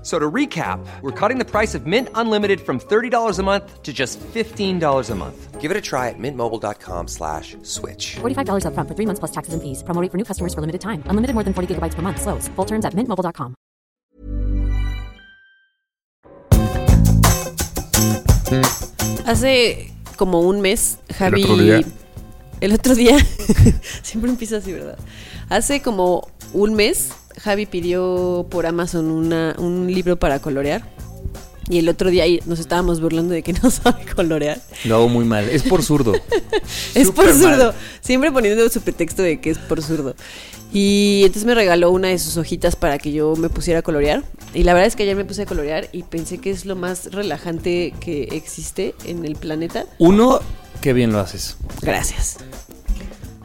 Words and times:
F- 0.00 0.06
So 0.06 0.18
to 0.18 0.30
recap, 0.30 0.80
we're 1.02 1.12
cutting 1.12 1.38
the 1.38 1.44
price 1.44 1.74
of 1.74 1.86
Mint 1.86 2.08
Unlimited 2.14 2.60
from 2.60 2.78
$30 2.80 3.38
a 3.38 3.42
month 3.42 3.82
to 3.82 3.92
just 3.92 4.18
$15 4.32 5.10
a 5.10 5.14
month. 5.14 5.60
Give 5.60 5.70
it 5.70 5.76
a 5.76 5.80
try 5.82 6.08
at 6.08 6.18
mintmobile.com 6.18 7.06
slash 7.06 7.54
switch. 7.62 8.16
$45 8.22 8.64
upfront 8.64 8.88
for 8.88 8.94
three 8.96 9.04
months 9.04 9.18
plus 9.20 9.30
taxes 9.30 9.52
and 9.52 9.60
fees. 9.62 9.82
Promo 9.84 10.00
rate 10.00 10.10
for 10.10 10.16
new 10.16 10.24
customers 10.24 10.54
for 10.54 10.62
limited 10.62 10.80
time. 10.80 11.02
Unlimited 11.06 11.34
more 11.34 11.44
than 11.44 11.52
40 11.52 11.74
gigabytes 11.74 11.94
per 11.94 12.00
month. 12.00 12.18
Slows. 12.22 12.48
Full 12.56 12.64
terms 12.64 12.86
at 12.86 12.94
mintmobile.com. 12.94 13.54
Hace 19.26 19.92
como 20.16 20.40
un 20.40 20.60
mes, 20.60 20.98
Javi. 21.18 21.42
otro 21.44 21.56
día? 21.56 21.80
El 22.60 22.72
otro 22.74 22.94
día. 22.94 23.16
Siempre 24.02 24.30
empieza 24.30 24.58
así, 24.58 24.72
¿verdad? 24.72 24.98
Hace 25.48 25.82
como 25.82 26.28
un 26.52 26.74
mes, 26.74 27.10
Javi 27.38 27.66
pidió 27.66 28.46
por 28.50 28.66
Amazon 28.66 29.10
una- 29.10 29.54
un 29.58 29.92
libro 29.92 30.18
para 30.18 30.40
colorear. 30.40 30.82
Y 31.68 31.78
el 31.78 31.88
otro 31.88 32.10
día 32.10 32.24
ahí 32.24 32.40
nos 32.46 32.58
estábamos 32.58 33.00
burlando 33.00 33.32
de 33.32 33.42
que 33.44 33.52
no 33.62 33.70
sabe 33.70 34.04
colorear. 34.14 34.60
Lo 34.84 34.96
hago 34.96 35.08
muy 35.08 35.24
mal. 35.24 35.48
Es 35.48 35.62
por 35.62 35.82
zurdo. 35.82 36.14
Es 36.94 37.10
por 37.12 37.26
mal. 37.26 37.34
zurdo. 37.34 37.74
Siempre 38.00 38.32
poniendo 38.32 38.68
su 38.68 38.80
pretexto 38.80 39.22
de 39.22 39.40
que 39.40 39.50
es 39.50 39.58
por 39.58 39.80
zurdo. 39.82 40.14
Y 40.72 41.22
entonces 41.24 41.44
me 41.44 41.54
regaló 41.54 41.90
una 41.90 42.08
de 42.08 42.18
sus 42.18 42.36
hojitas 42.36 42.76
para 42.76 42.98
que 42.98 43.12
yo 43.12 43.34
me 43.36 43.48
pusiera 43.48 43.80
a 43.80 43.82
colorear. 43.82 44.24
Y 44.54 44.62
la 44.64 44.72
verdad 44.74 44.88
es 44.88 44.96
que 44.96 45.02
ayer 45.04 45.16
me 45.16 45.24
puse 45.24 45.42
a 45.42 45.46
colorear 45.46 45.88
y 45.92 46.02
pensé 46.04 46.38
que 46.38 46.50
es 46.50 46.64
lo 46.64 46.74
más 46.76 47.06
relajante 47.12 47.92
que 48.00 48.24
existe 48.32 48.94
en 49.04 49.24
el 49.24 49.36
planeta. 49.36 49.86
Uno, 49.98 50.40
qué 50.80 50.92
bien 50.92 51.12
lo 51.12 51.20
haces. 51.20 51.56
Gracias. 51.82 52.38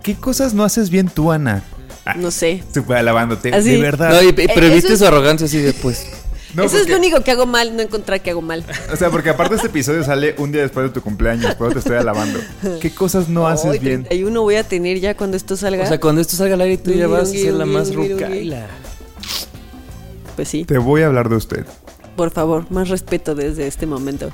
¿Qué 0.03 0.15
cosas 0.15 0.53
no 0.53 0.63
haces 0.63 0.89
bien 0.89 1.09
tú, 1.09 1.31
Ana? 1.31 1.63
No 2.15 2.29
sé. 2.31 2.63
Se 2.71 2.81
fue 2.81 2.97
alabándote. 2.99 3.53
Así. 3.53 3.71
De 3.71 3.81
verdad. 3.81 4.09
No, 4.11 4.21
y, 4.27 4.31
pero 4.33 4.67
Eh, 4.67 4.69
viste 4.69 4.87
eso 4.87 4.93
es- 4.93 4.99
su 4.99 5.05
arrogancia 5.05 5.45
así 5.47 5.57
de 5.59 5.73
pues. 5.73 6.05
No, 6.53 6.63
Eso 6.63 6.77
es 6.77 6.87
lo 6.87 6.95
único 6.95 7.19
que 7.21 7.31
hago 7.31 7.45
mal, 7.45 7.75
no 7.75 7.81
encontrar 7.81 8.21
que 8.21 8.29
hago 8.29 8.41
mal. 8.41 8.63
O 8.93 8.95
sea, 8.95 9.09
porque 9.09 9.29
aparte 9.29 9.55
este 9.55 9.67
episodio 9.67 10.05
sale 10.05 10.35
un 10.37 10.53
día 10.53 10.61
después 10.61 10.85
de 10.85 10.93
tu 10.93 11.01
cumpleaños, 11.01 11.53
por 11.55 11.67
eso 11.67 11.73
te 11.73 11.79
estoy 11.79 11.97
alabando. 11.97 12.39
¿Qué 12.79 12.91
cosas 12.91 13.27
no 13.27 13.45
haces 13.45 13.71
Ay, 13.71 13.79
bien? 13.79 14.03
31 14.05 14.41
voy 14.41 14.55
a 14.55 14.63
tener 14.63 15.01
ya 15.01 15.17
cuando 15.17 15.35
esto 15.35 15.57
salga. 15.57 15.83
O 15.83 15.87
sea, 15.87 15.99
cuando 15.99 16.21
esto 16.21 16.37
salga 16.37 16.53
al 16.53 16.61
aire 16.61 16.77
tú 16.77 16.91
ya 16.93 17.07
vas 17.07 17.23
a 17.23 17.25
ser 17.25 17.53
la 17.55 17.65
más 17.65 17.93
rucaila. 17.93 18.67
Pues 20.37 20.47
sí, 20.47 20.63
Te 20.65 20.77
voy 20.77 21.01
a 21.01 21.07
hablar 21.07 21.27
de 21.27 21.35
usted. 21.35 21.65
por 22.15 22.31
favor, 22.31 22.65
más 22.71 22.87
respeto 22.87 23.35
desde 23.35 23.67
este 23.67 23.85
momento. 23.85 24.31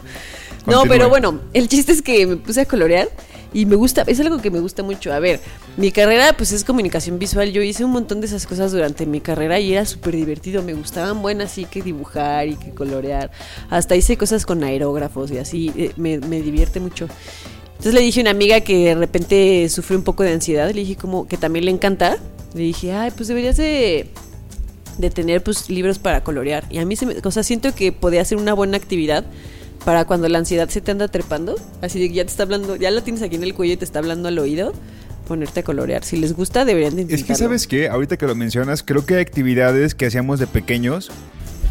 No, 0.67 0.83
pero 0.87 1.09
bueno, 1.09 1.39
el 1.53 1.67
chiste 1.67 1.91
es 1.91 2.03
que 2.03 2.27
me 2.27 2.37
puse 2.37 2.61
a 2.61 2.65
colorear 2.65 3.09
y 3.53 3.65
me 3.65 3.75
gusta, 3.75 4.03
es 4.07 4.19
algo 4.19 4.41
que 4.41 4.49
me 4.49 4.59
gusta 4.59 4.81
mucho. 4.81 5.11
A 5.11 5.19
ver, 5.19 5.41
mi 5.75 5.91
carrera 5.91 6.33
pues 6.37 6.51
es 6.53 6.63
comunicación 6.63 7.19
visual. 7.19 7.51
Yo 7.51 7.61
hice 7.61 7.83
un 7.83 7.91
montón 7.91 8.21
de 8.21 8.27
esas 8.27 8.47
cosas 8.47 8.71
durante 8.71 9.05
mi 9.05 9.19
carrera 9.19 9.59
y 9.59 9.73
era 9.73 9.85
súper 9.85 10.15
divertido. 10.15 10.63
Me 10.63 10.73
gustaban 10.73 11.21
buenas 11.21 11.51
así 11.51 11.65
que 11.65 11.81
dibujar 11.81 12.47
y 12.47 12.55
que 12.55 12.71
colorear. 12.71 13.31
Hasta 13.69 13.95
hice 13.95 14.15
cosas 14.17 14.45
con 14.45 14.63
aerógrafos 14.63 15.31
y 15.31 15.37
así. 15.37 15.71
eh, 15.75 15.91
me, 15.97 16.19
me 16.19 16.41
divierte 16.41 16.79
mucho. 16.79 17.07
Entonces 17.71 17.93
le 17.93 18.01
dije 18.01 18.21
a 18.21 18.23
una 18.23 18.31
amiga 18.31 18.61
que 18.61 18.85
de 18.85 18.95
repente 18.95 19.67
sufre 19.69 19.97
un 19.97 20.03
poco 20.03 20.23
de 20.23 20.31
ansiedad. 20.31 20.67
Le 20.67 20.81
dije 20.81 20.95
como 20.95 21.27
que 21.27 21.35
también 21.35 21.65
le 21.65 21.71
encanta. 21.71 22.17
Le 22.53 22.61
dije, 22.61 22.93
ay, 22.93 23.11
pues 23.11 23.27
deberías 23.27 23.57
de, 23.57 24.07
de 24.97 25.09
tener 25.09 25.43
pues 25.43 25.69
libros 25.69 25.99
para 25.99 26.23
colorear. 26.23 26.63
Y 26.69 26.77
a 26.77 26.85
mí 26.85 26.95
se 26.95 27.05
me, 27.05 27.15
o 27.21 27.31
sea, 27.31 27.43
siento 27.43 27.73
que 27.75 27.91
podía 27.91 28.23
ser 28.23 28.37
una 28.37 28.53
buena 28.53 28.77
actividad 28.77 29.25
para 29.85 30.05
cuando 30.05 30.27
la 30.29 30.37
ansiedad 30.39 30.69
se 30.69 30.81
te 30.81 30.91
anda 30.91 31.07
trepando. 31.07 31.55
Así 31.81 31.99
de 31.99 32.09
que 32.09 32.15
ya 32.15 32.23
te 32.23 32.29
está 32.31 32.43
hablando, 32.43 32.75
ya 32.75 32.91
la 32.91 33.01
tienes 33.01 33.21
aquí 33.21 33.35
en 33.35 33.43
el 33.43 33.53
cuello 33.53 33.73
y 33.73 33.77
te 33.77 33.85
está 33.85 33.99
hablando 33.99 34.27
al 34.27 34.37
oído. 34.39 34.73
Ponerte 35.27 35.61
a 35.61 35.63
colorear. 35.63 36.03
Si 36.03 36.17
les 36.17 36.33
gusta, 36.33 36.65
deberían 36.65 36.95
de 36.95 37.03
Es 37.03 37.07
que, 37.07 37.13
intentarlo. 37.15 37.45
¿sabes 37.45 37.67
qué? 37.67 37.87
Ahorita 37.89 38.17
que 38.17 38.27
lo 38.27 38.35
mencionas, 38.35 38.83
creo 38.83 39.05
que 39.05 39.15
hay 39.15 39.21
actividades 39.21 39.95
que 39.95 40.05
hacíamos 40.05 40.39
de 40.39 40.47
pequeños 40.47 41.11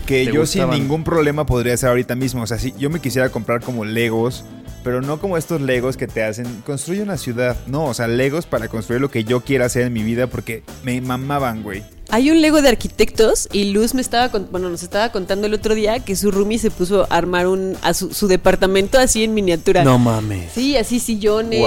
que 0.06 0.25
¿Te 0.25 0.32
yo 0.32 0.41
gustaban? 0.41 0.75
sin 0.75 0.82
ningún 0.82 1.04
problema 1.04 1.47
podría 1.47 1.75
hacer 1.75 1.88
ahorita 1.91 2.15
mismo. 2.15 2.43
O 2.43 2.47
sea, 2.47 2.59
si 2.59 2.72
yo 2.78 2.91
me 2.91 3.00
quisiera 3.00 3.28
comprar 3.28 3.60
como 3.60 3.84
Legos, 3.84 4.44
pero 4.85 5.01
no 5.03 5.21
como 5.21 5.37
estos 5.37 5.61
Legos 5.61 5.97
que 5.97 6.07
te 6.07 6.23
hacen 6.23 6.63
construye 6.67 7.03
una 7.03 7.17
ciudad. 7.17 7.57
No, 7.67 7.85
o 7.87 7.95
sea, 7.95 8.07
Legos 8.09 8.47
para 8.47 8.69
construir 8.69 9.01
lo 9.01 9.11
que 9.11 9.25
yo 9.25 9.41
quiera 9.43 9.67
hacer 9.67 9.83
en 9.83 9.93
mi 9.93 10.03
vida 10.03 10.27
porque 10.27 10.63
me 10.83 11.01
mamaban, 11.01 11.63
güey. 11.63 11.83
Hay 12.13 12.29
un 12.31 12.41
Lego 12.43 12.61
de 12.61 12.69
arquitectos 12.69 13.49
y 13.53 13.67
Luz 13.67 13.95
me 13.95 14.01
estaba, 14.01 14.31
con- 14.31 14.49
bueno, 14.51 14.69
nos 14.69 14.83
estaba 14.83 15.13
contando 15.13 15.47
el 15.47 15.55
otro 15.55 15.77
día 15.77 16.01
que 16.01 16.17
su 16.17 16.33
roomie 16.33 16.59
se 16.59 16.73
puso 16.73 17.07
a 17.09 17.17
armar 17.17 17.47
un, 17.47 17.77
a 17.83 17.95
su, 17.95 18.13
su 18.13 18.27
departamento 18.27 18.99
así 18.99 19.23
en 19.23 19.33
miniatura. 19.33 19.85
No 19.85 19.97
mames. 19.97 20.51
Sí, 20.53 20.77
así 20.77 20.99
sillones, 20.99 21.62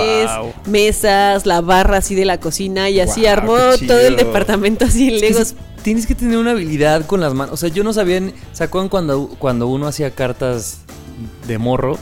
mesas, 0.68 1.45
la 1.45 1.62
barra 1.62 1.97
así 1.97 2.16
de 2.16 2.25
la 2.25 2.40
cocina 2.40 2.90
y 2.90 3.00
así 3.00 3.25
armó 3.25 3.56
todo 3.88 4.00
el 4.00 4.16
departamento 4.18 4.85
así 4.85 5.07
en 5.07 5.16
Es 5.16 5.22
que 5.22 5.30
Legos. 5.30 5.56
tienes 5.81 6.06
que 6.07 6.16
tener 6.16 6.38
una 6.38 6.51
habilidad 6.51 7.06
con 7.06 7.22
las 7.22 7.34
manos. 7.34 7.53
O 7.53 7.57
sea, 7.57 7.69
yo 7.69 7.84
no 7.85 7.94
sabía. 7.94 8.22
¿Se 8.51 8.63
acuerdan 8.66 8.90
cuando, 8.90 9.30
cuando 9.40 9.68
uno 9.68 9.88
hacía 9.88 10.12
cartas 10.12 10.80
de 11.47 11.57
morro? 11.57 11.97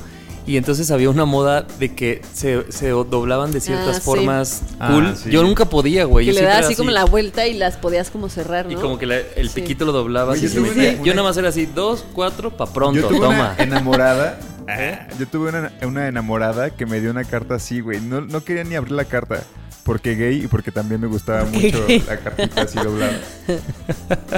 Y 0.48 0.58
entonces 0.58 0.90
había 0.90 1.10
una 1.10 1.26
moda 1.26 1.62
de 1.80 1.94
que 1.94 2.22
se, 2.34 2.72
se 2.72 2.90
doblaban 2.90 3.52
de 3.52 3.62
ciertas 3.62 3.98
Ah, 3.98 4.00
sí. 4.00 4.02
formas 4.02 4.62
Ah, 4.80 4.90
cool. 4.92 5.16
sí. 5.16 5.30
Yo 5.30 5.44
nunca 5.44 5.66
podía, 5.66 6.06
güey. 6.06 6.26
que 6.26 6.32
Yo 6.32 6.34
le 6.34 6.40
siempre 6.40 6.54
da 6.54 6.58
era 6.60 6.68
así 6.68 6.76
como 6.76 6.90
la 6.92 7.06
vuelta 7.06 7.48
y 7.48 7.54
las 7.54 7.78
podías 7.78 8.10
como 8.10 8.28
cerrar, 8.28 8.66
¿no? 8.66 8.72
Y 8.72 8.76
como 8.76 8.98
que 8.98 9.06
la- 9.06 9.18
el 9.20 9.50
Sí. 9.50 9.62
piquito 9.62 9.86
lo 9.86 9.92
doblabas 9.92 10.38
Oye, 10.40 10.48
y 10.48 10.50
yo 10.50 10.62
tuve 10.62 10.70
metía. 10.76 10.94
una- 10.96 11.04
Yo 11.04 11.14
nada 11.14 11.28
más 11.28 11.38
era 11.38 11.50
así, 11.50 11.68
dos, 11.68 12.04
cuatro, 12.14 12.50
pa' 12.58 12.66
pronto, 12.74 13.02
yo 13.02 13.08
tuve 13.08 13.20
toma. 13.20 13.54
una 13.56 13.56
enamorada. 13.64 14.40
Ah, 14.68 15.08
Yo 15.20 15.28
tuve 15.28 15.50
una, 15.50 15.72
una 15.86 16.08
enamorada 16.08 16.70
que 16.70 16.86
me 16.86 17.00
dio 17.02 17.12
una 17.12 17.24
carta 17.24 17.56
así, 17.56 17.82
güey. 17.82 18.00
No, 18.00 18.22
no 18.22 18.44
quería 18.44 18.64
ni 18.64 18.76
abrir 18.76 18.94
la 18.94 19.06
carta. 19.06 19.44
Porque 19.84 20.16
gay 20.16 20.44
y 20.44 20.48
porque 20.48 20.72
también 20.72 21.02
me 21.02 21.08
gustaba 21.08 21.42
Porque 21.46 21.58
mucho 21.72 21.86
gay. 21.88 22.04
la 22.08 22.18
cartita 22.18 22.62
así 22.62 22.78
doblada. 22.78 23.20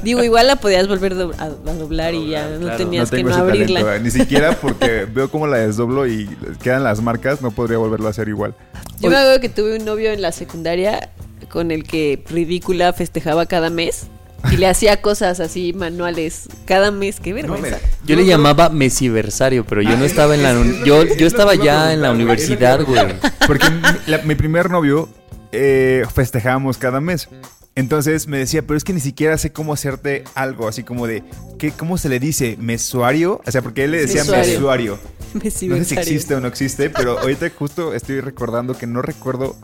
Digo, 0.04 0.24
igual 0.24 0.48
la 0.48 0.56
podías 0.56 0.88
volver 0.88 1.16
do- 1.16 1.34
a, 1.38 1.44
a 1.44 1.74
doblar 1.74 2.14
y 2.14 2.30
ya 2.30 2.48
no 2.60 2.76
tenías 2.78 3.12
no 3.12 3.18
que 3.18 3.24
no 3.24 3.36
abrirla. 3.36 3.80
talento, 3.82 3.94
eh, 3.94 4.00
ni 4.00 4.12
siquiera 4.12 4.58
porque 4.60 5.06
veo 5.06 5.30
cómo 5.30 5.48
la 5.48 5.58
desdoblo 5.58 6.08
y 6.08 6.28
quedan 6.62 6.84
las 6.84 7.02
marcas, 7.02 7.42
no 7.42 7.52
podría 7.52 7.78
volverlo 7.78 8.08
a 8.08 8.12
hacer 8.12 8.30
igual. 8.30 8.56
Yo 9.00 9.10
me 9.10 9.18
acuerdo 9.18 9.42
que 9.42 9.50
tuve 9.50 9.78
un 9.78 9.86
novio 9.86 10.12
en 10.12 10.22
la 10.22 10.32
secundaria 10.32 11.10
con 11.50 11.72
el 11.72 11.84
que 11.84 12.24
ridícula 12.30 12.94
festejaba 12.94 13.46
cada 13.46 13.70
mes 13.70 14.08
y 14.52 14.58
le 14.58 14.68
hacía 14.68 15.02
cosas 15.02 15.40
así 15.40 15.74
manuales 15.74 16.48
cada 16.66 16.90
mes. 16.92 17.20
Qué 17.20 17.34
vergüenza. 17.34 17.80
Yo 18.06 18.16
le 18.16 18.26
llamaba 18.26 18.70
mesiversario, 18.70 19.66
pero 19.66 19.82
yo 19.82 19.96
no 19.98 20.06
estaba 20.06 20.36
en 20.36 20.44
la... 20.44 20.54
Yo, 20.86 21.04
yo 21.04 21.28
estaba 21.28 21.56
ya 21.56 21.94
en 21.94 22.02
la 22.02 22.12
universidad, 22.12 22.84
güey. 22.86 23.06
Porque 23.46 23.70
mi, 23.70 23.82
la- 24.08 24.18
mi 24.20 24.36
primer 24.36 24.70
novio 24.70 25.10
eh, 25.54 26.04
festejábamos 26.14 26.78
cada 26.78 27.00
mes. 27.00 27.30
Entonces 27.76 28.28
me 28.28 28.38
decía, 28.38 28.62
pero 28.62 28.78
es 28.78 28.84
que 28.84 28.94
ni 28.94 29.00
siquiera 29.00 29.38
sé 29.38 29.52
cómo 29.52 29.74
hacerte 29.74 30.24
algo, 30.36 30.68
así 30.68 30.84
como 30.84 31.08
de, 31.08 31.24
¿qué, 31.58 31.72
¿cómo 31.72 31.98
se 31.98 32.08
le 32.08 32.20
dice? 32.20 32.56
¿Mesuario? 32.60 33.42
O 33.46 33.52
sea, 33.52 33.64
porque 33.64 33.86
él 33.86 33.92
le 33.92 34.02
decía 34.02 34.24
Mesuario. 34.24 34.54
mesuario. 34.54 35.00
No 35.34 35.78
sé 35.78 35.86
si 35.86 35.96
existe 35.96 36.36
o 36.36 36.40
no 36.40 36.48
existe, 36.48 36.92
pero 36.92 37.18
ahorita 37.18 37.50
justo 37.58 37.96
estoy 37.96 38.20
recordando 38.20 38.78
que 38.78 38.86
no 38.86 39.02
recuerdo, 39.02 39.56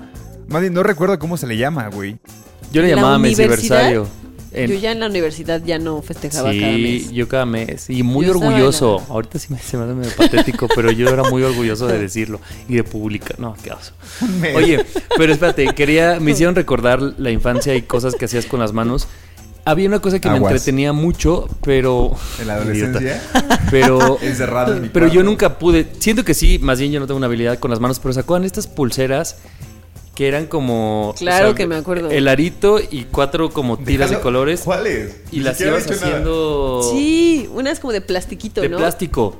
más 0.47 0.61
bien 0.61 0.73
no 0.73 0.81
recuerdo 0.81 1.19
cómo 1.19 1.37
se 1.37 1.45
le 1.45 1.57
llama, 1.57 1.87
güey. 1.89 2.17
Yo 2.71 2.81
le 2.81 2.89
¿En 2.89 2.95
la 2.95 3.01
llamaba 3.01 3.19
mesiversario. 3.19 4.07
En- 4.51 4.69
Yo 4.71 4.75
ya 4.79 4.91
en 4.91 4.99
la 4.99 5.07
universidad 5.07 5.61
ya 5.63 5.77
no 5.77 6.01
festejaba 6.01 6.49
cada 6.51 6.73
Sí, 6.75 6.81
mes. 7.03 7.11
yo 7.11 7.27
cada 7.27 7.45
mes. 7.45 7.89
Y 7.89 8.01
muy 8.03 8.25
Yo 8.25 8.31
orgulloso. 8.31 9.03
Ahorita 9.09 9.37
sí 9.39 9.47
me, 9.53 9.59
se 9.59 9.77
me 9.77 9.83
hace 9.83 9.93
medio 9.93 10.11
patético, 10.15 10.67
pero 10.75 10.91
yo 10.91 11.07
era 11.09 11.23
muy 11.29 11.43
orgulloso 11.43 11.87
de 11.87 11.99
decirlo 11.99 12.39
y 12.67 12.75
de 12.75 12.83
publicar. 12.83 13.39
No, 13.39 13.55
qué 13.63 13.71
oso. 13.71 13.93
Oye, 14.55 14.83
pero 15.17 15.31
espérate, 15.33 15.67
quería, 15.75 16.19
me 16.19 16.31
hicieron 16.31 16.55
recordar 16.55 16.99
la 17.01 17.31
infancia 17.31 17.75
y 17.75 17.83
cosas 17.83 18.15
que 18.15 18.25
hacías 18.25 18.45
con 18.47 18.59
las 18.59 18.73
manos. 18.73 19.07
Había 19.65 19.87
una 19.87 19.99
cosa 19.99 20.19
que 20.19 20.29
me 20.29 20.37
Aguas. 20.37 20.53
entretenía 20.53 20.93
mucho, 20.93 21.47
pero. 21.63 22.11
En 22.39 22.47
la 22.47 22.55
adolescencia, 22.55 23.21
Pero. 23.69 24.17
encerrado 24.23 24.75
en 24.75 24.81
mi 24.83 24.89
Pero 24.89 25.07
yo 25.09 25.21
nunca 25.21 25.59
pude. 25.59 25.85
Siento 25.99 26.25
que 26.25 26.33
sí, 26.33 26.57
más 26.59 26.79
bien 26.79 26.91
yo 26.91 26.99
no 26.99 27.05
tengo 27.05 27.17
una 27.17 27.27
habilidad 27.27 27.59
con 27.59 27.69
las 27.69 27.79
manos, 27.79 27.99
pero 27.99 28.13
¿se 28.13 28.21
acuerdan 28.21 28.45
estas 28.45 28.65
pulseras 28.65 29.35
que 30.19 30.27
eran 30.27 30.47
como... 30.47 31.15
Claro 31.17 31.55
que 31.55 31.65
me 31.65 31.77
acuerdo. 31.77 32.11
El 32.11 32.27
arito 32.27 32.77
y 32.81 33.05
cuatro 33.05 33.51
como 33.51 33.77
tiras 33.77 34.09
de 34.09 34.19
colores. 34.19 34.63
¿Cuáles? 34.65 35.15
Y 35.31 35.37
Ni 35.37 35.43
las 35.43 35.61
ibas 35.61 35.87
nada. 35.87 35.95
haciendo 35.95 36.89
Sí, 36.91 37.49
unas 37.53 37.79
como 37.79 37.93
de 37.93 38.01
plastiquito, 38.01 38.59
de 38.59 38.67
¿no? 38.67 38.79
plástico. 38.79 39.39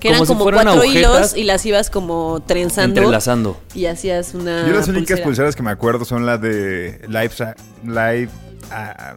Que 0.00 0.08
eran 0.08 0.24
como 0.24 0.38
como, 0.38 0.50
cuatro 0.50 0.70
agujetas. 0.70 0.94
hilos 0.94 1.36
y 1.36 1.44
las 1.44 1.66
ibas 1.66 1.90
como 1.90 2.42
trenzando. 2.46 2.98
Entrelazando. 2.98 3.60
Y 3.74 3.84
hacías 3.84 4.32
una. 4.32 4.66
Yo 4.66 4.72
las 4.72 4.88
únicas 4.88 5.06
pulsera. 5.06 5.24
pulseras 5.24 5.56
que 5.56 5.62
me 5.62 5.70
acuerdo 5.70 6.06
son 6.06 6.24
las 6.24 6.40
de 6.40 6.98
Live... 7.08 7.32
Live 7.84 8.30
ah, 8.70 9.16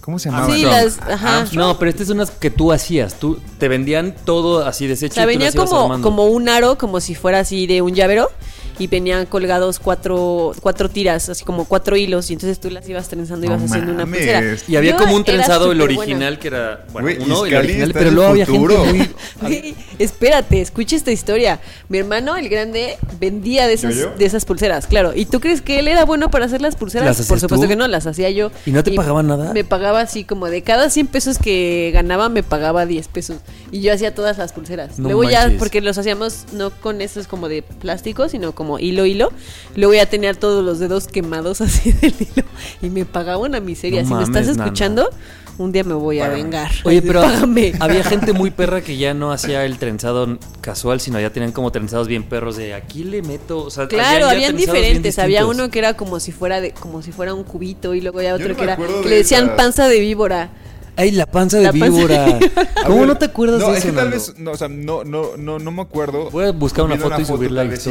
¿Cómo 0.00 0.18
se 0.18 0.30
llamaban? 0.30 0.56
Sí, 0.56 0.62
las. 0.62 1.00
Ajá. 1.00 1.44
No, 1.52 1.78
pero 1.78 1.90
estas 1.90 2.06
son 2.06 2.16
unas 2.16 2.30
que 2.30 2.48
tú 2.48 2.72
hacías. 2.72 3.16
Tú 3.20 3.38
te 3.58 3.68
vendían 3.68 4.14
todo 4.24 4.64
así 4.64 4.86
deshecho. 4.86 5.12
O 5.12 5.14
sea, 5.16 5.24
y 5.24 5.26
tú 5.26 5.28
venía 5.28 5.50
las 5.54 5.54
como, 5.54 6.00
como 6.00 6.24
un 6.28 6.48
aro, 6.48 6.78
como 6.78 6.98
si 7.00 7.14
fuera 7.14 7.40
así 7.40 7.66
de 7.66 7.82
un 7.82 7.94
llavero. 7.94 8.30
Y 8.78 8.86
venían 8.86 9.26
colgados 9.26 9.78
cuatro, 9.78 10.52
cuatro 10.60 10.88
tiras, 10.88 11.28
así 11.28 11.44
como 11.44 11.66
cuatro 11.66 11.96
hilos. 11.96 12.30
Y 12.30 12.34
entonces 12.34 12.58
tú 12.60 12.70
las 12.70 12.88
ibas 12.88 13.08
trenzando 13.08 13.44
y 13.44 13.48
No 13.48 13.56
ibas 13.56 13.70
haciendo 13.70 13.92
una 13.92 14.06
pulsera. 14.06 14.56
Y 14.66 14.76
había 14.76 14.92
Yo 14.92 14.96
como 14.98 15.16
un 15.16 15.24
trenzado, 15.24 15.72
el 15.72 15.80
original, 15.80 16.38
que 16.38 16.48
era. 16.48 16.84
Bueno, 16.92 17.10
uno, 17.24 17.46
el 17.46 17.54
original, 17.54 17.92
pero 17.92 18.10
luego 18.10 18.30
había 18.30 18.46
futuro. 18.46 18.84
gente 18.84 19.10
muy. 19.42 19.74
Espérate, 19.98 20.60
escucha 20.60 20.96
esta 20.96 21.12
historia. 21.12 21.60
Mi 21.88 21.98
hermano, 21.98 22.36
el 22.36 22.48
grande, 22.48 22.96
vendía 23.18 23.66
de 23.66 23.74
esas, 23.74 23.94
¿Yo, 23.94 24.02
yo? 24.02 24.14
de 24.16 24.24
esas 24.24 24.44
pulseras, 24.44 24.86
claro. 24.86 25.12
¿Y 25.14 25.26
tú 25.26 25.40
crees 25.40 25.60
que 25.60 25.78
él 25.78 25.88
era 25.88 26.04
bueno 26.04 26.30
para 26.30 26.46
hacer 26.46 26.62
las 26.62 26.76
pulseras? 26.76 27.06
¿Las 27.06 27.26
Por 27.26 27.38
supuesto 27.38 27.64
tú? 27.64 27.68
que 27.68 27.76
no, 27.76 27.86
las 27.88 28.06
hacía 28.06 28.30
yo. 28.30 28.50
¿Y 28.64 28.70
no 28.70 28.82
te 28.82 28.92
pagaban 28.92 29.26
nada? 29.26 29.52
Me 29.52 29.64
pagaba 29.64 30.00
así 30.00 30.24
como 30.24 30.46
de 30.46 30.62
cada 30.62 30.90
100 30.90 31.06
pesos 31.08 31.38
que 31.38 31.90
ganaba, 31.92 32.28
me 32.28 32.42
pagaba 32.42 32.86
10 32.86 33.08
pesos. 33.08 33.38
Y 33.72 33.80
yo 33.80 33.92
hacía 33.92 34.14
todas 34.14 34.38
las 34.38 34.52
pulseras. 34.52 34.98
No 34.98 35.08
Luego 35.08 35.24
ya, 35.24 35.52
porque 35.58 35.80
los 35.80 35.98
hacíamos 35.98 36.46
no 36.52 36.70
con 36.70 37.00
esos 37.00 37.26
como 37.26 37.48
de 37.48 37.62
plástico, 37.62 38.28
sino 38.28 38.54
como 38.54 38.69
hilo, 38.78 39.06
hilo. 39.06 39.32
Luego 39.76 39.94
ya 39.94 40.06
tenía 40.06 40.34
todos 40.34 40.64
los 40.64 40.78
dedos 40.78 41.08
quemados 41.08 41.60
así 41.62 41.92
del 41.92 42.14
hilo. 42.18 42.44
Y 42.82 42.90
me 42.90 43.04
pagaba 43.04 43.38
una 43.38 43.60
miseria. 43.60 44.02
No 44.02 44.08
si 44.08 44.14
me 44.14 44.20
mames, 44.20 44.28
estás 44.36 44.46
nana. 44.56 44.64
escuchando, 44.64 45.10
un 45.58 45.72
día 45.72 45.84
me 45.84 45.94
voy 45.94 46.20
a 46.20 46.24
Págame. 46.24 46.42
vengar. 46.42 46.70
Oye, 46.84 47.02
pero 47.06 47.20
Págame. 47.22 47.72
había 47.80 48.02
gente 48.04 48.32
muy 48.32 48.50
perra 48.50 48.80
que 48.80 48.96
ya 48.96 49.12
no 49.14 49.32
hacía 49.32 49.64
el 49.64 49.78
trenzado 49.78 50.38
casual, 50.60 51.00
sino 51.00 51.20
ya 51.20 51.30
tenían 51.30 51.52
como 51.52 51.70
trenzados 51.72 52.08
bien 52.08 52.22
perros 52.24 52.56
de 52.56 52.74
aquí 52.74 53.04
le 53.04 53.22
meto. 53.22 53.64
O 53.64 53.70
sea, 53.70 53.88
Claro, 53.88 54.26
ya 54.26 54.30
habían 54.30 54.56
diferentes. 54.56 55.18
Había 55.18 55.46
uno 55.46 55.70
que 55.70 55.78
era 55.78 55.94
como 55.94 56.20
si 56.20 56.32
fuera 56.32 56.60
de, 56.60 56.72
como 56.72 57.02
si 57.02 57.12
fuera 57.12 57.34
un 57.34 57.44
cubito 57.44 57.94
y 57.94 58.00
luego 58.00 58.22
ya 58.22 58.30
Yo 58.30 58.34
otro 58.36 58.48
no 58.50 58.54
que 58.54 58.60
me 58.66 58.72
era 58.72 58.76
que 59.02 59.08
le 59.08 59.16
decían 59.16 59.56
panza 59.56 59.88
de 59.88 60.00
víbora. 60.00 60.50
Ay, 60.96 61.12
la 61.12 61.24
panza 61.24 61.56
de 61.58 61.62
La 61.64 61.72
panza 61.72 61.84
de 61.86 61.90
víbora. 61.90 62.38
¿Cómo 62.84 62.98
ver, 62.98 63.06
no 63.08 63.16
te 63.16 63.24
acuerdas 63.26 63.60
no, 63.60 63.68
de 63.70 63.78
es 63.78 63.84
eso? 63.84 63.88
que 63.88 63.96
tal 63.96 64.10
vez, 64.10 64.34
no, 64.36 64.50
o 64.50 64.56
sea, 64.56 64.68
no, 64.68 65.02
no, 65.04 65.36
no, 65.38 65.58
no 65.58 65.70
me 65.70 65.80
acuerdo. 65.82 66.30
Voy 66.30 66.44
a 66.44 66.50
buscar 66.52 66.84
una 66.84 66.96
foto 66.98 67.20
y 67.20 67.24
subirla 67.24 67.62
a 67.62 67.64
vez 67.64 67.82
sí. 67.82 67.90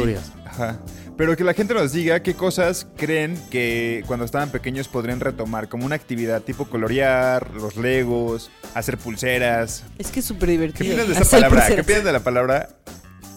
Ajá. 0.60 0.78
Pero 1.16 1.36
que 1.36 1.44
la 1.44 1.54
gente 1.54 1.74
nos 1.74 1.92
diga 1.92 2.22
qué 2.22 2.34
cosas 2.34 2.86
creen 2.96 3.38
que 3.50 4.02
cuando 4.06 4.24
estaban 4.24 4.50
pequeños 4.50 4.88
podrían 4.88 5.20
retomar, 5.20 5.68
como 5.68 5.84
una 5.86 5.94
actividad 5.94 6.42
tipo 6.42 6.64
colorear, 6.66 7.50
los 7.54 7.76
legos, 7.76 8.50
hacer 8.74 8.96
pulseras. 8.98 9.84
Es 9.98 10.10
que 10.10 10.20
es 10.20 10.26
súper 10.26 10.48
¿Qué 10.48 10.52
divertido. 10.52 10.92
opinas 10.94 11.08
de 11.08 11.14
esa 11.14 11.30
palabra? 11.30 11.66
¿Qué 11.66 11.80
opinas 11.80 12.04
de 12.04 12.12
la 12.12 12.20
palabra? 12.20 12.68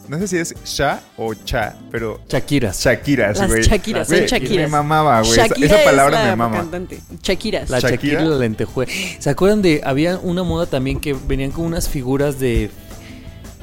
No 0.07 0.17
sé 0.19 0.27
si 0.27 0.37
es 0.37 0.53
sha 0.65 1.01
o 1.15 1.33
cha, 1.33 1.75
pero 1.89 2.19
Shakiras. 2.27 2.77
Shakiras, 2.83 3.37
Las 3.37 3.47
güey. 3.47 3.63
Shakiras, 3.63 4.07
son 4.07 4.17
Shakiras. 4.19 4.65
Me 4.65 4.67
mamaba, 4.67 5.21
güey. 5.21 5.31
Esa, 5.31 5.47
Shakira 5.47 5.67
esa 5.67 5.79
es 5.79 5.85
palabra 5.85 6.23
la 6.23 6.29
me 6.31 6.35
mama. 6.35 6.57
cantante. 6.57 6.99
Shakiras. 7.21 7.69
La 7.69 7.79
Shakira. 7.79 7.95
Shakira 8.15 8.21
la 8.25 8.35
lentejue. 8.37 8.87
¿Se 9.19 9.29
acuerdan 9.29 9.61
de. 9.61 9.81
Había 9.85 10.17
una 10.17 10.43
moda 10.43 10.65
también 10.65 10.99
que 10.99 11.13
venían 11.13 11.51
con 11.51 11.65
unas 11.65 11.87
figuras 11.87 12.37
de. 12.39 12.69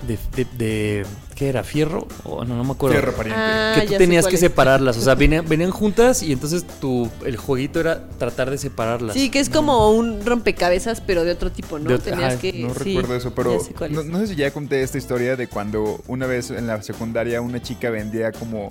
De. 0.06 0.18
de, 0.36 0.46
de- 0.56 1.06
¿Qué 1.34 1.48
era? 1.48 1.64
¿Fierro? 1.64 2.06
O 2.24 2.44
no, 2.44 2.54
no 2.54 2.64
me 2.64 2.72
acuerdo. 2.72 2.96
Fierro 2.98 3.12
pariente. 3.14 3.40
Ah, 3.42 3.72
que 3.80 3.86
tú 3.86 3.94
tenías 3.96 4.26
que 4.26 4.34
es. 4.34 4.40
separarlas. 4.40 4.98
O 4.98 5.00
sea, 5.00 5.14
venían, 5.16 5.48
venían 5.48 5.70
juntas 5.70 6.22
y 6.22 6.32
entonces 6.32 6.66
tu, 6.80 7.08
el 7.24 7.38
jueguito 7.38 7.80
era 7.80 8.06
tratar 8.18 8.50
de 8.50 8.58
separarlas. 8.58 9.14
Sí, 9.14 9.30
que 9.30 9.40
es 9.40 9.48
como 9.48 9.90
un 9.90 10.24
rompecabezas, 10.26 11.00
pero 11.00 11.24
de 11.24 11.32
otro 11.32 11.50
tipo, 11.50 11.78
¿no? 11.78 11.98
Tenías 11.98 12.34
ajá, 12.34 12.40
que. 12.40 12.52
No 12.52 12.74
sí, 12.74 12.94
recuerdo 12.94 13.16
eso, 13.16 13.34
pero 13.34 13.58
no, 13.88 14.02
no 14.02 14.18
sé 14.18 14.26
si 14.26 14.36
ya 14.36 14.50
conté 14.50 14.82
esta 14.82 14.98
historia 14.98 15.36
de 15.36 15.46
cuando 15.46 16.02
una 16.08 16.26
vez 16.26 16.50
en 16.50 16.66
la 16.66 16.82
secundaria 16.82 17.40
una 17.40 17.62
chica 17.62 17.88
vendía 17.88 18.32
como, 18.32 18.68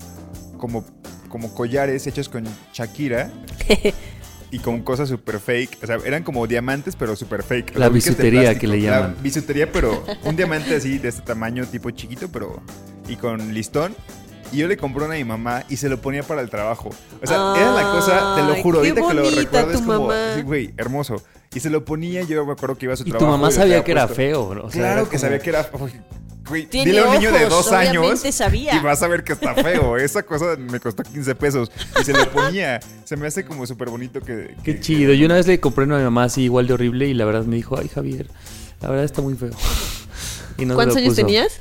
como, 0.58 0.86
como 1.28 1.54
collares 1.56 2.06
hechos 2.06 2.30
con 2.30 2.46
Shakira 2.74 3.32
y 4.52 4.60
con 4.60 4.82
cosas 4.82 5.10
super 5.10 5.40
fake. 5.40 5.78
O 5.84 5.88
sea, 5.88 5.98
eran 6.06 6.24
como 6.24 6.46
diamantes, 6.48 6.96
pero 6.96 7.16
super 7.16 7.44
fake. 7.44 7.78
La 7.78 7.90
bisutería 7.90 8.58
que 8.58 8.68
le 8.68 8.80
La 8.82 8.98
llaman. 9.00 9.16
bisutería, 9.22 9.72
pero 9.72 10.04
un 10.24 10.36
diamante 10.36 10.76
así 10.76 10.98
de 10.98 11.10
este 11.10 11.22
tamaño, 11.22 11.66
tipo 11.66 11.90
chiquito, 11.92 12.30
pero. 12.32 12.62
y 13.08 13.16
con 13.16 13.54
listón. 13.54 13.96
Y 14.52 14.58
yo 14.58 14.68
le 14.68 14.78
compré 14.78 15.06
una 15.06 15.14
a 15.14 15.18
mi 15.18 15.24
mamá 15.24 15.64
y 15.70 15.78
se 15.78 15.90
lo 15.90 16.02
ponía 16.02 16.24
para 16.24 16.42
el 16.42 16.50
trabajo. 16.50 16.90
O 17.22 17.28
sea, 17.28 17.54
era 17.56 17.72
la 17.72 17.84
cosa, 17.92 18.36
te 18.36 18.42
lo 18.42 18.56
juro, 18.64 18.80
ahorita 18.80 19.08
que 19.08 19.14
lo 19.14 19.30
recuerdo 19.30 19.72
es 19.74 19.80
tu 19.82 19.86
como, 19.86 20.12
sí, 20.36 20.42
güey, 20.42 20.74
hermoso. 20.78 21.22
Y 21.54 21.60
se 21.60 21.70
lo 21.70 21.86
ponía, 21.86 22.24
yo 22.24 22.44
me 22.48 22.54
acuerdo 22.54 22.76
que 22.76 22.86
iba 22.88 22.94
a 22.94 22.98
su 22.98 23.04
y 23.04 23.12
tu 23.12 23.12
trabajo. 23.20 23.32
mamá 23.38 23.48
lo 23.50 23.52
sabía 23.56 23.84
que 23.84 23.92
era 23.92 24.08
puesto. 24.08 24.16
feo, 24.16 24.56
¿no? 24.56 24.64
O 24.64 24.72
sea, 24.72 24.82
claro 24.82 24.94
era 25.02 25.04
que 25.04 25.08
como- 25.10 25.20
sabía 25.20 25.40
que 25.40 25.50
era. 25.52 25.70
Güey, 26.50 26.66
Tiene 26.66 26.92
dile 26.92 27.04
a 27.04 27.08
un 27.10 27.14
niño 27.16 27.32
de 27.32 27.46
dos 27.46 27.72
años 27.72 28.20
sabía. 28.32 28.76
y 28.76 28.80
vas 28.80 29.02
a 29.04 29.08
ver 29.08 29.24
que 29.24 29.34
está 29.34 29.54
feo. 29.54 29.98
Esa 29.98 30.24
cosa 30.24 30.56
me 30.58 30.80
costó 30.80 31.04
15 31.04 31.36
pesos 31.36 31.72
y 32.02 32.04
se 32.04 32.12
lo 32.12 32.28
ponía. 32.32 32.80
Se 33.06 33.16
me 33.16 33.28
hace 33.28 33.46
como 33.46 33.66
súper 33.68 33.90
bonito 33.90 34.20
que. 34.22 34.56
Qué 34.64 34.76
que- 34.76 34.80
chido. 34.82 35.14
Yo 35.14 35.28
una 35.28 35.36
vez 35.36 35.46
le 35.48 35.60
compré 35.60 35.86
una 35.86 35.96
a 35.96 36.00
mi 36.00 36.06
mamá 36.06 36.24
así 36.24 36.42
igual 36.44 36.66
de 36.68 36.74
horrible 36.74 37.08
y 37.08 37.14
la 37.14 37.26
verdad 37.26 37.44
me 37.44 37.56
dijo, 37.56 37.78
ay 37.80 37.88
Javier, 37.88 38.28
la 38.82 38.90
verdad 38.90 39.06
está 39.06 39.22
muy 39.22 39.36
feo. 39.36 39.52
Y 40.58 40.66
no 40.66 40.74
se 40.74 40.76
¿Cuántos 40.76 40.98
años 40.98 41.16
tenías? 41.16 41.60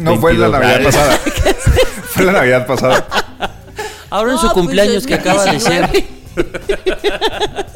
No, 0.00 0.18
fue 0.20 0.34
la 0.34 0.48
22. 0.48 0.52
Navidad 0.52 0.84
pasada. 0.84 1.18
fue 2.10 2.24
la 2.24 2.32
Navidad 2.32 2.66
pasada. 2.66 3.06
Ahora 4.10 4.30
en 4.30 4.36
No, 4.36 4.40
su 4.40 4.46
pues, 4.46 4.54
cumpleaños 4.54 5.06
que 5.06 5.14
acaba 5.14 5.44
de 5.44 5.60
ser. 5.60 5.90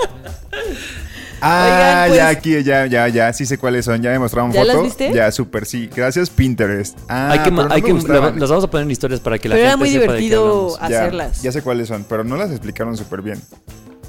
2019. 1.41 1.43
Ah, 1.43 2.05
Oigan, 2.05 2.09
pues- 2.09 2.17
ya 2.19 2.29
aquí, 2.29 2.63
ya, 2.65 2.87
ya, 2.87 3.09
ya. 3.09 3.33
Sí 3.33 3.47
sé 3.47 3.59
cuáles 3.59 3.85
son. 3.85 4.01
Ya 4.03 4.11
me 4.11 4.19
mostraron 4.19 4.53
¿Ya 4.53 4.61
foto. 4.63 4.73
las 4.75 4.83
viste? 4.83 5.13
Ya, 5.13 5.31
súper, 5.33 5.67
sí. 5.67 5.89
Gracias, 5.95 6.31
Pinterest. 6.31 6.99
Ah, 7.09 7.31
hay 7.33 7.39
que, 7.41 7.51
no 7.51 7.63
hay 7.71 7.83
me 7.83 7.89
que 7.89 7.93
las 8.39 8.51
vamos 8.51 8.65
a 8.65 8.71
poner 8.71 8.85
en 8.85 8.91
historias 8.91 9.21
para 9.21 9.39
que 9.39 9.49
la 9.49 9.55
Pero 9.55 9.63
era 9.65 9.71
gente 9.73 9.85
muy 9.85 9.91
sepa 9.91 10.01
de 10.13 10.19
qué 10.19 10.25
divertido 10.25 10.75
hablamos. 10.77 10.91
Ya, 10.91 10.99
hacerlas. 11.01 11.43
Ya 11.43 11.53
sé 11.53 11.63
cuáles 11.63 11.89
son, 11.89 12.05
pero 12.09 12.25
no 12.25 12.37
las 12.37 12.51
explicaron 12.51 12.97
súper 12.97 13.23
bien. 13.23 13.41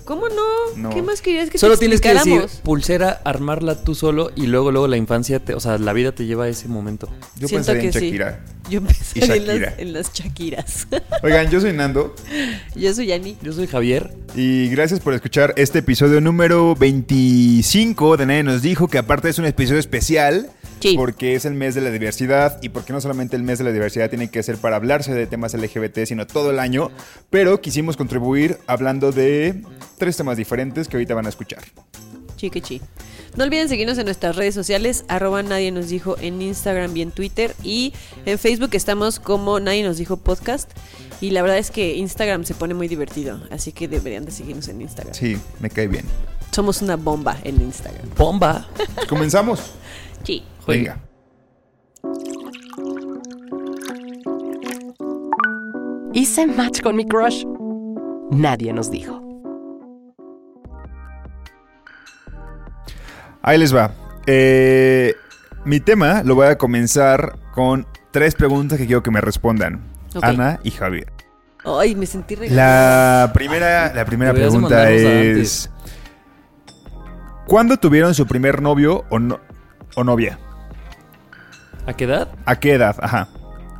¿Cómo 0.06 0.28
no? 0.28 0.42
No. 0.75 0.89
¿Qué 0.89 1.01
más 1.04 1.22
querías 1.22 1.50
que 1.50 1.57
Solo 1.57 1.75
te 1.75 1.81
tienes 1.81 2.01
que 2.01 2.13
decir 2.13 2.45
pulsera, 2.63 3.22
armarla 3.24 3.75
tú 3.75 3.95
solo 3.95 4.31
y 4.36 4.48
luego 4.48 4.72
luego 4.72 4.88
la 4.88 4.98
infancia, 4.98 5.39
te- 5.39 5.54
o 5.54 5.60
sea, 5.60 5.77
la 5.77 5.94
vida 5.94 6.12
te 6.12 6.25
lleva 6.25 6.45
a 6.45 6.48
ese 6.50 6.68
momento. 6.68 7.07
Yo 7.38 7.48
Siento 7.48 7.72
pensaría 7.72 7.84
en 7.84 7.92
que 7.92 8.00
sí. 8.00 8.10
Yo 8.72 8.78
empecé 8.78 9.20
Y 9.20 9.24
en 9.30 9.48
las, 9.48 9.80
en 9.80 9.92
las 9.92 10.14
Shakiras. 10.14 10.88
Oigan, 11.24 11.52
yo 11.52 11.60
soy 11.60 11.74
Nando. 11.74 12.16
Yo 12.74 12.94
soy 12.94 13.08
Yani. 13.08 13.36
Yo 13.42 13.52
soy 13.52 13.68
Javier. 13.68 14.13
Y 14.34 14.70
gracias 14.70 15.01
por 15.01 15.13
escuchar 15.13 15.54
este 15.58 15.80
episodio 15.80 16.22
número 16.22 16.74
25 16.78 18.16
de 18.16 18.25
Nadie 18.25 18.44
nos 18.44 18.62
dijo, 18.62 18.88
que 18.88 18.98
aparte 18.98 19.28
es 19.28 19.40
un 19.40 19.46
episodio 19.46 19.78
especial. 19.82 20.50
Sí. 20.80 20.96
Porque 20.96 21.36
es 21.36 21.44
el 21.44 21.54
mes 21.54 21.75
de 21.75 21.82
la 21.82 21.92
diversidad 21.92 22.60
y 22.62 22.70
porque 22.70 22.94
no 22.94 23.01
solamente 23.01 23.36
el 23.36 23.44
mes 23.44 23.58
de 23.58 23.66
la 23.66 23.74
diversidad 23.74 24.10
tiene 24.10 24.32
que 24.32 24.42
ser 24.42 24.56
para 24.56 24.78
hablarse 24.78 25.13
de 25.13 25.28
temas 25.28 25.54
LGBT, 25.54 26.06
sino 26.06 26.25
todo 26.25 26.50
el 26.50 26.58
año. 26.58 26.92
Pero 27.30 27.60
quisimos 27.60 27.98
contribuir 27.98 28.58
hablando 28.68 29.12
de 29.12 29.63
tres 29.98 30.16
temas 30.16 30.38
diferentes 30.38 30.88
que 30.88 30.96
ahorita 30.96 31.13
van 31.13 31.25
a 31.25 31.30
escuchar. 31.30 31.62
Chiquichi. 32.38 32.82
No 33.36 33.46
olviden 33.46 33.70
seguirnos 33.70 33.98
en 33.98 34.06
nuestras 34.06 34.36
redes 34.36 34.54
sociales, 34.54 35.06
arroba 35.08 35.42
nadie 35.42 35.72
nos 35.72 35.88
dijo 35.88 36.18
en 36.20 36.42
Instagram 36.42 36.96
y 36.98 37.02
en 37.02 37.12
Twitter. 37.12 37.56
Y 37.64 37.94
en 38.26 38.38
Facebook 38.38 38.72
estamos 38.74 39.20
como 39.20 39.60
nadie 39.60 39.84
nos 39.84 39.98
dijo 39.98 40.18
podcast. 40.18 40.70
Y 41.22 41.30
la 41.30 41.42
verdad 41.42 41.58
es 41.58 41.72
que 41.72 41.96
Instagram 41.96 42.44
se 42.44 42.54
pone 42.56 42.74
muy 42.74 42.88
divertido, 42.88 43.40
así 43.52 43.72
que 43.72 43.88
deberían 43.88 44.26
de 44.26 44.32
seguirnos 44.32 44.68
en 44.68 44.82
Instagram. 44.82 45.14
Sí, 45.14 45.38
me 45.60 45.70
cae 45.70 45.88
bien. 45.88 46.06
Somos 46.52 46.82
una 46.82 46.98
bomba 46.98 47.38
en 47.44 47.62
Instagram. 47.62 48.10
Bomba. 48.18 48.68
Comenzamos. 49.10 49.72
Sí. 50.24 50.44
Venga. 50.68 51.00
Hice 56.14 56.46
match 56.48 56.82
con 56.82 56.98
mi 56.98 57.06
crush. 57.06 57.46
Nadie 58.32 58.74
nos 58.74 58.92
dijo. 58.92 59.31
Ahí 63.41 63.57
les 63.57 63.75
va. 63.75 63.91
Eh, 64.27 65.15
mi 65.65 65.79
tema 65.79 66.24
lo 66.24 66.36
voy 66.36 66.48
a 66.48 66.57
comenzar 66.57 67.38
con 67.53 67.88
tres 68.12 68.36
preguntas 68.36 68.77
que 68.77 68.86
quiero 68.86 69.03
que 69.03 69.12
me 69.12 69.21
respondan. 69.21 69.81
Ana 70.21 70.60
y 70.63 70.71
Javier. 70.71 71.12
Ay, 71.63 71.95
me 71.95 72.05
sentí 72.05 72.36
regalada. 72.36 73.27
La 73.27 73.33
primera, 73.33 73.93
la 73.93 74.05
primera 74.05 74.33
pregunta 74.33 74.89
es... 74.91 75.69
¿Cuándo 77.48 77.77
tuvieron 77.77 78.13
su 78.13 78.25
primer 78.27 78.62
novio 78.62 79.03
o, 79.10 79.19
no- 79.19 79.39
o 79.95 80.03
novia? 80.03 80.39
¿A 81.86 81.93
qué 81.93 82.05
edad? 82.05 82.29
¿A 82.45 82.55
qué 82.57 82.74
edad? 82.74 82.95
Ajá. 83.01 83.27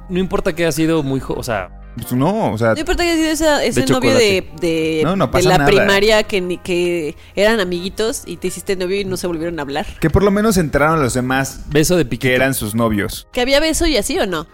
No 0.09 0.19
importa 0.19 0.53
que 0.53 0.63
haya 0.63 0.71
sido 0.71 1.03
muy 1.03 1.21
o 1.27 1.43
sea, 1.43 1.80
Pues 1.95 2.13
no, 2.13 2.53
o 2.53 2.57
sea... 2.57 2.74
No 2.74 2.79
importa 2.79 3.03
que 3.03 3.12
haya 3.12 3.36
sido 3.36 3.60
ese 3.60 3.81
De 3.81 3.88
novio 3.88 4.13
de, 4.15 4.41
chocolate. 4.43 4.65
de, 4.67 5.01
No, 5.03 5.15
no 5.17 5.27
de 5.27 5.43
la 5.43 5.57
nada. 5.57 5.69
primaria 5.69 6.24
que, 6.24 6.39
ni- 6.39 6.57
que 6.57 7.15
eran 7.36 7.60
amiguitos 7.60 8.24
y 8.25 8.38
te 8.38 8.48
hiciste 8.48 8.75
novio 8.77 9.01
y 9.01 9.05
no 9.05 9.17
se 9.17 9.27
volvieron 9.27 9.60
a 9.60 9.63
hablar. 9.63 9.86
Que 10.00 10.10
por 10.10 10.24
lo 10.24 10.31
menos 10.31 10.55
enteraron 10.57 11.00
a 11.00 11.03
los 11.03 11.13
demás 11.13 11.65
beso 11.67 11.98
de 11.98 12.05
piquito. 12.05 12.29
que 12.29 12.36
eran 12.36 12.53
sus 12.53 12.75
novios. 12.75 13.27
¿Que 13.33 13.41
había 13.41 13.60
beso 13.60 13.86
y 13.88 13.98
así 13.98 14.17
o 14.19 14.25
no? 14.25 14.48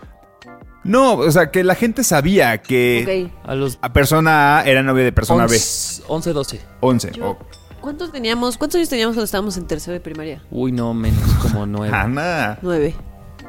No, 0.84 1.16
o 1.16 1.32
sea, 1.32 1.52
que 1.52 1.64
la 1.64 1.76
gente 1.76 2.04
sabía 2.04 2.58
que 2.62 3.30
Ok. 3.44 3.50
A 3.50 3.56
los 3.56 3.78
a 3.82 3.92
persona 3.94 4.60
A 4.60 4.64
era 4.66 4.82
novia 4.84 5.04
de 5.04 5.12
persona 5.12 5.46
B. 5.46 5.54
11, 5.56 6.04
11, 6.08 6.34
12. 6.34 6.62
11. 6.80 7.12
Yo- 7.12 7.26
Oh. 7.32 7.38
¿Cuántos 7.82 8.12
teníamos? 8.12 8.58
¿Cuántos 8.58 8.78
años 8.80 8.90
teníamos 8.90 9.14
cuando 9.16 9.26
estábamos 9.26 9.56
en 9.58 9.68
tercero 9.68 9.94
de 9.94 10.00
primaria? 10.00 10.42
Uy, 10.50 10.72
no, 10.72 10.94
menos, 10.94 11.22
como 11.42 11.66
9. 11.66 11.94
Ana. 11.96 12.58
Nueve. 12.62 12.96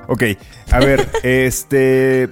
Ok, 0.09 0.23
a 0.71 0.79
ver, 0.79 1.09
este. 1.23 2.29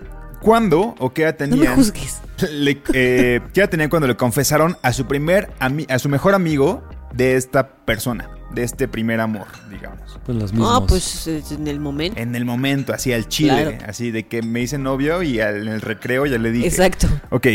¿Cuándo 0.47 0.95
o 1.01 1.13
qué 1.13 1.23
edad 1.25 1.35
No 1.41 1.47
me 1.49 1.53
tenían? 1.57 1.75
juzgues. 1.75 2.21
le- 2.53 2.81
eh, 2.95 3.41
¿Qué 3.53 3.61
edad 3.61 3.69
tenían 3.69 3.91
cuando 3.91 4.07
le 4.07 4.15
confesaron 4.17 4.77
a 4.81 4.93
su 4.93 5.05
primer 5.09 5.51
ami- 5.59 5.91
a 5.91 5.99
su 5.99 6.09
mejor 6.09 6.35
amigo 6.37 6.85
de 7.13 7.35
esta 7.35 7.69
persona? 7.69 8.31
De 8.55 8.63
este 8.63 8.87
primer 8.87 9.19
amor, 9.21 9.49
digamos. 9.69 10.21
Pues 10.25 10.39
los 10.39 10.53
mismos. 10.53 10.71
No, 10.73 10.87
pues 10.87 11.27
en 11.51 11.67
el 11.67 11.81
momento. 11.81 12.21
En 12.21 12.37
el 12.37 12.45
momento, 12.45 12.93
así 12.95 13.13
al 13.13 13.27
chile, 13.27 13.77
Claro. 13.77 13.79
así 13.89 14.13
de 14.13 14.29
que 14.29 14.41
me 14.43 14.61
hice 14.61 14.79
novio 14.79 15.21
y 15.25 15.41
al- 15.41 15.63
en 15.63 15.67
el 15.69 15.81
recreo 15.81 16.27
ya 16.27 16.39
le 16.39 16.53
dije. 16.53 16.69
Exacto. 16.69 17.09
Ok, 17.31 17.49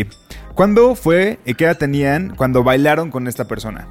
¿cuándo 0.54 0.94
fue, 0.96 1.40
eh, 1.46 1.54
qué 1.54 1.64
edad 1.64 1.78
tenían 1.78 2.36
cuando 2.36 2.62
bailaron 2.62 3.10
con 3.10 3.30
esta 3.30 3.46
persona? 3.48 3.88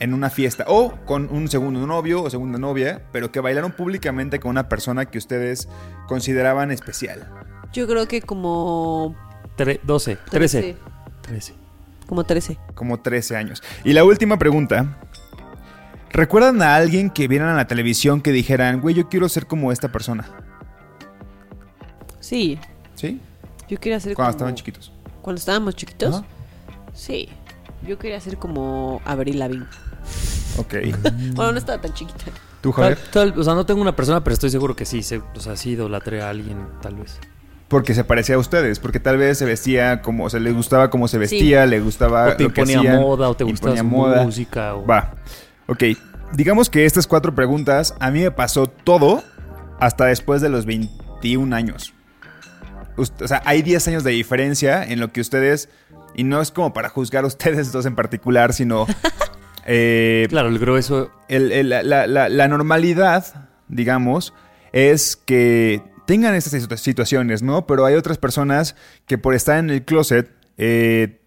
En 0.00 0.14
una 0.14 0.30
fiesta 0.30 0.64
o 0.68 0.92
con 1.04 1.28
un 1.30 1.48
segundo 1.48 1.86
novio 1.86 2.22
o 2.22 2.30
segunda 2.30 2.58
novia, 2.58 3.02
pero 3.12 3.30
que 3.30 3.40
bailaron 3.40 3.72
públicamente 3.72 4.40
con 4.40 4.52
una 4.52 4.70
persona 4.70 5.04
que 5.04 5.18
ustedes 5.18 5.68
consideraban 6.06 6.70
especial. 6.70 7.28
Yo 7.72 7.86
creo 7.86 8.06
que 8.08 8.22
como 8.22 9.14
Tre- 9.56 9.80
12, 9.82 10.16
13. 10.30 10.76
13. 11.22 11.54
Como 12.06 12.24
13. 12.24 12.58
Como 12.74 13.00
13 13.00 13.36
años. 13.36 13.62
Y 13.84 13.92
la 13.92 14.04
última 14.04 14.38
pregunta. 14.38 14.98
¿Recuerdan 16.10 16.62
a 16.62 16.74
alguien 16.74 17.10
que 17.10 17.28
vieran 17.28 17.50
a 17.50 17.54
la 17.54 17.66
televisión 17.66 18.22
que 18.22 18.32
dijeran, 18.32 18.80
güey, 18.80 18.94
yo 18.94 19.08
quiero 19.10 19.28
ser 19.28 19.46
como 19.46 19.72
esta 19.72 19.92
persona? 19.92 20.24
Sí. 22.20 22.58
¿Sí? 22.94 23.20
Yo 23.68 23.78
quería 23.78 24.00
ser 24.00 24.14
Cuando 24.14 24.28
como... 24.30 24.36
estaban 24.38 24.54
chiquitos. 24.54 24.92
Cuando 25.22 25.38
estábamos 25.38 25.74
chiquitos. 25.76 26.16
Ajá. 26.16 26.26
Sí. 26.94 27.28
Yo 27.86 27.98
quería 27.98 28.18
ser 28.20 28.38
como 28.38 29.00
Avril 29.04 29.38
Lavigne. 29.38 29.66
Ok. 30.56 30.74
Bueno, 31.34 31.52
no 31.52 31.58
estaba 31.58 31.80
tan 31.80 31.92
chiquita. 31.92 32.24
¿Tú, 32.62 32.72
Tal, 32.72 32.94
Javier? 32.96 32.98
tal- 33.12 33.34
o 33.38 33.44
sea, 33.44 33.54
no 33.54 33.64
tengo 33.66 33.80
una 33.80 33.94
persona, 33.94 34.24
pero 34.24 34.34
estoy 34.34 34.50
seguro 34.50 34.74
que 34.74 34.84
sí. 34.84 35.02
Se, 35.02 35.18
o 35.18 35.40
sea, 35.40 35.56
sí 35.56 35.70
idolatré 35.70 36.22
a 36.22 36.30
alguien, 36.30 36.66
tal 36.80 36.94
vez. 36.96 37.18
Porque 37.68 37.92
se 37.94 38.02
parecía 38.02 38.36
a 38.36 38.38
ustedes, 38.38 38.78
porque 38.80 38.98
tal 38.98 39.18
vez 39.18 39.36
se 39.38 39.44
vestía 39.44 40.00
como, 40.00 40.24
o 40.24 40.30
sea, 40.30 40.40
le 40.40 40.52
gustaba 40.52 40.88
cómo 40.88 41.06
se 41.06 41.18
vestía, 41.18 41.66
le 41.66 41.80
gustaba 41.80 42.28
O 42.28 42.36
te 42.36 42.44
lo 42.44 42.52
que 42.52 42.62
imponía 42.62 42.78
hacían, 42.78 43.00
moda, 43.02 43.28
o 43.28 43.36
te 43.36 43.44
gustaba 43.44 43.82
moda. 43.82 44.22
música. 44.24 44.74
O... 44.74 44.86
Va. 44.86 45.14
Ok. 45.66 45.84
Digamos 46.32 46.70
que 46.70 46.86
estas 46.86 47.06
cuatro 47.06 47.34
preguntas 47.34 47.94
a 48.00 48.10
mí 48.10 48.20
me 48.20 48.30
pasó 48.30 48.66
todo 48.68 49.22
hasta 49.80 50.06
después 50.06 50.40
de 50.40 50.48
los 50.48 50.64
21 50.64 51.54
años. 51.54 51.92
O 52.96 53.04
sea, 53.28 53.42
hay 53.44 53.62
10 53.62 53.86
años 53.88 54.04
de 54.04 54.10
diferencia 54.12 54.82
en 54.82 54.98
lo 54.98 55.12
que 55.12 55.20
ustedes, 55.20 55.68
y 56.16 56.24
no 56.24 56.40
es 56.40 56.50
como 56.50 56.72
para 56.72 56.88
juzgar 56.88 57.24
a 57.24 57.26
ustedes 57.28 57.70
dos 57.70 57.84
en 57.86 57.94
particular, 57.94 58.52
sino 58.54 58.86
eh, 59.66 60.26
Claro, 60.30 60.48
el 60.48 60.58
grueso. 60.58 61.10
el- 61.28 61.52
el- 61.52 61.68
la, 61.68 61.82
la- 61.82 62.06
la- 62.06 62.28
la 62.28 62.48
normalidad, 62.48 63.48
digamos, 63.68 64.32
es 64.72 65.16
que 65.16 65.82
tengan 66.08 66.34
estas 66.34 66.54
situ- 66.54 66.76
situaciones, 66.78 67.42
¿no? 67.42 67.66
Pero 67.66 67.84
hay 67.84 67.94
otras 67.94 68.16
personas 68.16 68.74
que 69.06 69.18
por 69.18 69.34
estar 69.34 69.58
en 69.58 69.68
el 69.68 69.84
closet, 69.84 70.30
eh, 70.56 71.20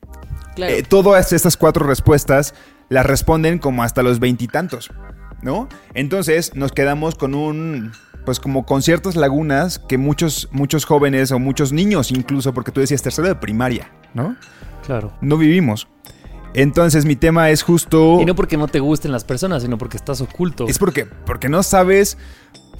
Claro. 0.56 0.74
eh, 0.74 0.82
todas 0.82 1.32
estas 1.34 1.56
cuatro 1.56 1.86
respuestas 1.86 2.56
las 2.90 3.06
responden 3.06 3.60
como 3.60 3.84
hasta 3.84 4.02
los 4.02 4.20
veintitantos, 4.20 4.90
¿no? 5.44 5.70
Entonces 5.94 6.56
nos 6.56 6.72
quedamos 6.72 7.14
con 7.14 7.36
un, 7.36 7.92
pues 8.26 8.40
como 8.40 8.66
con 8.66 8.82
ciertas 8.82 9.16
lagunas 9.16 9.78
que 9.78 10.00
muchos, 10.00 10.50
muchos 10.52 10.86
jóvenes 10.86 11.32
o 11.32 11.38
muchos 11.38 11.72
niños 11.72 12.10
incluso, 12.12 12.52
porque 12.52 12.72
tú 12.72 12.82
decías 12.82 13.04
tercero 13.04 13.28
de 13.28 13.36
primaria, 13.36 13.92
¿no? 14.16 14.36
Claro. 14.84 15.14
No 15.22 15.38
vivimos. 15.38 15.88
Entonces 16.54 17.06
mi 17.06 17.16
tema 17.16 17.50
es 17.50 17.64
justo... 17.64 18.20
Y 18.22 18.26
no 18.26 18.36
porque 18.36 18.58
no 18.58 18.68
te 18.68 18.80
gusten 18.80 19.12
las 19.12 19.24
personas, 19.24 19.64
sino 19.64 19.78
porque 19.78 19.98
estás 19.98 20.20
oculto. 20.22 20.68
Es 20.68 20.78
porque, 20.80 21.06
porque 21.06 21.48
no 21.50 21.64
sabes, 21.64 22.18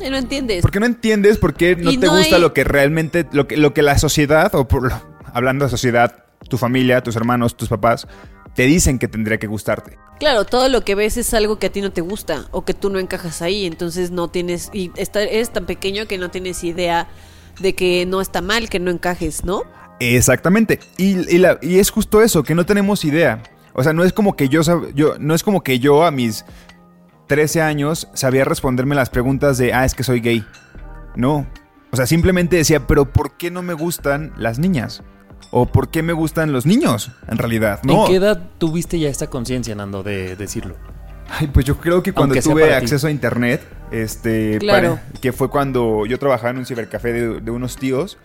Eh, 0.02 0.10
no 0.10 0.18
entiendes. 0.18 0.62
porque 0.62 0.80
no 0.80 0.86
entiendes 0.86 1.38
por 1.38 1.54
qué 1.54 1.76
no 1.76 1.92
Y 1.92 1.98
te 1.98 2.08
no 2.08 2.16
gusta 2.18 2.36
hay- 2.36 2.42
lo 2.42 2.54
que 2.54 2.64
realmente, 2.64 3.28
lo 3.32 3.48
que, 3.48 3.56
lo 3.58 3.74
que 3.74 3.82
la 3.82 3.98
sociedad, 3.98 4.54
o 4.56 4.68
por, 4.68 4.92
hablando 5.34 5.66
de 5.66 5.72
sociedad, 5.72 6.26
tu 6.50 6.58
familia, 6.58 7.02
tus 7.02 7.16
hermanos, 7.16 7.56
tus 7.56 7.70
papás, 7.70 8.08
te 8.56 8.64
dicen 8.64 9.00
que 9.00 9.08
tendría 9.08 9.38
que 9.38 9.48
gustarte. 9.48 9.98
Claro, 10.20 10.44
todo 10.46 10.68
lo 10.68 10.84
que 10.84 10.94
ves 10.96 11.16
es 11.16 11.34
algo 11.34 11.58
que 11.58 11.68
a 11.68 11.72
ti 11.72 11.80
no 11.80 11.92
te 11.94 12.02
gusta 12.02 12.48
o 12.52 12.66
que 12.66 12.74
tú 12.74 12.90
no 12.90 13.00
encajas 13.00 13.42
ahí, 13.42 13.66
entonces 13.66 14.12
no 14.12 14.28
tienes 14.28 14.70
y 14.74 14.92
está, 14.98 15.22
eres 15.24 15.52
tan 15.52 15.66
pequeño 15.66 16.06
que 16.08 16.18
no 16.18 16.30
tienes 16.30 16.62
idea 16.66 17.08
de 17.62 17.74
que 17.74 18.06
no 18.06 18.20
está 18.20 18.42
mal 18.42 18.68
que 18.70 18.80
no 18.80 18.92
encajes, 18.92 19.46
¿no? 19.46 19.64
Exactamente. 20.02 20.80
Y, 20.98 21.34
y 21.34 21.38
la- 21.38 21.60
y 21.62 21.80
es 21.80 21.90
justo 21.92 22.22
eso, 22.22 22.44
que 22.44 22.56
no 22.56 22.66
tenemos 22.66 23.06
idea. 23.06 23.42
O 23.74 23.84
sea, 23.84 23.94
no 23.94 24.04
es 24.04 24.14
como 24.14 24.36
que 24.36 24.50
yo, 24.50 24.62
sab- 24.62 24.94
yo, 24.94 25.16
no 25.20 25.34
es 25.34 25.44
como 25.44 25.64
que 25.64 25.80
yo 25.80 26.04
a 26.06 26.12
mis 26.12 26.46
13 27.28 27.62
años 27.62 28.08
sabía 28.14 28.44
responderme 28.46 28.96
las 28.96 29.10
preguntas 29.10 29.58
de, 29.58 29.74
ah, 29.74 29.86
es 29.86 29.96
que 29.96 30.04
soy 30.04 30.20
gay. 30.20 30.46
No. 31.16 31.48
O 31.92 31.96
sea, 31.98 32.06
simplemente 32.06 32.56
decía, 32.58 32.88
pero 32.88 33.06
¿por 33.12 33.38
qué 33.38 33.52
no 33.52 33.62
me 33.62 33.74
gustan 33.74 34.34
las 34.38 34.60
niñas? 34.60 35.04
¿O 35.52 35.66
por 35.66 35.90
qué 35.90 36.04
me 36.04 36.14
gustan 36.14 36.54
los 36.54 36.66
niños, 36.66 37.12
en 37.28 37.38
realidad? 37.38 37.80
No. 37.84 38.04
¿En 38.06 38.08
qué 38.12 38.16
edad 38.18 38.50
tuviste 38.58 39.00
ya 39.00 39.10
esta 39.10 39.28
conciencia, 39.28 39.76
Nando, 39.76 40.02
de 40.04 40.36
decirlo? 40.38 40.76
Ay, 41.30 41.48
pues 41.48 41.66
yo 41.66 41.78
creo 41.78 42.04
que 42.04 42.12
cuando 42.14 42.34
Aunque 42.36 42.50
tuve 42.50 42.68
ti. 42.68 42.74
acceso 42.74 43.08
a 43.08 43.12
internet, 43.12 43.62
este, 43.92 44.58
Claro. 44.60 44.96
para- 44.96 45.20
que 45.22 45.32
fue 45.34 45.50
cuando 45.50 46.06
yo 46.06 46.20
trabajaba 46.20 46.52
en 46.52 46.58
un 46.60 46.66
cibercafé 46.66 47.12
de, 47.14 47.42
de 47.42 47.52
unos 47.52 47.76
tíos, 47.78 48.18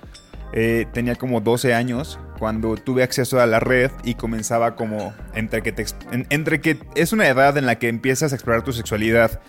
eh, 0.52 0.86
tenía 0.92 1.14
como 1.16 1.40
12 1.40 1.74
años, 1.74 2.18
cuando 2.38 2.74
tuve 2.76 3.02
acceso 3.02 3.40
a 3.40 3.46
la 3.46 3.60
red 3.60 3.90
y 4.04 4.14
comenzaba 4.14 4.76
como 4.76 5.14
entre 5.34 5.62
que, 5.62 5.72
te 5.72 5.84
en- 6.12 6.26
entre 6.30 6.60
que 6.60 6.78
es 6.94 7.12
una 7.12 7.26
edad 7.28 7.56
en 7.56 7.66
la 7.66 7.78
que 7.78 7.88
empiezas 7.88 8.32
a 8.32 8.36
explorar 8.36 8.62
tu 8.62 8.72
sexualidad 8.72 9.40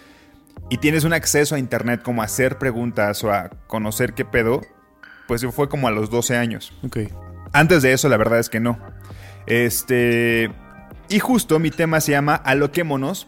y 0.69 0.77
tienes 0.77 1.03
un 1.03 1.13
acceso 1.13 1.55
a 1.55 1.59
internet 1.59 2.01
como 2.01 2.21
a 2.21 2.25
hacer 2.25 2.57
preguntas 2.57 3.23
o 3.23 3.31
a 3.31 3.49
conocer 3.67 4.13
qué 4.13 4.25
pedo, 4.25 4.61
pues 5.27 5.45
fue 5.53 5.69
como 5.69 5.87
a 5.87 5.91
los 5.91 6.09
12 6.09 6.35
años. 6.37 6.73
Ok. 6.83 6.99
Antes 7.53 7.81
de 7.83 7.93
eso, 7.93 8.09
la 8.09 8.17
verdad 8.17 8.39
es 8.39 8.49
que 8.49 8.59
no. 8.59 8.77
Este. 9.45 10.51
Y 11.09 11.19
justo 11.19 11.59
mi 11.59 11.71
tema 11.71 12.01
se 12.01 12.11
llama 12.11 12.35
Aloquémonos. 12.35 13.27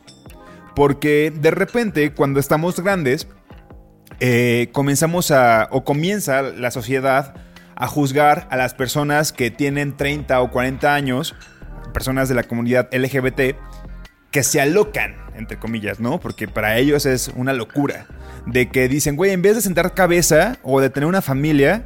Porque 0.76 1.32
de 1.36 1.52
repente, 1.52 2.14
cuando 2.14 2.40
estamos 2.40 2.80
grandes, 2.82 3.28
eh, 4.20 4.70
comenzamos 4.74 5.32
a. 5.32 5.68
o 5.72 5.84
comienza 5.84 6.42
la 6.42 6.72
sociedad 6.72 7.36
a 7.80 7.88
juzgar 7.88 8.48
a 8.52 8.58
las 8.58 8.74
personas 8.74 9.32
que 9.32 9.50
tienen 9.50 9.96
30 9.96 10.40
o 10.42 10.52
40 10.52 10.94
años, 10.94 11.34
personas 11.94 12.30
de 12.30 12.36
la 12.36 12.44
comunidad 12.44 12.90
LGBT, 12.94 13.56
que 14.32 14.44
se 14.44 14.62
alocan, 14.62 15.16
entre 15.34 15.58
comillas, 15.58 16.00
¿no? 16.00 16.20
Porque 16.20 16.48
para 16.48 16.78
ellos 16.78 17.06
es 17.06 17.32
una 17.36 17.54
locura. 17.54 18.06
De 18.46 18.70
que 18.70 18.88
dicen, 18.88 19.16
güey, 19.16 19.32
en 19.32 19.42
vez 19.42 19.56
de 19.56 19.62
sentar 19.62 19.94
cabeza 19.94 20.58
o 20.62 20.82
de 20.82 20.90
tener 20.90 21.08
una 21.08 21.22
familia, 21.22 21.86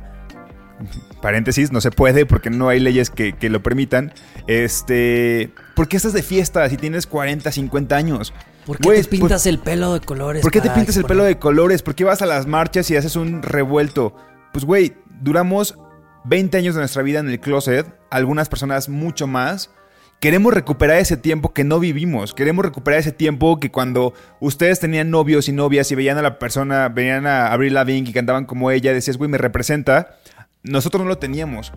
paréntesis, 1.22 1.72
no 1.72 1.80
se 1.80 1.92
puede 1.92 2.26
porque 2.26 2.50
no 2.50 2.70
hay 2.70 2.80
leyes 2.80 3.12
que, 3.12 3.34
que 3.34 3.50
lo 3.50 3.62
permitan. 3.62 4.14
Este, 4.48 5.52
¿por 5.76 5.88
qué 5.88 5.98
estás 5.98 6.14
de 6.14 6.24
fiesta 6.24 6.68
si 6.70 6.78
tienes 6.78 7.06
40, 7.06 7.52
50 7.52 7.96
años? 7.96 8.34
¿Por 8.66 8.80
qué 8.80 8.94
te 8.94 9.04
pintas 9.04 9.46
el 9.46 9.60
pelo 9.60 9.94
de 9.94 10.00
colores? 10.00 10.42
¿Por 10.42 10.52
qué 10.52 10.62
te 10.62 10.72
pintas 10.72 10.98
el 10.98 11.06
pelo 11.06 11.24
de 11.24 11.38
colores? 11.38 11.84
¿Por 11.84 11.94
qué 11.94 12.04
vas 12.04 12.22
a 12.24 12.26
las 12.26 12.48
marchas 12.48 12.90
y 12.90 12.96
haces 12.96 13.16
un 13.16 13.44
revuelto? 13.44 14.16
Pues, 14.54 14.66
güey, 14.66 14.94
duramos 15.22 15.78
20 16.26 16.58
años 16.58 16.76
de 16.76 16.82
nuestra 16.82 17.04
vida 17.04 17.20
en 17.20 17.30
el 17.30 17.40
closet, 17.40 17.86
algunas 18.10 18.50
personas 18.50 18.90
mucho 18.90 19.28
más. 19.28 19.72
Queremos 20.20 20.54
recuperar 20.54 20.98
ese 20.98 21.18
tiempo 21.18 21.54
que 21.54 21.66
no 21.66 21.80
vivimos. 21.80 22.34
Queremos 22.34 22.64
recuperar 22.64 23.02
ese 23.02 23.12
tiempo 23.12 23.60
que 23.60 23.72
cuando 23.72 24.14
ustedes 24.40 24.80
tenían 24.80 25.12
novios 25.12 25.50
y 25.50 25.52
novias 25.52 25.92
y 25.92 25.96
veían 25.96 26.18
a 26.18 26.22
la 26.22 26.40
persona, 26.40 26.88
veían 26.88 27.28
a 27.28 27.52
Avril 27.52 27.74
Lavigne 27.74 28.10
y 28.10 28.14
cantaban 28.14 28.46
como 28.46 28.72
ella, 28.72 28.94
decías, 28.94 29.18
güey, 29.18 29.30
me 29.30 29.38
representa. 29.38 30.18
Nosotros 30.64 31.04
no 31.04 31.10
lo 31.10 31.18
teníamos, 31.18 31.74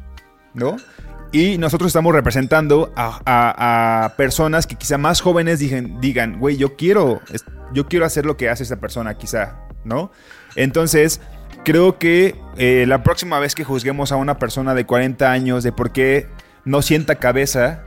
¿no? 0.55 0.77
Y 1.33 1.59
nosotros 1.59 1.89
estamos 1.89 2.15
representando 2.15 2.93
a, 2.97 4.15
personas 4.17 4.67
que 4.69 4.77
quizá 4.77 4.97
más 4.97 5.21
jóvenes 5.21 5.59
digan, 5.59 6.01
digan, 6.01 6.39
güey, 6.39 6.57
yo 6.57 6.77
quiero, 6.77 7.21
yo 7.73 7.89
quiero 7.89 8.07
hacer 8.07 8.27
lo 8.27 8.37
que 8.37 8.49
hace 8.49 8.63
esa 8.63 8.77
persona, 8.77 9.19
quizá, 9.19 9.57
¿no? 9.85 10.13
Entonces, 10.55 11.21
creo 11.67 11.99
que 11.99 12.37
eh, 12.59 12.85
la 12.87 13.03
próxima 13.03 13.41
vez 13.41 13.57
que 13.57 13.65
juzguemos 13.65 14.13
a 14.13 14.17
una 14.17 14.39
persona 14.39 14.73
de 14.73 14.87
40 14.87 15.33
años 15.33 15.65
de 15.65 15.73
por 15.73 15.91
qué 15.91 16.29
no 16.65 16.81
sienta 16.81 17.17
cabeza, 17.17 17.83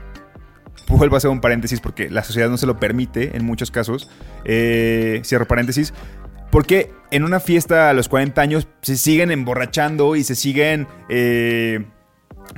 vuelvo 0.86 1.16
a 1.16 1.18
hacer 1.18 1.30
un 1.30 1.40
paréntesis 1.40 1.80
porque 1.80 2.10
la 2.10 2.22
sociedad 2.22 2.50
no 2.50 2.58
se 2.58 2.66
lo 2.66 2.78
permite 2.78 3.34
en 3.38 3.46
muchos 3.46 3.70
casos, 3.70 4.10
eh, 4.44 5.22
cierro 5.24 5.48
paréntesis, 5.48 5.94
porque 6.50 6.92
en 7.10 7.24
una 7.24 7.40
fiesta 7.40 7.88
a 7.88 7.94
los 7.94 8.10
40 8.10 8.42
años 8.42 8.68
se 8.82 8.98
siguen 8.98 9.30
emborrachando 9.30 10.14
y 10.14 10.24
se 10.24 10.34
siguen 10.34 10.86
eh, 11.08 11.86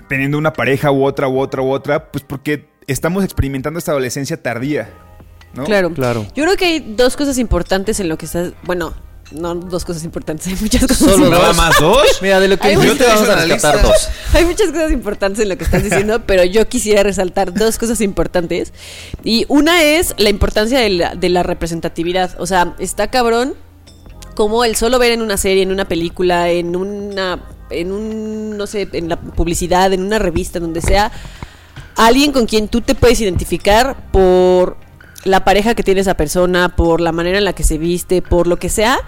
teniendo 0.08 0.38
una 0.38 0.52
pareja 0.52 0.90
u 0.90 1.04
otra 1.04 1.28
u 1.28 1.38
otra 1.38 1.62
u 1.62 1.70
otra, 1.70 2.10
pues 2.10 2.24
porque 2.24 2.68
estamos 2.88 3.22
experimentando 3.22 3.78
esta 3.78 3.92
adolescencia 3.92 4.42
tardía, 4.42 4.90
¿no? 5.54 5.62
Claro. 5.62 5.92
Claro. 5.94 6.26
Yo 6.34 6.42
creo 6.42 6.56
que 6.56 6.64
hay 6.64 6.94
dos 6.96 7.16
cosas 7.16 7.38
importantes 7.38 8.00
en 8.00 8.08
lo 8.08 8.18
que 8.18 8.26
estás, 8.26 8.54
bueno, 8.64 8.92
no 9.34 9.54
dos 9.54 9.84
cosas 9.84 10.04
importantes, 10.04 10.46
hay 10.48 10.56
muchas 10.60 10.82
cosas 10.86 11.12
Solo 11.12 11.30
¿Nada 11.30 11.52
más 11.52 11.74
dos? 11.80 12.06
Mira, 12.22 12.40
de 12.40 12.48
lo 12.48 12.58
que 12.58 12.74
yo 12.74 12.96
te 12.96 13.04
vamos 13.04 13.28
a 13.28 13.36
rescatar 13.36 13.82
dos. 13.82 14.08
Hay 14.32 14.44
muchas 14.44 14.68
cosas 14.68 14.92
importantes 14.92 15.40
en 15.40 15.48
lo 15.48 15.56
que 15.56 15.64
estás 15.64 15.82
diciendo, 15.82 16.22
pero 16.26 16.44
yo 16.44 16.68
quisiera 16.68 17.02
resaltar 17.02 17.52
dos 17.52 17.78
cosas 17.78 18.00
importantes. 18.00 18.72
Y 19.24 19.44
una 19.48 19.82
es 19.82 20.14
la 20.18 20.30
importancia 20.30 20.80
de 20.80 20.90
la, 20.90 21.14
de 21.14 21.28
la 21.28 21.42
representatividad. 21.42 22.40
O 22.40 22.46
sea, 22.46 22.74
está 22.78 23.08
cabrón 23.08 23.54
como 24.34 24.64
el 24.64 24.76
solo 24.76 24.98
ver 24.98 25.12
en 25.12 25.22
una 25.22 25.36
serie, 25.36 25.62
en 25.62 25.72
una 25.72 25.86
película, 25.86 26.50
en 26.50 26.76
una, 26.76 27.44
en 27.70 27.92
un, 27.92 28.56
no 28.56 28.66
sé, 28.66 28.88
en 28.92 29.08
la 29.08 29.20
publicidad, 29.20 29.92
en 29.92 30.02
una 30.02 30.18
revista, 30.18 30.58
en 30.58 30.64
donde 30.64 30.80
sea, 30.80 31.12
alguien 31.96 32.32
con 32.32 32.46
quien 32.46 32.68
tú 32.68 32.80
te 32.80 32.94
puedes 32.94 33.20
identificar 33.20 34.10
por 34.10 34.76
la 35.24 35.44
pareja 35.44 35.74
que 35.74 35.82
tiene 35.82 36.00
esa 36.00 36.14
persona, 36.14 36.70
por 36.76 37.00
la 37.00 37.12
manera 37.12 37.38
en 37.38 37.44
la 37.44 37.52
que 37.52 37.62
se 37.64 37.78
viste, 37.78 38.22
por 38.22 38.46
lo 38.46 38.56
que 38.58 38.68
sea, 38.68 38.98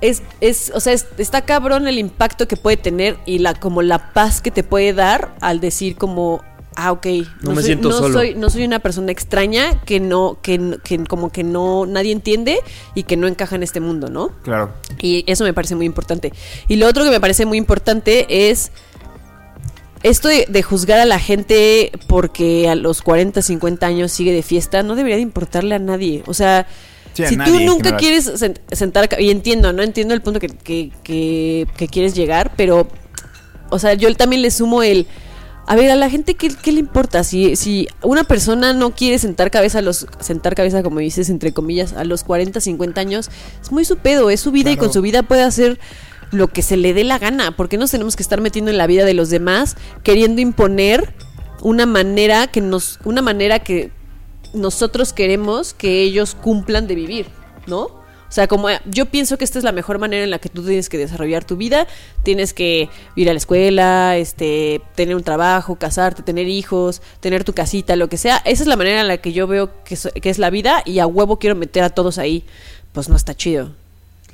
es, 0.00 0.22
es, 0.40 0.70
o 0.74 0.80
sea, 0.80 0.92
es- 0.92 1.06
está 1.18 1.42
cabrón 1.42 1.88
el 1.88 1.98
impacto 1.98 2.46
que 2.46 2.56
puede 2.56 2.76
tener 2.76 3.16
y 3.26 3.38
la 3.38 3.54
como 3.54 3.80
la 3.82 4.12
paz 4.12 4.42
que 4.42 4.50
te 4.50 4.62
puede 4.62 4.92
dar 4.92 5.34
al 5.40 5.60
decir 5.60 5.96
como 5.96 6.42
ah 6.76 6.90
ok 6.92 7.06
No 7.42 7.50
me 7.50 7.56
soy, 7.56 7.64
siento 7.64 7.88
no 7.88 7.96
solo. 7.98 8.12
soy 8.12 8.34
no 8.34 8.50
soy 8.50 8.64
una 8.64 8.80
persona 8.80 9.12
extraña 9.12 9.80
que 9.84 10.00
no 10.00 10.38
que, 10.42 10.78
que 10.82 11.04
como 11.04 11.30
que 11.30 11.44
no 11.44 11.86
nadie 11.86 12.10
entiende 12.12 12.58
y 12.94 13.04
que 13.04 13.16
no 13.16 13.28
encaja 13.28 13.54
en 13.56 13.62
este 13.62 13.78
mundo 13.80 14.10
no 14.10 14.30
Claro. 14.42 14.72
y 15.00 15.24
eso 15.30 15.44
me 15.44 15.54
parece 15.54 15.74
muy 15.76 15.86
importante. 15.86 16.32
Y 16.68 16.76
lo 16.76 16.86
otro 16.88 17.04
que 17.04 17.10
me 17.10 17.20
parece 17.20 17.46
muy 17.46 17.56
importante 17.58 18.50
es 18.50 18.72
esto 20.04 20.28
de, 20.28 20.46
de 20.48 20.62
juzgar 20.62 21.00
a 21.00 21.04
la 21.04 21.18
gente 21.18 21.90
porque 22.06 22.68
a 22.68 22.76
los 22.76 23.02
40, 23.02 23.42
50 23.42 23.84
años 23.86 24.12
sigue 24.12 24.32
de 24.32 24.42
fiesta, 24.42 24.84
no 24.84 24.94
debería 24.94 25.16
de 25.16 25.22
importarle 25.22 25.74
a 25.74 25.78
nadie. 25.80 26.22
O 26.26 26.34
sea, 26.34 26.66
Sí, 27.14 27.24
si 27.26 27.36
tú 27.36 27.58
nunca 27.60 27.90
general. 27.90 28.00
quieres 28.00 28.26
sen- 28.40 28.58
sentar, 28.72 29.08
y 29.20 29.30
entiendo, 29.30 29.72
no 29.72 29.82
entiendo 29.82 30.14
el 30.14 30.20
punto 30.22 30.38
que, 30.40 30.48
que, 30.48 30.90
que- 31.02 31.66
que 31.76 31.88
quieres 31.88 32.14
llegar, 32.14 32.52
pero, 32.56 32.86
o 33.70 33.78
sea, 33.78 33.94
yo 33.94 34.14
también 34.14 34.42
le 34.42 34.50
sumo 34.50 34.82
el... 34.82 35.06
A 35.66 35.76
ver, 35.76 35.90
a 35.90 35.94
la 35.96 36.10
gente, 36.10 36.34
¿qué, 36.34 36.50
qué 36.62 36.72
le 36.72 36.80
importa? 36.80 37.24
Si, 37.24 37.56
si 37.56 37.88
una 38.02 38.24
persona 38.24 38.74
no 38.74 38.94
quiere 38.94 39.18
sentar 39.18 39.50
cabeza 39.50 39.78
a 39.78 39.80
los, 39.80 40.06
sentar 40.20 40.54
cabeza, 40.54 40.82
como 40.82 40.98
dices, 40.98 41.30
entre 41.30 41.54
comillas, 41.54 41.94
a 41.94 42.04
los 42.04 42.22
40, 42.22 42.60
50 42.60 43.00
años, 43.00 43.30
es 43.62 43.72
muy 43.72 43.86
su 43.86 43.96
pedo, 43.96 44.28
es 44.28 44.40
su 44.40 44.50
vida 44.50 44.70
y 44.70 44.76
con 44.76 44.92
su 44.92 45.00
vida 45.00 45.22
puede 45.22 45.42
hacer 45.42 45.78
lo 46.34 46.48
que 46.48 46.62
se 46.62 46.76
le 46.76 46.92
dé 46.92 47.04
la 47.04 47.18
gana. 47.18 47.56
¿Por 47.56 47.68
qué 47.68 47.78
nos 47.78 47.90
tenemos 47.90 48.16
que 48.16 48.22
estar 48.22 48.40
metiendo 48.40 48.70
en 48.70 48.78
la 48.78 48.86
vida 48.86 49.04
de 49.04 49.14
los 49.14 49.30
demás 49.30 49.76
queriendo 50.02 50.40
imponer 50.40 51.14
una 51.62 51.86
manera 51.86 52.46
que 52.46 52.60
nos, 52.60 52.98
una 53.04 53.22
manera 53.22 53.60
que 53.60 53.90
nosotros 54.52 55.12
queremos 55.12 55.74
que 55.74 56.02
ellos 56.02 56.34
cumplan 56.34 56.86
de 56.86 56.94
vivir, 56.94 57.26
¿no? 57.66 57.82
O 57.82 58.32
sea, 58.34 58.48
como 58.48 58.68
eh, 58.68 58.80
yo 58.84 59.06
pienso 59.06 59.38
que 59.38 59.44
esta 59.44 59.58
es 59.58 59.64
la 59.64 59.70
mejor 59.70 60.00
manera 60.00 60.24
en 60.24 60.30
la 60.30 60.40
que 60.40 60.48
tú 60.48 60.64
tienes 60.64 60.88
que 60.88 60.98
desarrollar 60.98 61.44
tu 61.44 61.56
vida, 61.56 61.86
tienes 62.24 62.52
que 62.52 62.88
ir 63.14 63.30
a 63.30 63.32
la 63.32 63.36
escuela, 63.36 64.16
este, 64.16 64.80
tener 64.96 65.14
un 65.14 65.22
trabajo, 65.22 65.76
casarte, 65.76 66.22
tener 66.22 66.48
hijos, 66.48 67.00
tener 67.20 67.44
tu 67.44 67.52
casita, 67.52 67.94
lo 67.94 68.08
que 68.08 68.16
sea. 68.16 68.38
Esa 68.44 68.64
es 68.64 68.66
la 68.66 68.74
manera 68.74 69.00
en 69.00 69.08
la 69.08 69.18
que 69.18 69.32
yo 69.32 69.46
veo 69.46 69.70
que, 69.84 69.96
que 70.20 70.30
es 70.30 70.38
la 70.38 70.50
vida 70.50 70.82
y 70.84 70.98
a 70.98 71.06
huevo 71.06 71.38
quiero 71.38 71.54
meter 71.54 71.84
a 71.84 71.90
todos 71.90 72.18
ahí. 72.18 72.44
Pues 72.92 73.08
no 73.08 73.14
está 73.14 73.34
chido. 73.34 73.70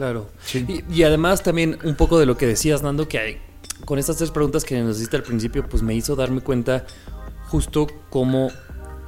Claro. 0.00 0.30
Y, 0.54 0.82
y 0.90 1.02
además 1.02 1.42
también 1.42 1.76
un 1.84 1.94
poco 1.94 2.18
de 2.18 2.24
lo 2.24 2.38
que 2.38 2.46
decías, 2.46 2.82
Nando, 2.82 3.06
que 3.06 3.18
hay, 3.18 3.38
con 3.84 3.98
estas 3.98 4.16
tres 4.16 4.30
preguntas 4.30 4.64
que 4.64 4.80
nos 4.80 4.96
hiciste 4.96 5.18
al 5.18 5.22
principio, 5.22 5.68
pues 5.68 5.82
me 5.82 5.94
hizo 5.94 6.16
darme 6.16 6.40
cuenta 6.40 6.86
justo 7.48 7.86
cómo 8.08 8.50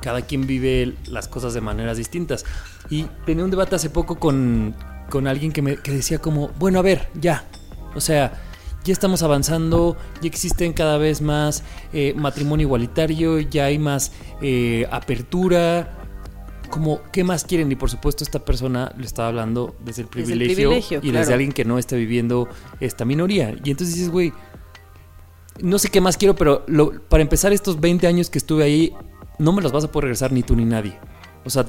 cada 0.03 0.21
quien 0.21 0.47
vive 0.47 0.95
las 1.07 1.29
cosas 1.29 1.55
de 1.55 1.63
maneras 1.63 1.97
distintas. 1.97 2.45
Y 2.91 3.05
tenía 3.25 3.43
un 3.43 3.51
debate 3.51 3.75
hace 3.75 3.89
poco 3.89 4.19
con, 4.19 4.77
con 5.09 5.27
alguien 5.27 5.51
que, 5.51 5.63
me, 5.63 5.77
que 5.79 5.93
decía 5.93 6.19
como, 6.19 6.49
bueno, 6.59 6.79
a 6.79 6.83
ver, 6.83 7.09
ya. 7.15 7.47
O 7.95 8.01
sea, 8.03 8.43
ya 8.85 8.93
estamos 8.93 9.23
avanzando, 9.23 9.97
ya 10.21 10.29
existen 10.29 10.75
cada 10.75 10.99
vez 10.99 11.23
más 11.23 11.63
eh, 11.95 12.13
matrimonio 12.15 12.67
igualitario, 12.67 13.41
ya 13.41 13.65
hay 13.65 13.79
más 13.79 14.13
eh, 14.43 14.87
apertura. 14.91 16.02
Como, 16.73 17.01
¿qué 17.13 17.23
más 17.23 17.45
quieren? 17.45 17.71
Y 17.71 17.77
por 17.77 17.91
supuesto 17.91 18.25
esta 18.25 18.43
persona 18.47 18.95
le 18.97 19.05
estaba 19.05 19.29
hablando 19.29 19.77
desde 19.85 20.03
el 20.03 20.09
Desde 20.09 20.33
el 20.33 20.39
privilegio, 20.39 20.55
privilegio, 20.71 20.99
y 20.99 21.01
claro. 21.03 21.19
desde 21.19 21.33
alguien 21.35 21.53
que 21.53 21.67
no 21.67 21.79
está 21.79 21.97
viviendo 21.97 22.49
esta 22.81 23.05
minoría. 23.05 23.55
Y 23.63 23.71
entonces 23.71 23.95
dices, 23.95 24.09
güey, 24.09 24.33
no 25.61 25.79
sé 25.79 25.91
qué 25.91 26.01
más 26.01 26.17
quiero, 26.17 26.35
pero 26.35 26.65
lo- 26.67 26.99
para 27.11 27.23
empezar 27.23 27.53
estos 27.53 27.79
20 27.79 28.07
años 28.07 28.31
que 28.31 28.39
estuve 28.39 28.65
ahí, 28.65 28.95
no 29.39 29.53
me 29.53 29.61
los 29.61 29.71
vas 29.71 29.85
a 29.85 29.93
poder 29.93 30.05
regresar 30.05 30.33
ni 30.33 30.43
tú 30.43 30.57
ni 30.57 30.65
nadie. 30.65 30.99
O 31.45 31.51
sea, 31.51 31.67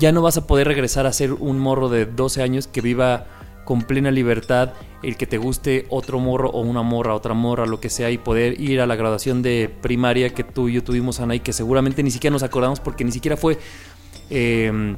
ya 0.00 0.10
no 0.10 0.22
vas 0.22 0.36
a 0.38 0.46
poder 0.46 0.66
regresar 0.66 1.06
a 1.06 1.12
ser 1.12 1.32
un 1.34 1.60
morro 1.60 1.88
de 1.88 2.06
12 2.06 2.42
años 2.42 2.66
que 2.66 2.80
viva 2.80 3.26
con 3.64 3.82
plena 3.82 4.10
libertad, 4.10 4.72
el 5.04 5.16
que 5.16 5.26
te 5.28 5.38
guste 5.38 5.86
otro 5.88 6.18
morro 6.18 6.50
o 6.50 6.62
una 6.62 6.82
morra, 6.82 7.14
otra 7.14 7.32
morra, 7.32 7.64
lo 7.64 7.78
que 7.78 7.90
sea, 7.90 8.10
y 8.10 8.18
poder 8.18 8.60
ir 8.60 8.80
a 8.80 8.86
la 8.88 8.96
graduación 8.96 9.40
de 9.40 9.72
primaria 9.82 10.30
que 10.30 10.42
tú 10.42 10.68
y 10.68 10.72
yo 10.74 10.82
tuvimos, 10.82 11.20
Ana, 11.20 11.36
y 11.36 11.40
que 11.40 11.52
seguramente 11.52 12.02
ni 12.02 12.10
siquiera 12.10 12.32
nos 12.32 12.42
acordamos 12.42 12.80
porque 12.80 13.04
ni 13.04 13.12
siquiera 13.12 13.36
fue... 13.36 13.58
eh, 14.32 14.96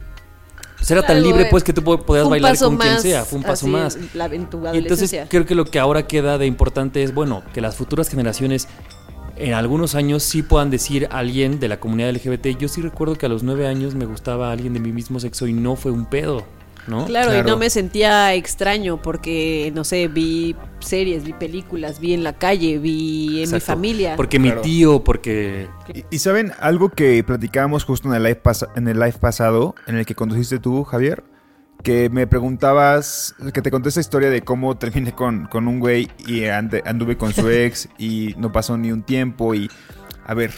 pues 0.77 0.91
era 0.91 1.03
tan 1.03 1.17
Algo, 1.17 1.29
libre 1.31 1.47
pues 1.51 1.65
que 1.65 1.73
tú 1.73 1.83
po- 1.83 1.99
podías 1.99 2.29
bailar 2.29 2.59
con 2.59 2.77
quien 2.77 3.01
sea, 3.01 3.25
fue 3.25 3.39
un 3.39 3.43
paso 3.45 3.67
así, 3.67 3.73
más. 3.73 3.99
la- 4.15 4.27
en 4.27 4.47
tu 4.51 4.63
Y 4.73 4.79
entonces 4.79 5.15
creo 5.29 5.47
que 5.47 5.55
lo 5.55 5.65
que 5.65 5.79
ahora 5.79 6.07
queda 6.07 6.37
de 6.39 6.47
importante 6.47 7.03
es, 7.03 7.15
bueno, 7.15 7.43
que 7.55 7.61
las 7.61 7.77
futuras 7.77 8.09
generaciones 8.09 8.69
en 9.37 9.55
algunos 9.55 9.95
años 9.95 10.23
sí 10.23 10.43
puedan 10.43 10.71
decir 10.71 11.09
a 11.11 11.19
alguien 11.19 11.59
de 11.59 11.69
la 11.69 11.81
comunidad 11.81 12.11
LGBT, 12.11 12.57
yo 12.59 12.69
sí 12.69 12.83
recuerdo 12.83 13.17
que 13.17 13.27
a 13.27 13.29
los 13.29 13.43
nueve 13.43 13.67
años 13.67 13.95
me 13.95 14.05
gustaba 14.05 14.53
alguien 14.53 14.75
de 14.75 14.81
mi 14.81 14.93
mismo 14.93 15.19
sexo 15.21 15.47
y 15.47 15.53
no 15.55 15.75
fue 15.75 15.91
un 15.91 16.05
pedo, 16.07 16.45
¿no? 16.87 17.07
Claro, 17.07 17.39
y 17.39 17.43
no 17.43 17.57
me 17.57 17.71
sentía 17.71 18.35
extraño 18.35 19.01
porque, 19.01 19.73
no 19.75 19.85
sé, 19.85 20.09
vi 20.09 20.55
series, 20.81 21.25
vi 21.25 21.33
películas, 21.33 21.99
vi 22.01 22.13
en 22.15 22.23
la 22.25 22.35
calle, 22.35 22.79
vi 22.79 23.43
en 23.43 23.51
mi 23.51 23.61
familia. 23.61 24.17
Porque 24.17 24.39
Claro. 24.39 24.57
mi 24.57 24.63
tío, 24.63 25.03
porque... 25.05 25.69
Y, 25.95 26.05
y 26.17 26.19
saben, 26.19 26.53
algo 26.61 26.91
que 26.91 27.23
platicábamos 27.25 27.85
justo 27.85 28.09
en 28.09 28.15
el, 28.15 28.23
live 28.25 28.43
pas- 28.43 28.69
en 28.77 28.89
el 28.89 28.99
live 28.99 29.15
pasado, 29.21 29.75
en 29.87 29.97
el 29.97 30.05
que 30.07 30.15
conduciste 30.15 30.59
tú, 30.59 30.85
Javier, 30.85 31.25
que 31.83 32.09
me 32.11 32.27
preguntabas, 32.27 33.35
que 33.53 33.61
te 33.63 33.71
conté 33.71 33.89
esa 33.91 34.01
historia 34.01 34.31
de 34.31 34.43
cómo 34.43 34.77
terminé 34.77 35.13
con, 35.13 35.47
con 35.47 35.69
un 35.69 35.81
güey 35.81 36.09
y 36.27 36.41
ande- 36.43 36.83
anduve 36.87 37.17
con 37.17 37.33
su 37.33 37.49
ex 37.51 37.89
y 37.99 38.35
no 38.39 38.53
pasó 38.53 38.77
ni 38.77 38.93
un 38.93 39.03
tiempo 39.03 39.55
y, 39.55 39.71
a 40.27 40.35
ver... 40.35 40.53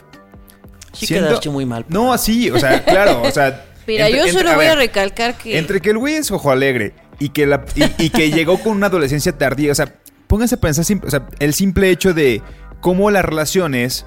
Sí 0.93 1.07
siento- 1.07 1.29
quedaste 1.29 1.51
muy 1.51 1.67
mal. 1.67 1.85
No, 1.89 2.13
así, 2.13 2.51
o 2.51 2.59
sea, 2.59 2.85
claro, 2.85 3.23
o 3.23 3.31
sea... 3.31 3.65
Mira, 3.87 4.07
entre- 4.07 4.19
yo 4.21 4.27
entre- 4.27 4.39
solo 4.43 4.55
voy 4.57 4.67
a 4.67 4.69
ver, 4.71 4.79
recalcar 4.79 5.37
que... 5.37 5.59
Entre 5.59 5.81
que 5.81 5.91
el 5.91 5.99
güey 5.99 6.15
es 6.15 6.31
ojo 6.31 6.51
alegre 6.51 6.95
y 7.19 7.31
que, 7.31 7.47
la, 7.47 7.65
y, 7.75 8.07
y 8.07 8.11
que 8.11 8.31
llegó 8.31 8.59
con 8.59 8.77
una 8.77 8.87
adolescencia 8.87 9.37
tardía, 9.37 9.73
o 9.73 9.75
sea, 9.75 9.95
pónganse 10.27 10.57
a 10.57 10.61
pensar, 10.61 10.85
o 11.05 11.11
sea, 11.11 11.27
el 11.39 11.55
simple 11.55 11.91
hecho 11.91 12.13
de 12.15 12.43
cómo 12.81 13.11
las 13.11 13.25
relaciones, 13.25 14.05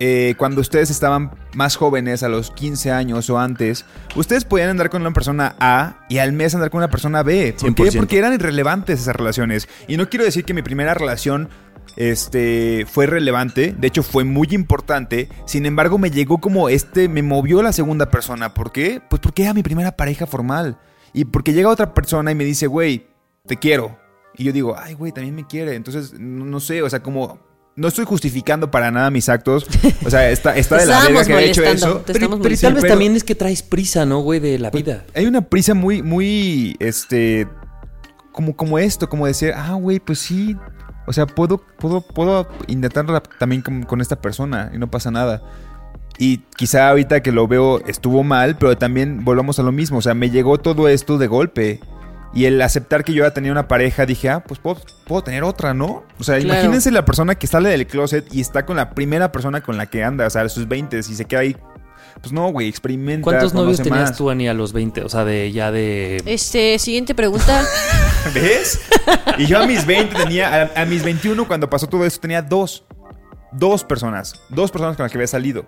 eh, 0.00 0.34
cuando 0.36 0.60
ustedes 0.60 0.90
estaban 0.90 1.30
más 1.54 1.76
jóvenes, 1.76 2.22
a 2.24 2.28
los 2.28 2.50
15 2.50 2.90
años 2.90 3.30
o 3.30 3.38
antes, 3.38 3.84
ustedes 4.16 4.44
podían 4.44 4.70
andar 4.70 4.90
con 4.90 5.02
una 5.02 5.12
persona 5.12 5.54
A 5.60 6.04
y 6.08 6.18
al 6.18 6.32
mes 6.32 6.54
andar 6.54 6.70
con 6.70 6.78
una 6.78 6.90
persona 6.90 7.22
B. 7.22 7.54
¿Por 7.58 7.74
qué? 7.74 7.84
100%. 7.84 7.96
Porque 7.98 8.18
eran 8.18 8.34
irrelevantes 8.34 9.00
esas 9.00 9.14
relaciones. 9.14 9.68
Y 9.86 9.96
no 9.96 10.08
quiero 10.10 10.24
decir 10.24 10.44
que 10.44 10.52
mi 10.54 10.62
primera 10.62 10.94
relación 10.94 11.48
este 11.96 12.86
fue 12.90 13.06
relevante, 13.06 13.74
de 13.78 13.86
hecho 13.86 14.02
fue 14.02 14.24
muy 14.24 14.48
importante, 14.52 15.28
sin 15.46 15.66
embargo 15.66 15.98
me 15.98 16.10
llegó 16.10 16.38
como 16.38 16.68
este, 16.68 17.08
me 17.08 17.22
movió 17.22 17.62
la 17.62 17.72
segunda 17.72 18.10
persona, 18.10 18.54
¿por 18.54 18.72
qué? 18.72 19.00
Pues 19.08 19.20
porque 19.20 19.42
era 19.44 19.54
mi 19.54 19.62
primera 19.62 19.96
pareja 19.96 20.26
formal 20.26 20.78
y 21.12 21.24
porque 21.24 21.52
llega 21.52 21.68
otra 21.68 21.94
persona 21.94 22.32
y 22.32 22.34
me 22.34 22.44
dice, 22.44 22.66
güey, 22.66 23.06
te 23.46 23.56
quiero. 23.56 23.98
Y 24.36 24.44
yo 24.44 24.52
digo, 24.52 24.74
ay, 24.76 24.94
güey, 24.94 25.12
también 25.12 25.34
me 25.34 25.46
quiere. 25.46 25.76
Entonces, 25.76 26.12
no, 26.18 26.44
no 26.44 26.60
sé, 26.60 26.82
o 26.82 26.90
sea, 26.90 27.02
como... 27.02 27.38
No 27.76 27.88
estoy 27.88 28.04
justificando 28.04 28.70
para 28.70 28.92
nada 28.92 29.10
mis 29.10 29.28
actos. 29.28 29.66
O 30.04 30.10
sea, 30.10 30.30
está, 30.30 30.56
está 30.56 30.76
de 30.76 30.86
la 30.86 31.02
verga 31.02 31.24
que 31.24 31.32
haya 31.34 31.46
hecho 31.46 31.64
eso. 31.64 32.02
Pero, 32.06 32.28
tal 32.28 32.50
vez 32.50 32.60
pero- 32.60 32.82
también 32.82 33.16
es 33.16 33.24
que 33.24 33.34
traes 33.34 33.62
prisa, 33.62 34.04
¿no, 34.06 34.20
güey? 34.20 34.38
De 34.38 34.58
la 34.58 34.70
vida. 34.70 35.04
Hay 35.14 35.26
una 35.26 35.40
prisa 35.40 35.74
muy, 35.74 36.02
muy, 36.02 36.76
este, 36.78 37.48
como, 38.32 38.56
como 38.56 38.78
esto, 38.78 39.08
como 39.08 39.26
decir, 39.26 39.52
ah, 39.56 39.74
güey, 39.74 39.98
pues 39.98 40.20
sí. 40.20 40.56
O 41.06 41.12
sea, 41.12 41.26
puedo, 41.26 41.58
puedo, 41.78 42.00
puedo 42.00 42.48
intentarla 42.66 43.22
también 43.38 43.62
con, 43.62 43.82
con 43.82 44.00
esta 44.00 44.16
persona 44.20 44.70
y 44.74 44.78
no 44.78 44.90
pasa 44.90 45.10
nada. 45.10 45.42
Y 46.18 46.38
quizá 46.56 46.88
ahorita 46.88 47.22
que 47.22 47.32
lo 47.32 47.48
veo 47.48 47.80
estuvo 47.86 48.22
mal, 48.22 48.56
pero 48.56 48.76
también 48.78 49.24
volvamos 49.24 49.58
a 49.58 49.62
lo 49.62 49.72
mismo. 49.72 49.98
O 49.98 50.02
sea, 50.02 50.14
me 50.14 50.30
llegó 50.30 50.58
todo 50.58 50.88
esto 50.88 51.18
de 51.18 51.26
golpe. 51.26 51.80
Y 52.32 52.46
el 52.46 52.60
aceptar 52.62 53.04
que 53.04 53.12
yo 53.12 53.22
ya 53.24 53.32
tenía 53.32 53.52
una 53.52 53.68
pareja, 53.68 54.06
dije, 54.06 54.28
ah, 54.28 54.40
pues 54.42 54.58
puedo, 54.58 54.80
puedo 55.06 55.22
tener 55.22 55.44
otra, 55.44 55.72
¿no? 55.72 56.02
O 56.18 56.24
sea, 56.24 56.36
Claro. 56.38 56.54
imagínense 56.60 56.90
la 56.90 57.04
persona 57.04 57.36
que 57.36 57.46
sale 57.46 57.68
del 57.68 57.86
closet 57.86 58.26
y 58.34 58.40
está 58.40 58.66
con 58.66 58.76
la 58.76 58.90
primera 58.90 59.30
persona 59.30 59.60
con 59.60 59.76
la 59.76 59.86
que 59.86 60.02
anda, 60.02 60.26
o 60.26 60.30
sea, 60.30 60.42
a 60.42 60.48
sus 60.48 60.66
20 60.66 60.98
y 60.98 61.02
se 61.02 61.24
queda 61.26 61.40
ahí. 61.40 61.56
Pues 62.20 62.32
no, 62.32 62.50
güey, 62.52 62.68
experimenta. 62.68 63.22
¿Cuántos 63.24 63.52
novios 63.54 63.78
tenías 63.78 64.10
más. 64.10 64.16
tú, 64.16 64.30
Ani, 64.30 64.48
a 64.48 64.54
los 64.54 64.72
20? 64.72 65.02
O 65.02 65.08
sea, 65.08 65.24
de 65.24 65.52
ya 65.52 65.70
de... 65.70 66.22
Este, 66.24 66.78
siguiente 66.78 67.14
pregunta. 67.14 67.62
¿Ves? 68.34 68.80
Y 69.38 69.46
yo 69.46 69.58
a 69.60 69.66
mis 69.66 69.84
20 69.84 70.14
tenía, 70.14 70.70
a, 70.74 70.82
a 70.82 70.84
mis 70.86 71.02
21 71.04 71.46
cuando 71.46 71.68
pasó 71.68 71.86
todo 71.86 72.04
esto 72.06 72.20
tenía 72.20 72.40
dos. 72.42 72.84
Dos 73.52 73.84
personas. 73.84 74.34
Dos 74.48 74.70
personas 74.70 74.96
con 74.96 75.04
las 75.04 75.12
que 75.12 75.18
había 75.18 75.26
salido. 75.28 75.66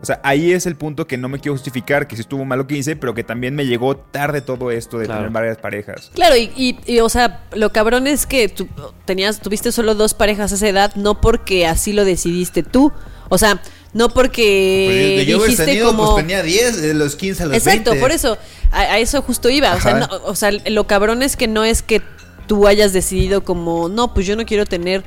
O 0.00 0.04
sea, 0.04 0.20
ahí 0.22 0.52
es 0.52 0.66
el 0.66 0.76
punto 0.76 1.06
que 1.06 1.16
no 1.16 1.28
me 1.28 1.38
quiero 1.40 1.54
justificar, 1.54 2.06
que 2.06 2.14
sí 2.16 2.22
estuvo 2.22 2.44
mal 2.44 2.58
lo 2.58 2.66
que 2.68 2.76
hice, 2.76 2.94
pero 2.94 3.14
que 3.14 3.24
también 3.24 3.54
me 3.56 3.66
llegó 3.66 3.96
tarde 3.96 4.40
todo 4.40 4.70
esto 4.70 4.98
de 4.98 5.06
Claro. 5.06 5.20
tener 5.22 5.32
varias 5.32 5.56
parejas. 5.58 6.10
Claro, 6.14 6.36
y, 6.36 6.52
y- 6.56 6.78
y, 6.86 7.00
o 7.00 7.08
sea, 7.08 7.44
lo 7.54 7.72
cabrón 7.72 8.06
es 8.06 8.24
que 8.26 8.48
tú 8.48 8.68
tenías, 9.06 9.40
tuviste 9.40 9.72
solo 9.72 9.94
dos 9.96 10.14
parejas 10.14 10.52
a 10.52 10.54
esa 10.54 10.68
edad, 10.68 10.94
no 10.94 11.20
porque 11.20 11.66
así 11.66 11.92
lo 11.92 12.04
decidiste 12.04 12.62
tú. 12.62 12.92
O 13.28 13.38
sea, 13.38 13.60
no 13.92 14.08
porque 14.10 15.24
Pues, 15.26 15.40
dijiste 15.42 15.64
tenido, 15.66 15.88
como. 15.88 16.12
pues 16.12 16.16
tenía 16.26 16.42
10, 16.42 16.82
de 16.82 16.94
los 16.94 17.16
15 17.16 17.42
a 17.42 17.46
los 17.46 17.56
Exacto, 17.56 17.90
20. 17.90 18.00
por 18.00 18.10
eso, 18.12 18.38
a, 18.70 18.80
a 18.80 18.98
eso 18.98 19.22
justo 19.22 19.48
iba. 19.48 19.74
O 19.74 19.80
sea, 19.80 19.94
no- 19.94 20.08
o 20.24 20.34
sea, 20.34 20.50
lo 20.66 20.86
cabrón 20.86 21.22
es 21.22 21.36
que 21.36 21.48
no 21.48 21.64
es 21.64 21.82
que 21.82 22.02
tú 22.46 22.66
hayas 22.66 22.92
decidido 22.92 23.44
como, 23.44 23.88
no, 23.88 24.14
pues 24.14 24.26
yo 24.26 24.36
no 24.36 24.44
quiero 24.46 24.66
tener 24.66 25.02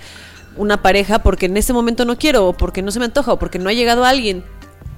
una 0.57 0.81
pareja 0.81 1.19
porque 1.23 1.45
en 1.45 1.57
este 1.57 1.73
momento 1.73 2.05
no 2.05 2.17
quiero, 2.17 2.47
o 2.47 2.53
porque 2.53 2.81
no 2.81 2.91
se 2.91 2.99
me 2.99 3.05
antoja, 3.05 3.33
o 3.33 3.39
porque 3.39 3.57
no 3.59 3.69
ha 3.69 3.73
llegado 3.73 4.03
alguien. 4.05 4.43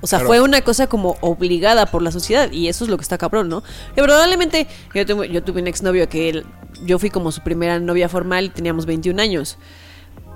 O 0.01 0.07
sea, 0.07 0.19
Claro. 0.19 0.27
fue 0.27 0.41
una 0.41 0.59
cosa 0.61 0.87
como 0.87 1.15
obligada 1.21 1.85
por 1.85 2.01
la 2.01 2.11
sociedad 2.11 2.51
y 2.51 2.67
eso 2.67 2.83
es 2.83 2.89
lo 2.89 2.97
que 2.97 3.03
está 3.03 3.17
cabrón, 3.17 3.47
¿no? 3.47 3.63
Que 3.95 4.01
probablemente 4.03 4.67
yo 4.93 5.05
tuve, 5.05 5.29
yo 5.29 5.41
tuve 5.43 5.61
un 5.61 5.67
exnovio 5.67 6.09
que 6.09 6.27
él, 6.29 6.45
yo 6.83 6.99
fui 6.99 7.09
como 7.09 7.31
su 7.31 7.41
primera 7.41 7.79
novia 7.79 8.09
formal 8.09 8.45
y 8.45 8.49
teníamos 8.49 8.85
21 8.85 9.21
años. 9.21 9.57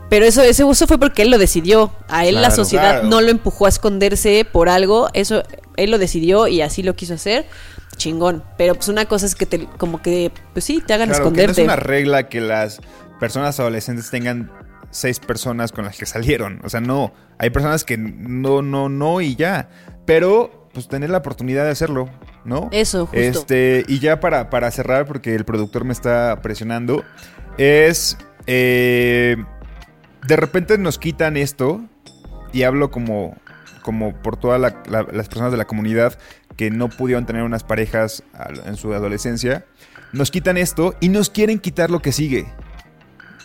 Pero 0.09 0.25
eso, 0.25 0.41
eso, 0.41 0.71
eso 0.71 0.87
fue 0.87 0.97
porque 0.97 1.21
él 1.23 1.31
lo 1.31 1.37
decidió. 1.37 1.91
A 2.07 2.25
él 2.25 2.41
la 2.41 2.51
sociedad 2.51 2.91
claro. 3.01 3.07
no 3.07 3.21
lo 3.21 3.29
empujó 3.29 3.65
a 3.65 3.69
esconderse 3.69 4.45
por 4.49 4.69
algo. 4.69 5.09
Eso 5.13 5.43
él 5.75 5.91
lo 5.91 5.97
decidió 5.97 6.47
y 6.47 6.61
así 6.61 6.81
lo 6.83 6.95
quiso 6.95 7.15
hacer. 7.15 7.45
Chingón. 7.97 8.43
Pero 8.57 8.75
pues 8.75 8.87
una 8.87 9.05
cosa 9.05 9.25
es 9.25 9.35
que 9.35 9.45
te, 9.45 9.65
como 9.77 10.01
que, 10.01 10.31
pues 10.53 10.63
sí, 10.65 10.81
te 10.85 10.93
hagan 10.93 11.09
Claro, 11.09 11.23
que 11.25 11.29
no 11.29 11.35
esconderte. 11.35 11.61
es 11.61 11.65
una 11.65 11.75
regla 11.75 12.29
que 12.29 12.39
las 12.41 12.79
personas 13.19 13.59
adolescentes 13.59 14.09
tengan 14.09 14.51
seis 14.91 15.19
personas 15.19 15.71
con 15.73 15.83
las 15.83 15.97
que 15.97 16.05
salieron. 16.05 16.61
O 16.63 16.69
sea, 16.69 16.79
no. 16.79 17.11
Hay 17.37 17.49
personas 17.49 17.83
que 17.83 17.97
no, 17.97 18.61
no, 18.61 18.87
no 18.87 19.19
y 19.19 19.35
ya. 19.35 19.67
Pero, 20.05 20.69
pues 20.73 20.87
tener 20.87 21.09
la 21.09 21.17
oportunidad 21.17 21.65
de 21.65 21.71
hacerlo, 21.71 22.07
¿no? 22.45 22.69
Eso, 22.71 23.07
justo. 23.07 23.19
Este, 23.19 23.83
y 23.89 23.99
ya 23.99 24.21
para, 24.21 24.49
para 24.49 24.71
cerrar, 24.71 25.05
porque 25.05 25.35
el 25.35 25.43
productor 25.43 25.83
me 25.83 25.91
está 25.91 26.39
presionando, 26.41 27.03
es. 27.57 28.17
eh, 28.45 29.35
de 30.27 30.35
repente 30.35 30.77
nos 30.77 30.97
quitan 30.99 31.37
esto, 31.37 31.81
y 32.53 32.63
hablo 32.63 32.91
como, 32.91 33.35
como 33.81 34.13
por 34.21 34.37
todas 34.37 34.59
la- 34.59 34.83
la- 34.89 35.03
las 35.11 35.27
personas 35.27 35.51
de 35.51 35.57
la 35.57 35.65
comunidad 35.65 36.17
que 36.55 36.71
no 36.71 36.89
pudieron 36.89 37.25
tener 37.25 37.43
unas 37.43 37.63
parejas 37.63 38.23
en 38.65 38.75
su 38.77 38.93
adolescencia. 38.93 39.65
Nos 40.13 40.31
quitan 40.31 40.57
esto 40.57 40.95
y 40.99 41.09
nos 41.09 41.29
quieren 41.29 41.59
quitar 41.59 41.91
lo 41.91 42.01
que 42.01 42.11
sigue. 42.11 42.47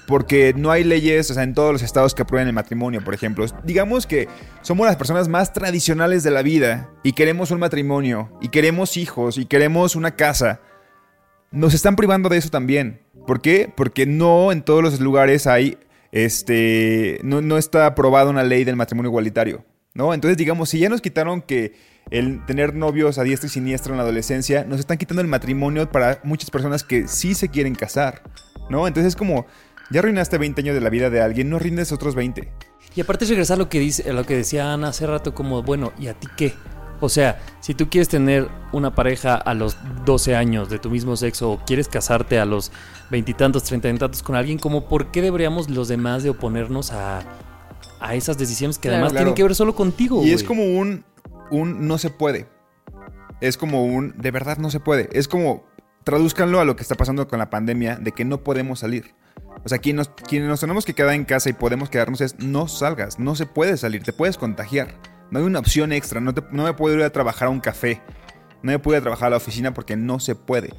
Porque 0.06 0.52
no 0.56 0.70
hay 0.70 0.82
leyes, 0.82 1.30
o 1.30 1.34
sea, 1.34 1.42
en 1.44 1.54
todos 1.54 1.72
los 1.72 1.82
estados 1.82 2.14
que 2.14 2.22
aprueben 2.22 2.48
el 2.48 2.54
matrimonio, 2.54 3.04
por 3.04 3.14
ejemplo. 3.14 3.46
Digamos 3.64 4.06
que 4.06 4.28
somos 4.62 4.86
las 4.86 4.96
personas 4.96 5.28
más 5.28 5.52
tradicionales 5.52 6.22
de 6.24 6.30
la 6.32 6.42
vida 6.42 6.90
y 7.02 7.12
queremos 7.12 7.50
un 7.50 7.60
matrimonio, 7.60 8.30
y 8.40 8.48
queremos 8.48 8.96
hijos, 8.96 9.38
y 9.38 9.46
queremos 9.46 9.94
una 9.94 10.12
casa. 10.16 10.60
Nos 11.52 11.74
están 11.74 11.96
privando 11.96 12.28
de 12.28 12.38
eso 12.38 12.48
también. 12.50 13.00
¿Por 13.26 13.40
qué? 13.40 13.72
Porque 13.76 14.06
no 14.06 14.50
en 14.50 14.62
todos 14.62 14.82
los 14.82 15.00
lugares 15.00 15.46
hay, 15.46 15.78
este, 16.12 17.18
no, 17.24 17.40
no 17.40 17.58
está 17.58 17.86
aprobada 17.86 18.30
una 18.30 18.44
ley 18.44 18.64
del 18.64 18.76
matrimonio 18.76 19.10
igualitario, 19.10 19.64
¿no? 19.94 20.14
Entonces, 20.14 20.36
digamos, 20.36 20.68
si 20.68 20.78
ya 20.78 20.88
nos 20.88 21.00
quitaron 21.00 21.40
que 21.40 21.72
el 22.10 22.44
tener 22.46 22.74
novios 22.74 23.18
a 23.18 23.22
diestra 23.22 23.46
y 23.46 23.50
siniestra 23.50 23.92
en 23.92 23.96
la 23.96 24.02
adolescencia, 24.02 24.64
nos 24.64 24.78
están 24.78 24.98
quitando 24.98 25.22
el 25.22 25.28
matrimonio 25.28 25.90
para 25.90 26.20
muchas 26.22 26.50
personas 26.50 26.84
que 26.84 27.08
sí 27.08 27.34
se 27.34 27.48
quieren 27.48 27.74
casar, 27.74 28.22
¿no? 28.68 28.86
Entonces 28.86 29.14
es 29.14 29.16
como, 29.16 29.46
ya 29.90 30.00
arruinaste 30.00 30.36
20 30.36 30.60
años 30.60 30.74
de 30.74 30.80
la 30.80 30.90
vida 30.90 31.08
de 31.08 31.22
alguien, 31.22 31.48
no 31.48 31.58
rindes 31.58 31.92
otros 31.92 32.14
20. 32.14 32.52
Y 32.94 33.00
aparte 33.00 33.24
es 33.24 33.30
regresar 33.30 33.54
a 33.54 33.58
lo 33.58 33.70
que 33.70 33.78
dice, 33.78 34.10
a 34.10 34.12
lo 34.12 34.26
que 34.26 34.36
decía 34.36 34.72
Ana 34.72 34.88
hace 34.88 35.06
rato, 35.06 35.34
como, 35.34 35.62
bueno, 35.62 35.92
¿y 35.98 36.08
a 36.08 36.14
ti 36.14 36.28
qué? 36.36 36.52
O 37.02 37.08
sea, 37.08 37.40
si 37.60 37.74
tú 37.74 37.90
quieres 37.90 38.08
tener 38.08 38.48
una 38.72 38.94
pareja 38.94 39.34
a 39.34 39.54
los 39.54 39.76
12 40.04 40.36
años 40.36 40.70
de 40.70 40.78
tu 40.78 40.88
mismo 40.88 41.16
sexo 41.16 41.50
o 41.50 41.58
quieres 41.64 41.88
casarte 41.88 42.38
a 42.38 42.44
los 42.44 42.70
veintitantos, 43.10 43.64
treinta 43.64 43.88
y 43.90 43.98
tantos 43.98 44.22
con 44.22 44.36
alguien, 44.36 44.56
como 44.58 44.88
¿por 44.88 45.10
qué 45.10 45.20
deberíamos 45.20 45.68
los 45.68 45.88
demás 45.88 46.22
de 46.22 46.30
oponernos 46.30 46.92
a, 46.92 47.22
a 48.00 48.14
esas 48.14 48.38
decisiones 48.38 48.78
que 48.78 48.82
Claro. 48.82 48.96
además 48.98 49.12
Claro. 49.12 49.24
tienen 49.24 49.34
que 49.34 49.42
ver 49.42 49.54
solo 49.56 49.74
contigo? 49.74 50.22
Y 50.24 50.30
es 50.30 50.44
como 50.44 50.62
un, 50.64 51.04
un 51.50 51.88
no 51.88 51.98
se 51.98 52.10
puede. 52.10 52.46
Es 53.40 53.56
como 53.56 53.84
un 53.84 54.14
de 54.16 54.30
verdad 54.30 54.58
no 54.58 54.70
se 54.70 54.78
puede. 54.78 55.08
Es 55.12 55.26
como 55.26 55.64
tradúzcanlo 56.04 56.60
a 56.60 56.64
lo 56.64 56.76
que 56.76 56.82
está 56.82 56.94
pasando 56.94 57.26
con 57.26 57.40
la 57.40 57.50
pandemia 57.50 57.96
de 57.96 58.12
que 58.12 58.24
no 58.24 58.44
podemos 58.44 58.78
salir. 58.78 59.12
O 59.64 59.68
sea, 59.68 59.78
nos, 59.92 60.08
quienes 60.08 60.48
nos 60.48 60.60
tenemos 60.60 60.84
que 60.84 60.94
quedar 60.94 61.14
en 61.14 61.24
casa 61.24 61.50
y 61.50 61.52
podemos 61.52 61.90
quedarnos 61.90 62.20
es 62.20 62.38
no 62.38 62.68
salgas, 62.68 63.18
no 63.18 63.34
se 63.34 63.46
puede 63.46 63.76
salir, 63.76 64.02
te 64.02 64.12
puedes 64.12 64.38
contagiar. 64.38 64.94
No 65.32 65.38
hay 65.40 65.44
una 65.44 65.58
opción 65.58 65.92
extra, 65.92 66.20
no, 66.20 66.32
te- 66.34 66.44
no 66.52 66.62
me 66.64 66.74
puedo 66.74 66.94
ir 66.94 67.02
a 67.02 67.10
trabajar 67.10 67.48
a 67.48 67.50
un 67.50 67.58
café, 67.60 68.00
no 68.62 68.70
me 68.70 68.78
puedo 68.78 68.96
ir 68.96 69.00
a 69.00 69.02
trabajar 69.02 69.26
a 69.28 69.30
la 69.30 69.36
oficina 69.38 69.74
porque 69.74 69.96
no 69.96 70.20
se 70.20 70.34
puede. 70.36 70.72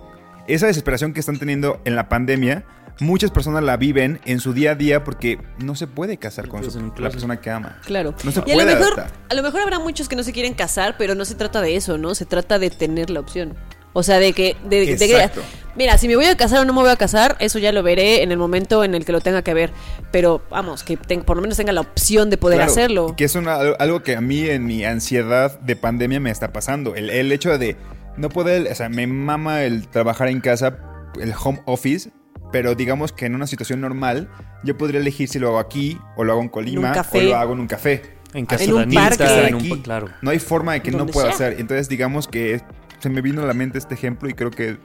Esa 0.47 0.67
desesperación 0.67 1.11
que 1.13 1.19
están 1.19 1.39
teniendo 1.39 1.81
en 1.85 1.95
la 1.95 2.07
pandemia, 2.07 2.63
muchas 2.99 3.31
personas 3.31 3.63
la 3.63 3.75
viven 3.77 4.21
en 4.25 4.39
su 4.39 4.53
día 4.53 4.71
a 4.71 4.75
día 4.75 5.03
porque 5.03 5.39
no 5.57 5.73
se 5.75 5.87
puede 5.87 6.17
casar 6.17 6.47
con 6.47 6.63
su- 6.69 6.79
la 6.79 6.93
clase. 6.93 7.11
persona 7.13 7.41
que 7.41 7.49
ama. 7.49 7.79
Claro. 7.85 8.13
No 8.23 8.31
se 8.31 8.43
y 8.45 8.51
a 8.51 8.55
lo, 8.55 8.65
mejor, 8.65 8.93
adaptar. 8.93 9.11
a 9.29 9.33
lo 9.33 9.41
mejor 9.41 9.61
habrá 9.61 9.79
muchos 9.79 10.07
que 10.07 10.15
no 10.15 10.21
se 10.23 10.31
quieren 10.33 10.53
casar, 10.53 10.95
pero 10.99 11.15
no 11.15 11.25
se 11.25 11.33
trata 11.35 11.59
de 11.59 11.75
eso, 11.75 11.97
¿no? 11.97 12.13
Se 12.13 12.25
trata 12.25 12.59
de 12.59 12.69
tener 12.69 13.09
la 13.09 13.19
opción. 13.21 13.55
O 13.93 14.03
sea, 14.03 14.19
de 14.19 14.33
que, 14.33 14.55
de, 14.69 14.85
de 14.85 14.97
que- 14.97 15.15
Exacto. 15.15 15.41
Mira, 15.75 15.97
si 15.97 16.07
me 16.07 16.15
voy 16.15 16.25
a 16.25 16.35
casar 16.37 16.59
o 16.61 16.65
no 16.65 16.73
me 16.73 16.81
voy 16.81 16.89
a 16.89 16.95
casar, 16.95 17.35
eso 17.39 17.59
ya 17.59 17.71
lo 17.71 17.83
veré 17.83 18.23
en 18.23 18.31
el 18.31 18.37
momento 18.37 18.83
en 18.83 18.95
el 18.95 19.05
que 19.05 19.11
lo 19.11 19.21
tenga 19.21 19.41
que 19.41 19.53
ver. 19.53 19.71
Pero 20.11 20.41
vamos, 20.49 20.83
que 20.83 20.97
ten- 20.97 21.23
por 21.23 21.35
lo 21.37 21.41
menos 21.41 21.57
tenga 21.57 21.71
la 21.71 21.81
opción 21.81 22.29
de 22.29 22.37
poder 22.37 22.57
Claro, 22.59 22.71
hacerlo. 22.71 23.13
Que 23.15 23.25
es 23.25 23.35
una- 23.35 23.55
algo 23.79 24.03
que 24.03 24.15
a 24.15 24.21
mí 24.21 24.41
en 24.47 24.65
mi 24.65 24.83
ansiedad 24.85 25.59
de 25.59 25.75
pandemia 25.75 26.19
me 26.19 26.31
está 26.31 26.53
pasando. 26.53 26.95
El, 26.95 27.09
el 27.09 27.31
hecho 27.31 27.57
de 27.57 27.75
no 28.17 28.29
poder, 28.29 28.71
o 28.71 28.75
sea, 28.75 28.89
me 28.89 29.07
mama 29.07 29.63
el 29.63 29.87
trabajar 29.87 30.27
en 30.29 30.39
casa, 30.41 30.77
el 31.19 31.33
home 31.43 31.61
office, 31.65 32.11
pero 32.51 32.75
digamos 32.75 33.11
que 33.11 33.25
en 33.25 33.33
una 33.35 33.47
situación 33.47 33.81
normal 33.81 34.29
yo 34.63 34.77
podría 34.77 34.99
elegir 35.01 35.27
si 35.27 35.39
lo 35.39 35.47
hago 35.49 35.59
aquí 35.59 35.97
o 36.15 36.23
lo 36.23 36.33
hago 36.33 36.41
en 36.41 36.49
Colima 36.49 36.91
o 36.91 36.93
café. 36.93 37.23
lo 37.23 37.35
hago 37.35 37.53
en 37.53 37.59
un 37.61 37.67
café. 37.67 38.01
En 38.35 38.45
casa 38.47 38.63
en 38.63 38.69
de 38.71 38.75
un 38.75 38.93
parque. 38.93 39.23
Estar 39.23 39.45
en 39.45 39.55
un 39.55 39.81
claro. 39.81 40.09
No 40.21 40.31
hay 40.31 40.39
forma 40.39 40.73
de 40.73 40.81
que 40.81 40.91
no 40.91 41.05
pueda 41.07 41.27
sea. 41.33 41.47
hacer. 41.47 41.59
Entonces 41.59 41.87
digamos 41.89 42.27
que 42.27 42.61
se 42.99 43.09
me 43.09 43.21
vino 43.21 43.43
a 43.43 43.45
la 43.45 43.53
mente 43.53 43.77
este 43.79 43.93
ejemplo 43.95 44.29
y 44.29 44.33
creo 44.33 44.49
que 44.51 44.77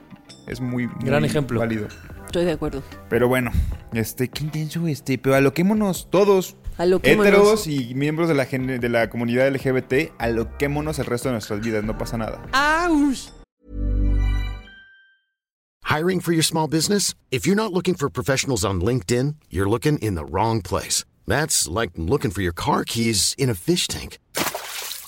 es 0.47 0.61
muy, 0.61 0.87
muy 0.87 1.05
Gran 1.05 1.25
ejemplo. 1.25 1.61
válido. 1.61 1.89
Estoy 2.27 2.45
de 2.45 2.53
acuerdo. 2.53 2.83
Pero 3.09 3.27
bueno, 3.29 3.51
este, 3.93 4.29
qué 4.29 4.45
intenso 4.45 4.87
este, 4.87 5.17
pero 5.19 5.35
aloquémonos 5.35 6.09
todos. 6.11 6.57
Aloquémonos. 6.77 7.27
Héteros 7.27 7.67
y 7.67 7.95
miembros 7.95 8.29
de 8.29 8.35
la, 8.35 8.45
gen- 8.45 8.81
de 8.81 8.89
la 8.89 9.09
comunidad 9.11 9.49
LGBT, 9.53 10.13
aloquémonos 10.19 10.99
el 10.99 11.07
resto 11.07 11.29
de 11.29 11.33
nuestras 11.33 11.61
vidas, 11.61 11.85
no 11.85 11.97
pasa 11.97 12.19
nada. 12.19 12.41
Hiring 15.85 16.21
for 16.21 16.33
your 16.33 16.45
small 16.45 16.69
business? 16.69 17.15
If 17.31 17.47
you're 17.47 17.57
not 17.57 17.73
looking 17.73 17.95
for 17.95 18.11
professionals 18.11 18.65
on 18.65 18.81
LinkedIn, 18.81 19.37
you're 19.49 19.69
looking 19.69 19.99
in 19.99 20.15
the 20.15 20.25
wrong 20.25 20.61
place. 20.63 21.05
That's 21.27 21.67
like 21.67 21.93
looking 21.97 22.31
for 22.31 22.43
your 22.43 22.53
car 22.53 22.85
keys 22.85 23.35
in 23.39 23.49
a 23.51 23.55
fish 23.55 23.87
tank. 23.89 24.19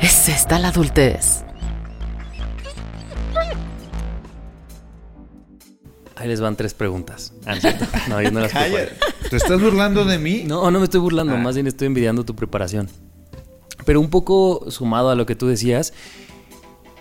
Es 0.00 0.28
esta 0.28 0.58
la 0.58 0.68
adultez. 0.68 1.44
Ahí 6.16 6.28
les 6.28 6.40
van 6.40 6.56
tres 6.56 6.74
preguntas. 6.74 7.32
Ah, 7.44 7.54
no, 8.08 8.22
yo 8.22 8.30
no 8.30 8.40
las 8.40 8.50
preparé. 8.50 8.92
¿Te 9.30 9.36
estás 9.36 9.60
burlando 9.60 10.04
de 10.04 10.18
mí? 10.18 10.44
No, 10.46 10.70
no 10.70 10.78
me 10.78 10.84
estoy 10.84 11.00
burlando, 11.00 11.36
más 11.36 11.54
bien 11.54 11.66
estoy 11.66 11.86
envidiando 11.86 12.24
tu 12.24 12.34
preparación. 12.34 12.88
Pero 13.84 14.00
un 14.00 14.08
poco 14.08 14.70
sumado 14.70 15.10
a 15.10 15.14
lo 15.14 15.26
que 15.26 15.36
tú 15.36 15.46
decías, 15.46 15.92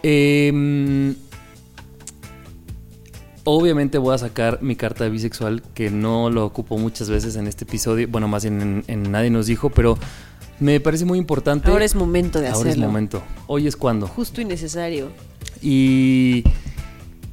em, 0.03 1.15
obviamente 3.43 3.97
voy 3.97 4.15
a 4.15 4.17
sacar 4.17 4.61
mi 4.61 4.75
carta 4.75 5.05
de 5.05 5.09
bisexual, 5.09 5.63
que 5.73 5.89
no 5.89 6.29
lo 6.29 6.45
ocupo 6.45 6.77
muchas 6.77 7.09
veces 7.09 7.35
en 7.37 7.47
este 7.47 7.63
episodio, 7.63 8.07
bueno, 8.09 8.27
más 8.27 8.43
bien 8.43 8.61
en, 8.61 8.83
en 8.87 9.11
Nadie 9.11 9.29
nos 9.29 9.47
dijo, 9.47 9.69
pero 9.69 9.97
me 10.59 10.79
parece 10.79 11.05
muy 11.05 11.17
importante. 11.17 11.69
Ahora 11.69 11.85
es 11.85 11.95
momento 11.95 12.39
de 12.39 12.47
Ahora 12.47 12.69
es 12.69 12.75
hacerlo. 12.75 12.87
momento. 12.87 13.23
Hoy 13.47 13.67
es 13.67 13.75
cuando. 13.75 14.07
Justo 14.07 14.41
y 14.41 14.45
necesario. 14.45 15.09
Y 15.61 16.43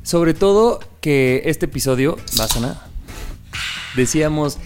sobre 0.02 0.34
todo 0.34 0.80
que 1.00 1.42
este 1.46 1.66
episodio, 1.66 2.16
Basana, 2.36 2.80
decíamos, 3.96 4.58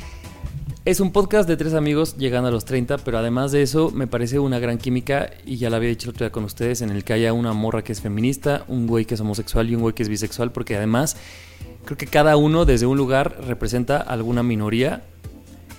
Es 0.84 1.00
un 1.00 1.10
podcast 1.10 1.48
de 1.48 1.56
tres 1.56 1.74
amigos 1.74 2.16
llegando 2.16 2.46
a 2.48 2.52
los 2.52 2.64
30, 2.64 2.98
pero 2.98 3.18
además 3.18 3.50
de 3.50 3.60
eso 3.60 3.90
me 3.90 4.06
parece 4.06 4.38
una 4.38 4.60
gran 4.60 4.78
química 4.78 5.30
y 5.44 5.56
ya 5.56 5.68
la 5.68 5.78
había 5.78 5.88
dicho 5.88 6.08
el 6.08 6.14
otro 6.14 6.24
día 6.24 6.30
con 6.30 6.44
ustedes 6.44 6.80
en 6.80 6.90
el 6.90 7.02
que 7.02 7.12
haya 7.12 7.32
una 7.32 7.52
morra 7.52 7.82
que 7.82 7.90
es 7.90 8.00
feminista, 8.00 8.64
un 8.68 8.86
güey 8.86 9.04
que 9.04 9.14
es 9.14 9.20
homosexual 9.20 9.68
y 9.68 9.74
un 9.74 9.80
güey 9.82 9.96
que 9.96 10.04
es 10.04 10.08
bisexual, 10.08 10.52
porque 10.52 10.76
además 10.76 11.16
creo 11.84 11.98
que 11.98 12.06
cada 12.06 12.36
uno 12.36 12.64
desde 12.66 12.86
un 12.86 12.96
lugar 12.96 13.36
representa 13.48 13.96
alguna 13.96 14.44
minoría 14.44 15.02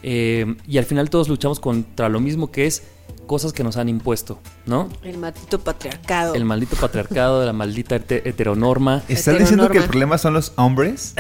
eh, 0.10 0.56
y 0.66 0.78
al 0.78 0.86
final 0.86 1.10
todos 1.10 1.28
luchamos 1.28 1.60
contra 1.60 2.08
lo 2.08 2.22
mismo 2.22 2.50
que 2.50 2.66
es 2.66 2.84
cosas 3.26 3.52
que 3.52 3.62
nos 3.62 3.76
han 3.76 3.90
impuesto, 3.90 4.40
¿no? 4.66 4.88
El 5.04 5.18
maldito 5.18 5.60
patriarcado. 5.60 6.34
El 6.34 6.46
maldito 6.46 6.78
patriarcado, 6.78 7.46
la 7.46 7.52
maldita 7.52 7.98
hete- 7.98 8.22
heteronorma. 8.24 9.04
¿Estás 9.10 9.38
diciendo 9.38 9.70
que 9.70 9.80
el 9.80 9.84
problema 9.84 10.18
son 10.18 10.34
los 10.34 10.54
hombres? 10.56 11.14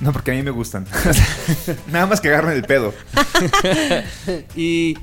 No, 0.00 0.12
porque 0.12 0.30
a 0.30 0.34
mí 0.34 0.44
me 0.44 0.52
gustan. 0.52 0.86
Nada 1.92 2.06
más 2.06 2.20
que 2.20 2.28
agarren 2.28 2.52
el 2.52 2.62
pedo. 2.62 2.94
Y 4.56 4.96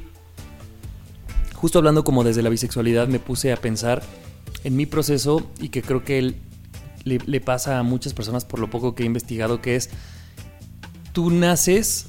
justo 1.53 1.79
hablando 1.79 2.05
como 2.05 2.23
desde 2.23 2.41
la 2.41 2.49
bisexualidad 2.49 3.07
me 3.09 3.19
puse 3.19 3.51
a 3.51 3.57
pensar 3.57 4.01
en 4.63 4.75
mi 4.77 4.85
proceso 4.85 5.45
y 5.59 5.67
que 5.69 5.81
creo 5.81 6.03
que 6.05 6.35
le 7.03 7.41
pasa 7.41 7.77
a 7.79 7.83
muchas 7.83 8.13
personas 8.13 8.45
por 8.45 8.59
lo 8.59 8.69
poco 8.69 8.95
que 8.95 9.03
he 9.03 9.05
investigado, 9.05 9.61
que 9.61 9.75
es 9.75 9.89
tú 11.13 11.29
naces, 11.31 12.07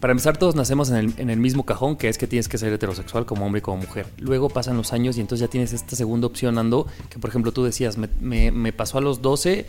para 0.00 0.12
empezar 0.12 0.36
todos 0.36 0.54
nacemos 0.54 0.90
en 0.90 0.96
el, 0.96 1.14
en 1.18 1.30
el 1.30 1.38
mismo 1.38 1.64
cajón, 1.64 1.96
que 1.96 2.08
es 2.08 2.18
que 2.18 2.26
tienes 2.26 2.48
que 2.48 2.58
ser 2.58 2.72
heterosexual 2.72 3.24
como 3.26 3.46
hombre 3.46 3.60
y 3.60 3.62
como 3.62 3.78
mujer. 3.78 4.06
Luego 4.18 4.48
pasan 4.50 4.76
los 4.76 4.92
años 4.92 5.16
y 5.16 5.20
entonces 5.20 5.40
ya 5.46 5.50
tienes 5.50 5.72
esta 5.72 5.96
segunda 5.96 6.26
opción, 6.26 6.58
Ando, 6.58 6.86
que 7.08 7.18
por 7.18 7.30
ejemplo 7.30 7.52
tú 7.52 7.64
decías, 7.64 7.96
me, 7.96 8.08
me- 8.20 8.50
me 8.50 8.72
pasó 8.72 8.98
a 8.98 9.00
los 9.00 9.22
12 9.22 9.66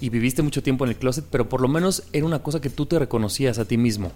y 0.00 0.08
viviste 0.08 0.42
mucho 0.42 0.62
tiempo 0.62 0.84
en 0.84 0.90
el 0.90 0.96
closet, 0.96 1.24
pero 1.30 1.48
por 1.48 1.60
lo 1.60 1.68
menos 1.68 2.04
era 2.12 2.26
una 2.26 2.42
cosa 2.42 2.60
que 2.60 2.70
tú 2.70 2.86
te 2.86 2.98
reconocías 2.98 3.58
a 3.58 3.64
ti 3.64 3.76
mismo 3.76 4.12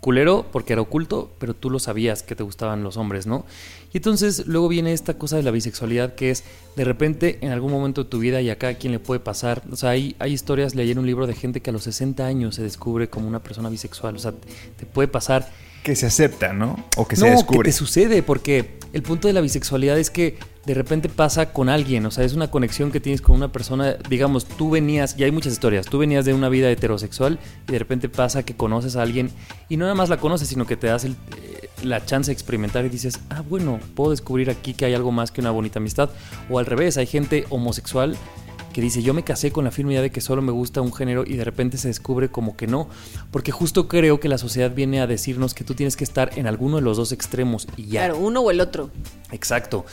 culero 0.00 0.46
porque 0.50 0.72
era 0.72 0.82
oculto, 0.82 1.30
pero 1.38 1.54
tú 1.54 1.70
lo 1.70 1.78
sabías 1.78 2.22
que 2.22 2.34
te 2.34 2.42
gustaban 2.42 2.82
los 2.82 2.96
hombres, 2.96 3.26
¿no? 3.26 3.44
Y 3.92 3.98
entonces 3.98 4.46
luego 4.46 4.68
viene 4.68 4.92
esta 4.92 5.18
cosa 5.18 5.36
de 5.36 5.42
la 5.42 5.50
bisexualidad 5.50 6.14
que 6.14 6.30
es 6.30 6.44
de 6.76 6.84
repente 6.84 7.38
en 7.42 7.50
algún 7.50 7.70
momento 7.70 8.04
de 8.04 8.10
tu 8.10 8.18
vida 8.18 8.40
y 8.40 8.50
a 8.50 8.56
cada 8.56 8.74
quien 8.74 8.92
le 8.92 8.98
puede 8.98 9.20
pasar, 9.20 9.62
o 9.70 9.76
sea, 9.76 9.90
hay, 9.90 10.16
hay 10.18 10.32
historias, 10.32 10.74
leí 10.74 10.90
en 10.90 10.98
un 10.98 11.06
libro 11.06 11.26
de 11.26 11.34
gente 11.34 11.60
que 11.60 11.70
a 11.70 11.72
los 11.72 11.84
60 11.84 12.24
años 12.24 12.54
se 12.54 12.62
descubre 12.62 13.08
como 13.08 13.28
una 13.28 13.42
persona 13.42 13.68
bisexual, 13.68 14.16
o 14.16 14.18
sea, 14.18 14.32
te 14.32 14.86
puede 14.86 15.08
pasar 15.08 15.48
Que 15.82 15.96
se 15.96 16.06
acepta, 16.06 16.52
¿no? 16.52 16.84
O 16.96 17.06
que 17.06 17.16
no, 17.16 17.22
se 17.22 17.30
descubre. 17.30 17.68
que 17.68 17.72
te 17.72 17.76
sucede, 17.76 18.22
porque 18.22 18.78
el 18.92 19.02
punto 19.02 19.28
de 19.28 19.34
la 19.34 19.40
bisexualidad 19.40 19.98
es 19.98 20.10
que 20.10 20.38
de 20.66 20.74
repente 20.74 21.08
pasa 21.08 21.52
con 21.52 21.68
alguien, 21.68 22.04
o 22.06 22.10
sea, 22.10 22.24
es 22.24 22.34
una 22.34 22.50
conexión 22.50 22.92
que 22.92 23.00
tienes 23.00 23.22
con 23.22 23.34
una 23.34 23.50
persona, 23.50 23.96
digamos, 24.08 24.44
tú 24.44 24.70
venías, 24.70 25.16
y 25.18 25.24
hay 25.24 25.32
muchas 25.32 25.52
historias, 25.52 25.86
tú 25.86 25.98
venías 25.98 26.24
de 26.24 26.34
una 26.34 26.48
vida 26.48 26.70
heterosexual 26.70 27.38
y 27.66 27.72
de 27.72 27.78
repente 27.78 28.08
pasa 28.08 28.42
que 28.42 28.54
conoces 28.54 28.96
a 28.96 29.02
alguien 29.02 29.30
y 29.68 29.76
no 29.76 29.84
nada 29.84 29.94
más 29.94 30.10
la 30.10 30.18
conoces, 30.18 30.48
sino 30.48 30.66
que 30.66 30.76
te 30.76 30.88
das 30.88 31.04
el, 31.04 31.12
eh, 31.12 31.70
la 31.82 32.04
chance 32.04 32.30
de 32.30 32.34
experimentar 32.34 32.84
y 32.84 32.88
dices, 32.90 33.20
ah, 33.30 33.42
bueno, 33.48 33.80
puedo 33.94 34.10
descubrir 34.10 34.50
aquí 34.50 34.74
que 34.74 34.84
hay 34.84 34.94
algo 34.94 35.12
más 35.12 35.30
que 35.30 35.40
una 35.40 35.50
bonita 35.50 35.78
amistad, 35.78 36.10
o 36.50 36.58
al 36.58 36.66
revés, 36.66 36.98
hay 36.98 37.06
gente 37.06 37.46
homosexual 37.48 38.16
que 38.72 38.80
dice 38.80 39.02
yo 39.02 39.14
me 39.14 39.24
casé 39.24 39.52
con 39.52 39.64
la 39.64 39.70
firme 39.70 39.92
idea 39.92 40.02
de 40.02 40.10
que 40.10 40.20
solo 40.20 40.42
me 40.42 40.52
gusta 40.52 40.80
un 40.80 40.92
género 40.92 41.24
y 41.26 41.36
de 41.36 41.44
repente 41.44 41.76
se 41.78 41.88
descubre 41.88 42.30
como 42.30 42.56
que 42.56 42.66
no, 42.66 42.88
porque 43.30 43.52
justo 43.52 43.88
creo 43.88 44.20
que 44.20 44.28
la 44.28 44.38
sociedad 44.38 44.74
viene 44.74 45.00
a 45.00 45.06
decirnos 45.06 45.54
que 45.54 45.64
tú 45.64 45.74
tienes 45.74 45.96
que 45.96 46.04
estar 46.04 46.38
en 46.38 46.46
alguno 46.46 46.76
de 46.76 46.82
los 46.82 46.96
dos 46.96 47.12
extremos 47.12 47.66
y 47.76 47.86
ya. 47.86 48.06
Claro, 48.06 48.18
uno 48.18 48.40
o 48.40 48.50
el 48.50 48.60
otro. 48.60 48.90
Exacto. 49.32 49.84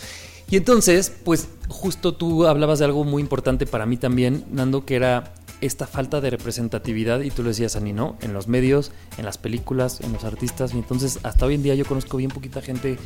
Y 0.49 0.55
entonces, 0.55 1.11
pues 1.25 1.49
justo 1.67 2.13
tú 2.13 2.45
hablabas 2.45 2.79
de 2.79 2.85
algo 2.85 3.03
muy 3.03 3.21
importante 3.21 3.65
para 3.65 3.85
mí 3.85 3.97
también, 3.97 4.45
Nando, 4.51 4.85
que 4.85 4.95
era 4.95 5.33
esta 5.59 5.87
falta 5.87 6.21
de 6.21 6.29
representatividad 6.29 7.21
y 7.21 7.31
tú 7.31 7.43
lo 7.43 7.49
decías, 7.49 7.75
Ani, 7.75 7.91
¿no? 7.91 8.17
En 8.21 8.33
los 8.33 8.47
medios, 8.47 8.91
en 9.17 9.25
las 9.25 9.37
películas, 9.37 9.99
en 10.01 10.13
los 10.13 10.23
artistas. 10.23 10.73
Y 10.73 10.77
entonces, 10.77 11.19
hasta 11.23 11.45
hoy 11.45 11.55
en 11.55 11.63
día 11.63 11.75
yo 11.75 11.85
conozco 11.85 12.17
bien 12.17 12.31
poquita 12.31 12.61
gente 12.61 12.97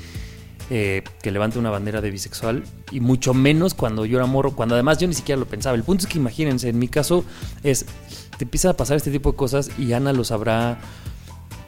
eh, 0.74 1.04
que 1.22 1.32
levante 1.32 1.60
una 1.60 1.70
bandera 1.70 2.00
de 2.00 2.10
bisexual 2.10 2.64
y 2.92 3.02
mucho 3.02 3.34
menos 3.34 3.74
cuando 3.74 4.06
yo 4.06 4.18
era 4.18 4.26
morro, 4.26 4.56
cuando 4.56 4.76
además 4.76 4.98
yo 5.00 5.08
ni 5.08 5.14
siquiera 5.14 5.38
lo 5.38 5.46
pensaba. 5.46 5.76
El 5.76 5.84
punto 5.84 6.06
es 6.06 6.10
que 6.12 6.18
imagínense, 6.18 6.70
en 6.70 6.80
mi 6.80 6.88
caso 6.88 7.26
es, 7.62 7.86
te 8.38 8.46
empieza 8.46 8.70
a 8.70 8.74
pasar 8.78 8.96
este 8.96 9.12
tipo 9.12 9.32
de 9.32 9.38
cosas 9.38 9.70
y 9.78 9.92
Ana 9.92 10.14
lo 10.14 10.24
sabrá. 10.24 10.80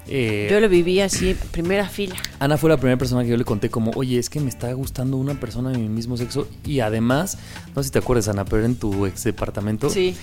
eh, 0.07 0.47
Yo 0.49 0.59
lo 0.59 0.69
viví 0.69 0.99
así, 1.01 1.35
primera 1.51 1.87
fila. 1.89 2.15
Ana 2.39 2.57
fue 2.57 2.69
la 2.69 2.77
primera 2.77 2.97
persona 2.97 3.23
que 3.23 3.29
yo 3.29 3.37
le 3.37 3.43
conté 3.45 3.69
como, 3.69 3.91
oye, 3.95 4.19
es 4.19 4.29
que 4.29 4.39
me 4.39 4.49
está 4.49 4.71
gustando 4.73 5.17
una 5.17 5.39
persona 5.39 5.71
de 5.71 5.77
mi 5.79 5.89
mismo 5.89 6.15
sexo 6.17 6.47
y 6.65 6.79
además, 6.79 7.37
no 7.75 7.83
sé 7.83 7.87
si 7.87 7.91
te 7.93 7.99
acuerdas, 7.99 8.27
Ana, 8.29 8.45
pero 8.45 8.57
era 8.59 8.65
en 8.67 8.75
tu 8.75 9.05
ex 9.05 9.23
departamento. 9.25 9.89
Sí. 9.89 10.15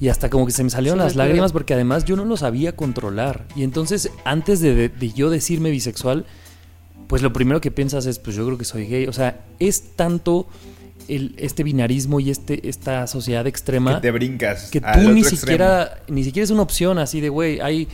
Y 0.00 0.08
hasta 0.10 0.30
como 0.30 0.46
que 0.46 0.52
se 0.52 0.62
me 0.62 0.70
salieron 0.70 1.00
Sí, 1.00 1.04
las 1.04 1.16
lágrimas 1.16 1.50
porque 1.52 1.74
además 1.74 2.04
yo 2.04 2.14
no 2.14 2.24
lo 2.24 2.36
sabía 2.36 2.76
controlar. 2.76 3.46
Y 3.56 3.64
entonces, 3.64 4.10
antes 4.24 4.60
de, 4.60 4.74
de- 4.76 4.88
de 4.90 5.12
yo 5.12 5.28
decirme 5.28 5.70
bisexual, 5.72 6.24
pues 7.08 7.22
lo 7.22 7.32
primero 7.32 7.60
que 7.60 7.70
piensas 7.72 8.06
es, 8.06 8.18
pues 8.20 8.36
yo 8.36 8.44
creo 8.46 8.56
que 8.58 8.64
soy 8.64 8.86
gay. 8.86 9.06
O 9.06 9.12
sea, 9.12 9.40
es 9.58 9.96
tanto 9.96 10.46
el, 11.08 11.34
este 11.38 11.62
binarismo 11.64 12.20
y 12.20 12.30
este, 12.30 12.68
esta 12.68 13.06
sociedad 13.06 13.46
extrema 13.46 13.96
Que 13.96 14.00
te 14.02 14.10
brincas. 14.12 14.70
que 14.70 14.80
tú 14.80 14.86
ni 15.10 15.20
extremo. 15.20 15.24
siquiera, 15.40 15.98
ni 16.08 16.22
siquiera 16.22 16.44
es 16.44 16.50
una 16.50 16.62
opción 16.62 16.98
así 16.98 17.20
de, 17.20 17.28
güey, 17.30 17.60
hay 17.60 17.88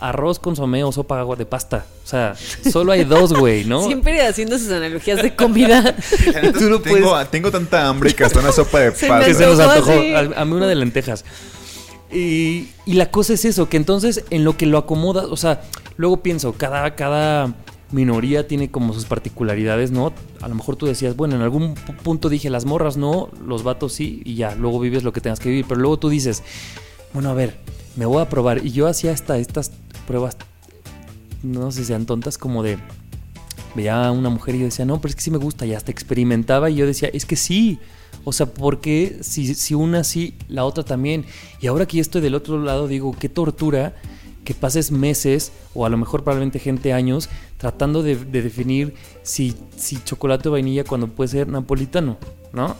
arroz, 0.00 0.38
consomé 0.38 0.84
o 0.84 0.92
sopa 0.92 1.18
agua 1.20 1.36
de 1.36 1.44
pasta. 1.44 1.84
O 2.04 2.06
sea, 2.06 2.34
solo 2.70 2.92
hay 2.92 3.04
dos, 3.04 3.32
güey, 3.34 3.64
¿no? 3.64 3.82
Siempre 3.84 4.22
haciendo 4.22 4.56
sus 4.58 4.70
analogías 4.70 5.20
de 5.22 5.34
comida. 5.34 5.94
Tú 6.58 6.70
no 6.70 6.80
tengo, 6.80 7.10
puedes- 7.10 7.30
tengo 7.30 7.50
tanta 7.50 7.86
hambre 7.88 8.14
que 8.14 8.24
hasta 8.24 8.38
una 8.40 8.52
sopa 8.52 8.78
de 8.80 8.92
que 8.98 9.06
pasta. 9.08 9.34
se 9.34 9.44
nos 9.46 9.58
antojó, 9.60 9.90
antojó. 9.90 10.00
sí. 10.00 10.14
A, 10.14 10.40
a 10.40 10.44
mí 10.44 10.52
una 10.52 10.66
de 10.68 10.74
lentejas. 10.76 11.24
Y, 12.10 12.68
y 12.86 12.94
la 12.94 13.10
cosa 13.10 13.34
es 13.34 13.44
eso, 13.44 13.68
que 13.68 13.76
entonces 13.76 14.24
en 14.30 14.44
lo 14.44 14.56
que 14.56 14.64
lo 14.64 14.78
acomoda, 14.78 15.26
o 15.26 15.36
sea, 15.36 15.60
luego 15.98 16.22
pienso, 16.22 16.54
cada, 16.54 16.94
cada 16.94 17.54
minoría 17.90 18.46
tiene 18.46 18.70
como 18.70 18.92
sus 18.92 19.06
particularidades, 19.06 19.90
¿no? 19.90 20.12
A 20.40 20.48
lo 20.48 20.54
mejor 20.54 20.76
tú 20.76 20.86
decías, 20.86 21.16
bueno, 21.16 21.36
en 21.36 21.42
algún 21.42 21.74
pu- 21.74 21.96
punto 21.96 22.28
dije 22.28 22.50
las 22.50 22.64
morras 22.64 22.96
no, 22.96 23.30
los 23.46 23.62
vatos 23.62 23.94
sí, 23.94 24.20
y 24.24 24.34
ya, 24.34 24.54
luego 24.54 24.78
vives 24.80 25.04
lo 25.04 25.12
que 25.12 25.20
tengas 25.20 25.40
que 25.40 25.48
vivir, 25.48 25.64
pero 25.66 25.80
luego 25.80 25.98
tú 25.98 26.08
dices, 26.08 26.42
bueno, 27.14 27.30
a 27.30 27.34
ver, 27.34 27.56
me 27.96 28.04
voy 28.06 28.20
a 28.20 28.28
probar. 28.28 28.64
Y 28.64 28.72
yo 28.72 28.86
hacía 28.86 29.12
hasta 29.12 29.38
estas 29.38 29.72
pruebas, 30.06 30.36
no 31.42 31.70
sé 31.70 31.80
si 31.80 31.86
sean 31.86 32.04
tontas, 32.04 32.36
como 32.36 32.62
de, 32.62 32.78
veía 33.74 34.06
a 34.06 34.12
una 34.12 34.28
mujer 34.28 34.54
y 34.54 34.58
yo 34.60 34.64
decía, 34.66 34.84
no, 34.84 35.00
pero 35.00 35.10
es 35.10 35.16
que 35.16 35.22
sí 35.22 35.30
me 35.30 35.38
gusta, 35.38 35.64
y 35.64 35.72
hasta 35.74 35.90
experimentaba 35.90 36.68
y 36.68 36.74
yo 36.76 36.86
decía, 36.86 37.08
es 37.12 37.24
que 37.24 37.36
sí. 37.36 37.78
O 38.24 38.32
sea, 38.32 38.46
¿por 38.46 38.80
qué 38.80 39.18
si, 39.22 39.54
si 39.54 39.74
una 39.74 40.04
sí, 40.04 40.34
la 40.48 40.64
otra 40.64 40.84
también? 40.84 41.24
Y 41.60 41.66
ahora 41.68 41.86
que 41.86 41.98
estoy 42.00 42.20
del 42.20 42.34
otro 42.34 42.62
lado, 42.62 42.86
digo, 42.86 43.16
qué 43.18 43.28
tortura 43.30 43.94
que 44.44 44.54
pases 44.54 44.90
meses, 44.90 45.52
o 45.74 45.86
a 45.86 45.88
lo 45.88 45.96
mejor 45.96 46.24
probablemente 46.24 46.58
gente 46.58 46.92
años, 46.92 47.28
tratando 47.58 48.02
de, 48.02 48.16
de 48.16 48.40
definir 48.42 48.94
si, 49.22 49.54
si 49.76 50.02
chocolate 50.02 50.48
o 50.48 50.52
vainilla 50.52 50.84
cuando 50.84 51.08
puede 51.08 51.28
ser 51.28 51.48
napolitano, 51.48 52.16
¿no? 52.52 52.74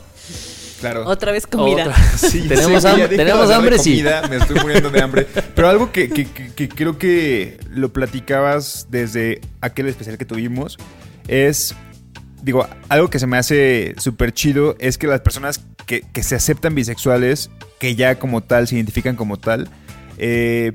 Claro. 0.79 1.05
Otra 1.07 1.33
vez 1.33 1.45
comida. 1.45 1.83
Otra. 1.83 1.95
Sí, 2.17 2.47
tenemos 2.47 2.81
sí, 2.83 2.87
hambre, 2.87 3.17
tenemos 3.17 3.49
de 3.49 3.53
hambre, 3.55 3.77
sí. 3.79 4.01
Me 4.29 4.37
estoy 4.37 4.57
muriendo 4.61 4.89
de 4.89 5.01
hambre. 5.01 5.27
Pero 5.55 5.67
algo 5.69 5.91
que, 5.91 6.09
que- 6.09 6.25
que- 6.25 6.53
que 6.53 6.69
creo 6.69 6.97
que 6.97 7.59
lo 7.69 7.91
platicabas 7.91 8.87
desde 8.89 9.41
aquel 9.61 9.87
especial 9.89 10.17
que 10.17 10.23
tuvimos 10.25 10.77
es, 11.27 11.75
digo, 12.41 12.65
algo 12.87 13.09
que 13.09 13.19
se 13.19 13.27
me 13.27 13.37
hace 13.37 13.93
súper 13.97 14.33
chido 14.33 14.75
es 14.79 14.97
que 14.97 15.07
las 15.07 15.19
personas 15.19 15.61
que, 15.85 16.01
que 16.13 16.23
se 16.23 16.35
aceptan 16.35 16.73
bisexuales, 16.75 17.49
que 17.79 17.95
ya 17.95 18.17
como 18.17 18.39
tal 18.41 18.67
se 18.69 18.75
identifican 18.75 19.17
como 19.17 19.35
tal, 19.37 19.69
eh, 20.17 20.71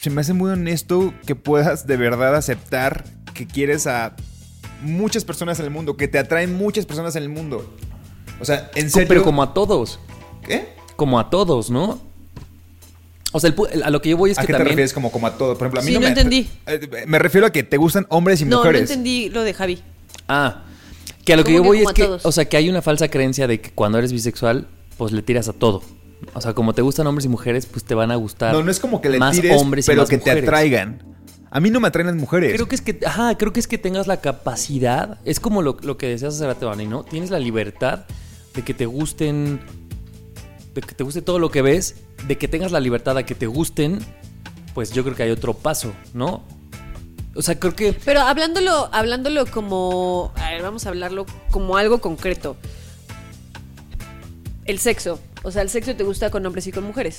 se 0.00 0.10
me 0.10 0.20
hace 0.20 0.32
muy 0.32 0.50
honesto 0.50 1.12
que 1.26 1.34
puedas 1.34 1.86
de 1.86 1.96
verdad 1.96 2.34
aceptar 2.36 3.04
que 3.34 3.46
quieres 3.46 3.86
a 3.86 4.14
muchas 4.82 5.24
personas 5.24 5.58
en 5.58 5.64
el 5.66 5.70
mundo, 5.70 5.96
que 5.96 6.08
te 6.08 6.18
atraen 6.18 6.54
muchas 6.56 6.86
personas 6.86 7.16
en 7.16 7.24
el 7.24 7.28
mundo. 7.28 7.74
O 8.40 8.44
sea, 8.44 8.70
en 8.74 8.90
serio. 8.90 9.08
Pero 9.08 9.24
como 9.24 9.42
a 9.42 9.52
todos, 9.54 9.98
¿Qué? 10.46 10.68
como 10.96 11.18
a 11.18 11.30
todos, 11.30 11.70
¿no? 11.70 12.00
O 13.32 13.40
sea, 13.40 13.52
el 13.72 13.82
a 13.82 13.90
lo 13.90 14.00
que 14.00 14.08
yo 14.10 14.16
voy 14.16 14.30
es 14.30 14.38
¿A 14.38 14.42
que 14.42 14.46
qué 14.46 14.52
te 14.54 14.58
también... 14.58 14.70
refieres 14.76 14.92
como, 14.94 15.10
como 15.12 15.26
a 15.26 15.36
todo? 15.36 15.58
Por 15.58 15.66
ejemplo, 15.66 15.80
a 15.80 15.82
mí 15.82 15.88
Sí, 15.88 15.94
no, 15.94 16.00
no 16.00 16.04
me, 16.04 16.08
entendí. 16.10 16.48
eh, 16.66 17.04
Me 17.06 17.18
refiero 17.18 17.46
a 17.46 17.50
que 17.50 17.62
te 17.62 17.76
gustan 17.76 18.06
hombres 18.08 18.40
y 18.40 18.44
No, 18.44 18.50
no 18.52 18.56
mujeres. 18.58 18.82
entendí 18.82 19.28
lo 19.28 19.42
de 19.42 19.52
Javi. 19.52 19.82
Ah, 20.28 20.62
que 21.26 21.34
a 21.34 21.36
lo 21.36 21.44
que 21.44 21.52
¿Cómo 21.56 21.58
yo 21.58 21.62
que 21.62 21.68
voy 21.68 21.86
es 21.86 21.92
que, 21.92 22.04
todos? 22.04 22.24
o 22.24 22.32
sea, 22.32 22.46
que 22.46 22.56
hay 22.56 22.70
una 22.70 22.80
falsa 22.80 23.08
creencia 23.08 23.46
de 23.46 23.60
que 23.60 23.70
cuando 23.72 23.98
eres 23.98 24.12
bisexual, 24.12 24.66
pues 24.96 25.12
le 25.12 25.20
tiras 25.22 25.48
a 25.48 25.52
todo. 25.52 25.82
O 26.34 26.40
sea, 26.40 26.54
como 26.54 26.72
te 26.74 26.82
gustan 26.82 27.06
hombres 27.06 27.24
y 27.24 27.28
mujeres, 27.28 27.66
pues 27.66 27.84
te 27.84 27.94
van 27.94 28.10
a 28.10 28.16
gustar. 28.16 28.52
No, 28.52 28.62
no 28.62 28.70
es 28.70 28.80
como 28.80 29.00
que 29.00 29.08
le 29.08 29.18
más 29.18 29.36
tires, 29.36 29.60
hombres 29.60 29.86
y 29.86 29.88
pero 29.88 30.02
más 30.02 30.10
que 30.10 30.18
te 30.18 30.30
atraigan. 30.30 31.02
A 31.50 31.60
mí 31.60 31.70
no 31.70 31.80
me 31.80 31.88
atraen 31.88 32.08
las 32.08 32.16
mujeres. 32.16 32.52
Creo 32.52 32.68
que 32.68 32.74
es 32.74 32.82
que, 32.82 32.98
ajá, 33.06 33.36
creo 33.38 33.52
que 33.52 33.60
es 33.60 33.66
que 33.66 33.78
tengas 33.78 34.06
la 34.06 34.20
capacidad, 34.20 35.18
es 35.24 35.40
como 35.40 35.62
lo, 35.62 35.78
lo 35.82 35.96
que 35.96 36.08
decías 36.08 36.34
hace 36.34 36.46
rato, 36.46 36.66
Vani, 36.66 36.86
¿no? 36.86 37.04
Tienes 37.04 37.30
la 37.30 37.38
libertad 37.38 38.04
de 38.54 38.62
que 38.62 38.74
te 38.74 38.86
gusten, 38.86 39.60
de 40.74 40.80
que 40.82 40.94
te 40.94 41.04
guste 41.04 41.22
todo 41.22 41.38
lo 41.38 41.50
que 41.50 41.62
ves, 41.62 41.96
de 42.26 42.36
que 42.36 42.48
tengas 42.48 42.72
la 42.72 42.80
libertad 42.80 43.16
a 43.16 43.22
que 43.24 43.34
te 43.34 43.46
gusten, 43.46 44.00
pues 44.74 44.92
yo 44.92 45.04
creo 45.04 45.16
que 45.16 45.22
hay 45.22 45.30
otro 45.30 45.54
paso, 45.54 45.92
¿no? 46.12 46.44
O 47.34 47.42
sea, 47.42 47.58
creo 47.58 47.74
que 47.74 47.92
Pero 47.92 48.22
hablándolo, 48.22 48.88
hablándolo 48.92 49.46
como. 49.46 50.32
A 50.36 50.50
ver, 50.50 50.62
vamos 50.62 50.86
a 50.86 50.88
hablarlo 50.88 51.24
como 51.52 51.76
algo 51.76 52.00
concreto. 52.00 52.56
El 54.64 54.80
sexo. 54.80 55.20
O 55.42 55.50
sea, 55.50 55.62
el 55.62 55.70
sexo 55.70 55.94
te 55.94 56.04
gusta 56.04 56.30
con 56.30 56.44
hombres 56.46 56.66
y 56.66 56.72
con 56.72 56.84
mujeres. 56.84 57.18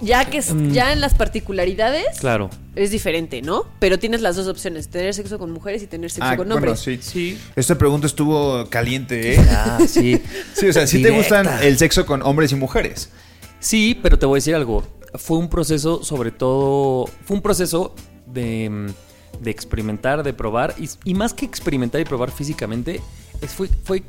Ya 0.00 0.24
que 0.24 0.38
es- 0.38 0.52
Mm. 0.52 0.72
ya 0.72 0.92
en 0.92 1.00
las 1.00 1.14
particularidades 1.14 2.18
Claro. 2.18 2.50
es 2.74 2.90
diferente, 2.90 3.40
¿no? 3.40 3.66
Pero 3.78 4.00
tienes 4.00 4.20
las 4.20 4.34
dos 4.34 4.48
opciones, 4.48 4.88
tener 4.88 5.14
sexo 5.14 5.38
con 5.38 5.52
mujeres 5.52 5.80
y 5.82 5.86
tener 5.86 6.10
sexo 6.10 6.24
Ah, 6.28 6.36
con 6.36 6.48
bueno, 6.48 6.56
hombres. 6.56 6.80
sí. 6.80 6.98
Sí. 7.00 7.38
Esta 7.54 7.78
pregunta 7.78 8.08
estuvo 8.08 8.68
caliente, 8.68 9.34
¿eh? 9.34 9.46
Ah, 9.50 9.78
sí. 9.86 10.20
Sí, 10.54 10.66
o 10.66 10.72
sea, 10.72 10.88
sí 10.88 11.00
te 11.02 11.10
gustan 11.10 11.48
el 11.62 11.78
sexo 11.78 12.04
con 12.04 12.20
hombres 12.22 12.50
y 12.50 12.56
mujeres. 12.56 13.10
Sí, 13.60 13.96
pero 14.02 14.18
te 14.18 14.26
voy 14.26 14.36
a 14.36 14.38
decir 14.38 14.56
algo. 14.56 14.82
Fue 15.14 15.38
un 15.38 15.48
proceso, 15.48 16.02
sobre 16.02 16.32
todo, 16.32 17.06
fue 17.24 17.36
un 17.36 17.42
proceso 17.42 17.94
de, 18.26 18.68
mm, 18.70 18.86
de 19.40 19.50
experimentar, 19.52 20.24
de 20.24 20.32
probar. 20.32 20.74
Y, 20.80 20.88
y 21.04 21.14
más 21.14 21.32
que 21.32 21.44
experimentar 21.44 22.00
y 22.00 22.04
probar 22.04 22.32
físicamente, 22.32 23.00
es, 23.40 23.52
fue, 23.52 23.68
fue 23.84 24.02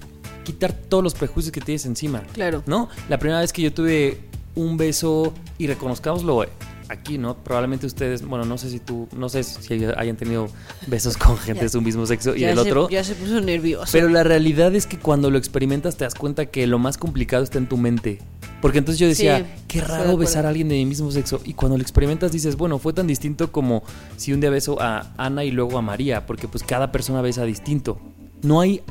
quitar 0.44 0.74
todos 0.74 1.04
los 1.04 1.14
prejuicios 1.14 1.52
que 1.52 1.62
tienes 1.62 1.86
encima. 1.86 2.22
Claro. 2.34 2.64
¿No? 2.66 2.90
La 3.10 3.18
primera 3.20 3.40
vez 3.42 3.52
que 3.54 3.62
yo 3.62 3.74
tuve 3.74 4.20
un 4.56 4.78
beso, 4.78 5.34
y 5.58 5.68
reconozcámoslo 5.68 6.46
aquí, 6.90 7.18
¿no? 7.18 7.36
Probablemente 7.36 7.88
ustedes, 7.88 8.24
bueno, 8.24 8.46
no 8.46 8.58
sé 8.60 8.70
si 8.70 8.80
tú, 8.80 9.08
no 9.18 9.30
sé 9.30 9.44
si 9.44 9.86
hayan 9.98 10.16
tenido 10.16 10.48
besos 10.86 11.18
con 11.18 11.38
gente 11.40 11.64
de 11.64 11.70
su 11.70 11.82
mismo 11.82 12.06
sexo 12.06 12.36
y 12.36 12.42
del 12.42 12.56
se- 12.56 12.62
otro. 12.62 12.90
Ya 12.90 13.04
se 13.04 13.16
puso 13.16 13.42
nervioso. 13.42 13.88
Pero 13.92 14.10
la 14.10 14.24
realidad 14.24 14.76
es 14.76 14.86
que 14.86 15.00
cuando 15.00 15.32
lo 15.32 15.38
experimentas 15.40 15.96
te 15.98 16.04
das 16.04 16.14
cuenta 16.14 16.46
que 16.48 16.68
lo 16.68 16.78
más 16.78 16.98
complicado 16.98 17.44
está 17.44 17.58
en 17.58 17.68
tu 17.68 17.78
mente. 17.78 18.20
Porque 18.62 18.78
entonces 18.78 19.00
yo 19.00 19.08
decía, 19.08 19.40
Sí, 19.40 19.46
qué 19.68 19.82
raro 19.82 20.16
besar 20.18 20.46
a 20.46 20.50
alguien 20.50 20.70
de 20.70 20.76
mi 20.76 20.86
mismo 20.86 21.12
sexo. 21.12 21.42
Y 21.44 21.54
cuando 21.54 21.78
lo 21.78 21.82
experimentas 21.82 22.32
dices, 22.32 22.56
bueno, 22.56 22.78
fue 22.80 22.94
tan 22.94 23.08
distinto 23.08 23.52
como 23.52 23.84
si 24.16 24.32
un 24.32 24.40
día 24.40 24.52
beso 24.52 24.80
a 24.80 25.12
Ana 25.18 25.44
y 25.44 25.52
luego 25.52 25.78
a 25.78 25.82
María, 25.82 26.26
porque 26.26 26.48
pues 26.48 26.64
cada 26.64 26.92
persona 26.92 27.22
besa 27.22 27.44
distinto. 27.44 28.00
No 28.44 28.62
hay... 28.62 28.82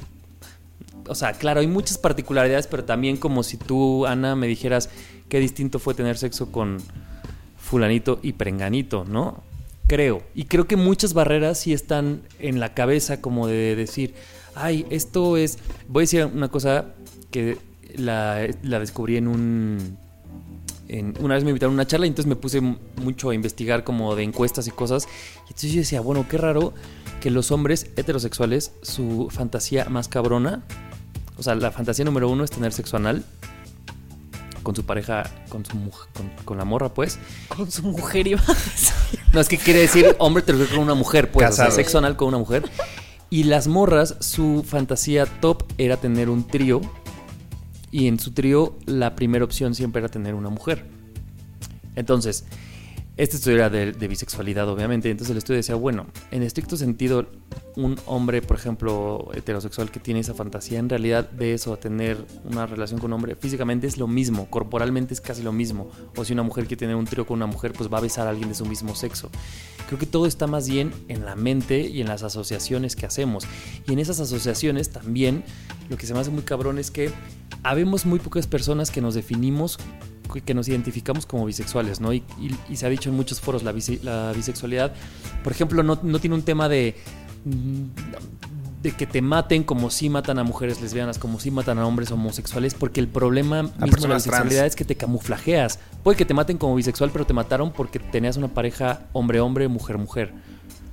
O 1.08 1.14
sea, 1.14 1.32
claro, 1.32 1.60
hay 1.60 1.66
muchas 1.66 1.98
particularidades, 1.98 2.66
pero 2.66 2.84
también 2.84 3.16
como 3.16 3.42
si 3.42 3.56
tú, 3.56 4.06
Ana, 4.06 4.36
me 4.36 4.46
dijeras 4.46 4.90
qué 5.28 5.40
distinto 5.40 5.78
fue 5.78 5.94
tener 5.94 6.16
sexo 6.18 6.52
con 6.52 6.78
fulanito 7.56 8.18
y 8.22 8.34
prenganito, 8.34 9.04
¿no? 9.04 9.42
Creo. 9.86 10.22
Y 10.34 10.44
creo 10.44 10.66
que 10.66 10.76
muchas 10.76 11.14
barreras 11.14 11.58
sí 11.58 11.72
están 11.72 12.22
en 12.38 12.60
la 12.60 12.74
cabeza 12.74 13.20
como 13.20 13.46
de 13.46 13.76
decir, 13.76 14.14
ay, 14.54 14.86
esto 14.90 15.36
es... 15.36 15.58
Voy 15.88 16.02
a 16.02 16.04
decir 16.04 16.24
una 16.26 16.48
cosa 16.48 16.86
que 17.30 17.58
la, 17.96 18.36
descubrí 18.62 19.16
en 19.16 19.28
un... 19.28 19.98
una 21.20 21.34
vez 21.34 21.44
me 21.44 21.50
invitaron 21.50 21.74
a 21.74 21.76
una 21.76 21.86
charla 21.86 22.06
y 22.06 22.10
entonces 22.10 22.28
me 22.28 22.36
puse 22.36 22.60
mucho 22.60 23.30
a 23.30 23.34
investigar 23.34 23.84
como 23.84 24.14
de 24.14 24.22
encuestas 24.22 24.66
y 24.66 24.70
cosas. 24.70 25.06
Y 25.46 25.48
entonces 25.48 25.72
yo 25.72 25.80
decía, 25.80 26.00
bueno, 26.00 26.26
qué 26.28 26.38
raro 26.38 26.74
que 27.20 27.30
los 27.30 27.50
hombres 27.50 27.90
heterosexuales, 27.96 28.72
su 28.82 29.28
fantasía 29.30 29.86
más 29.86 30.08
cabrona, 30.08 30.64
o 31.42 31.44
sea, 31.44 31.56
la 31.56 31.72
fantasía 31.72 32.04
número 32.04 32.28
uno 32.28 32.44
es 32.44 32.52
tener 32.52 32.72
sexo 32.72 32.96
anal 32.96 33.24
con 34.62 34.76
su 34.76 34.84
pareja, 34.84 35.28
con 35.48 35.66
su 35.66 35.72
con, 36.12 36.30
con 36.44 36.56
la 36.56 36.64
morra, 36.64 36.94
pues. 36.94 37.18
Con 37.48 37.68
su 37.68 37.82
mujer 37.82 38.28
iba 38.28 38.40
a 38.46 38.54
decir. 38.54 39.18
No, 39.32 39.40
es 39.40 39.48
que 39.48 39.58
quiere 39.58 39.80
decir 39.80 40.14
hombre 40.20 40.44
heterosexual 40.44 40.76
con 40.76 40.84
una 40.84 40.94
mujer, 40.94 41.32
pues. 41.32 41.48
O 41.48 41.52
sea, 41.52 41.64
Casado. 41.64 41.74
sexo 41.74 41.98
anal 41.98 42.14
con 42.16 42.28
una 42.28 42.38
mujer. 42.38 42.62
Y 43.28 43.42
las 43.42 43.66
morras, 43.66 44.14
su 44.20 44.64
fantasía 44.64 45.26
top 45.26 45.64
era 45.78 45.96
tener 45.96 46.30
un 46.30 46.46
trío. 46.46 46.80
Y 47.90 48.06
en 48.06 48.20
su 48.20 48.30
trío, 48.30 48.78
la 48.86 49.16
primera 49.16 49.44
opción 49.44 49.74
siempre 49.74 49.98
era 49.98 50.08
tener 50.08 50.34
una 50.34 50.48
mujer. 50.48 50.86
Entonces, 51.96 52.44
este 53.16 53.34
estudio 53.34 53.56
era 53.56 53.68
de, 53.68 53.90
de 53.90 54.06
bisexualidad, 54.06 54.68
obviamente. 54.68 55.10
Entonces 55.10 55.32
el 55.32 55.38
estudio 55.38 55.56
decía, 55.56 55.74
bueno, 55.74 56.06
en 56.30 56.44
estricto 56.44 56.76
sentido, 56.76 57.26
un 57.76 57.98
hombre, 58.06 58.42
por 58.42 58.56
ejemplo, 58.56 59.30
heterosexual 59.34 59.90
que 59.90 59.98
tiene 60.00 60.20
esa 60.20 60.34
fantasía, 60.34 60.78
en 60.78 60.88
realidad 60.88 61.28
de 61.30 61.54
eso, 61.54 61.76
tener 61.76 62.18
una 62.44 62.66
relación 62.66 63.00
con 63.00 63.10
un 63.10 63.14
hombre, 63.14 63.36
físicamente 63.36 63.86
es 63.86 63.96
lo 63.98 64.06
mismo, 64.06 64.46
corporalmente 64.50 65.14
es 65.14 65.20
casi 65.20 65.42
lo 65.42 65.52
mismo. 65.52 65.90
O 66.16 66.24
si 66.24 66.32
una 66.32 66.42
mujer 66.42 66.64
quiere 66.66 66.80
tener 66.80 66.96
un 66.96 67.04
trío 67.06 67.26
con 67.26 67.36
una 67.36 67.46
mujer, 67.46 67.72
pues 67.72 67.92
va 67.92 67.98
a 67.98 68.00
besar 68.02 68.26
a 68.26 68.30
alguien 68.30 68.48
de 68.48 68.54
su 68.54 68.66
mismo 68.66 68.94
sexo. 68.94 69.30
Creo 69.86 69.98
que 69.98 70.06
todo 70.06 70.26
está 70.26 70.46
más 70.46 70.68
bien 70.68 70.92
en 71.08 71.24
la 71.24 71.34
mente 71.36 71.80
y 71.80 72.00
en 72.00 72.08
las 72.08 72.22
asociaciones 72.22 72.96
que 72.96 73.06
hacemos. 73.06 73.44
Y 73.86 73.92
en 73.92 73.98
esas 73.98 74.20
asociaciones 74.20 74.90
también, 74.90 75.44
lo 75.88 75.96
que 75.96 76.06
se 76.06 76.14
me 76.14 76.20
hace 76.20 76.30
muy 76.30 76.42
cabrón 76.42 76.78
es 76.78 76.90
que 76.90 77.10
habemos 77.62 78.06
muy 78.06 78.18
pocas 78.18 78.46
personas 78.46 78.90
que 78.90 79.00
nos 79.00 79.14
definimos 79.14 79.78
que- 80.46 80.54
nos 80.54 80.66
identificamos 80.66 81.26
como 81.26 81.44
bisexuales, 81.44 82.00
¿no? 82.00 82.10
Y, 82.14 82.22
y- 82.40 82.56
y 82.70 82.76
se 82.76 82.86
ha 82.86 82.88
dicho 82.88 83.10
en 83.10 83.16
muchos 83.16 83.38
foros, 83.42 83.62
la, 83.64 83.72
bise- 83.74 84.00
la 84.02 84.32
bisexualidad, 84.34 84.94
por 85.44 85.52
ejemplo, 85.52 85.82
no, 85.82 85.98
tiene 85.98 86.34
un 86.34 86.40
tema 86.40 86.70
de, 86.70 86.94
de 87.44 88.90
que 88.92 89.06
te 89.06 89.22
maten 89.22 89.62
como 89.62 89.90
si 89.90 90.08
matan 90.08 90.38
a 90.38 90.44
mujeres 90.44 90.80
lesbianas, 90.80 91.18
como 91.18 91.38
si 91.38 91.50
matan 91.52 91.78
a 91.78 91.86
hombres 91.86 92.10
homosexuales, 92.10 92.74
porque 92.74 92.98
el 93.00 93.06
problema 93.08 93.62
mismo 93.62 93.78
de 94.02 94.08
la 94.08 94.14
bisexualidad 94.16 94.60
trans. 94.62 94.70
es 94.72 94.76
que 94.76 94.84
te 94.84 94.96
camuflajeas. 94.96 95.78
Puede 96.02 96.16
que 96.16 96.24
te 96.24 96.34
maten 96.34 96.58
como 96.58 96.74
bisexual, 96.74 97.10
pero 97.12 97.24
te 97.24 97.32
mataron 97.32 97.72
porque 97.72 97.98
tenías 98.00 98.36
una 98.36 98.48
pareja 98.48 99.06
hombre-hombre, 99.12 99.68
mujer-mujer. 99.68 100.32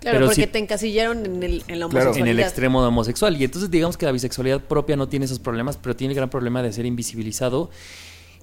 Claro, 0.02 0.16
Pero 0.18 0.26
porque 0.28 0.44
si- 0.46 0.48
te 0.48 0.60
encasillaron 0.60 1.26
en, 1.26 1.44
el, 1.44 1.64
en 1.68 1.80
la 1.80 1.88
Claro. 1.90 2.10
homosexualidad. 2.12 2.20
en 2.20 2.28
el 2.28 2.40
extremo 2.40 2.82
de 2.82 2.88
homosexual. 2.88 3.36
Y 3.42 3.44
entonces 3.44 3.70
digamos 3.72 3.98
que 3.98 4.06
la 4.06 4.12
bisexualidad 4.12 4.62
propia 4.62 4.96
no 4.96 5.10
tiene 5.10 5.26
esos 5.26 5.40
problemas, 5.40 5.76
pero 5.78 5.96
tiene 5.96 6.14
el 6.14 6.16
gran 6.16 6.30
problema 6.30 6.62
de 6.64 6.72
ser 6.72 6.86
invisibilizado. 6.86 7.70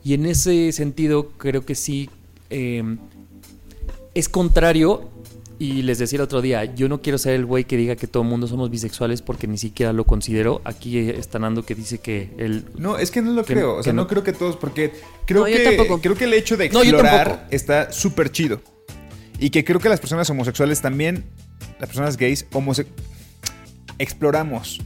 Y 0.04 0.14
en 0.14 0.26
ese 0.26 0.70
sentido 0.72 1.30
creo 1.38 1.64
que 1.64 1.74
sí 1.76 2.10
eh, 2.50 2.82
es 4.14 4.28
contrario. 4.28 5.08
Y 5.58 5.80
les 5.82 5.98
decía 5.98 6.18
el 6.18 6.22
otro 6.22 6.42
día, 6.42 6.64
yo 6.74 6.86
no 6.88 7.00
quiero 7.00 7.16
ser 7.16 7.32
el 7.34 7.46
güey 7.46 7.64
que 7.64 7.78
diga 7.78 7.96
que 7.96 8.06
todo 8.06 8.22
el 8.22 8.28
mundo 8.28 8.46
somos 8.46 8.68
bisexuales 8.70 9.22
porque 9.22 9.46
ni 9.46 9.56
siquiera 9.56 9.94
lo 9.94 10.04
considero. 10.04 10.60
Aquí 10.64 10.98
está 10.98 11.38
Nando 11.38 11.64
que 11.64 11.74
dice 11.74 11.96
que 11.98 12.30
él... 12.36 12.66
No, 12.76 12.98
es 12.98 13.10
que 13.10 13.22
no 13.22 13.32
lo 13.32 13.42
Que- 13.42 13.54
creo. 13.54 13.76
O 13.76 13.82
sea, 13.82 13.94
no, 13.94 14.02
no. 14.02 14.08
creo 14.08 14.22
que 14.22 14.34
todos, 14.34 14.56
porque 14.56 14.92
creo 15.24 15.42
No, 15.42 15.48
yo 15.48 15.56
que 15.56 15.64
tampoco. 15.64 16.00
creo 16.02 16.14
que 16.14 16.24
el 16.24 16.34
hecho 16.34 16.58
de 16.58 16.66
explorar 16.66 17.46
está 17.50 17.90
súper 17.90 18.30
chido. 18.30 18.60
Y 19.38 19.48
que 19.48 19.64
creo 19.64 19.80
que 19.80 19.88
las 19.88 19.98
personas 20.00 20.28
homosexuales 20.28 20.82
también, 20.82 21.24
las 21.80 21.88
personas 21.88 22.18
gays, 22.18 22.46
homose- 22.50 22.86
exploramos, 23.98 24.80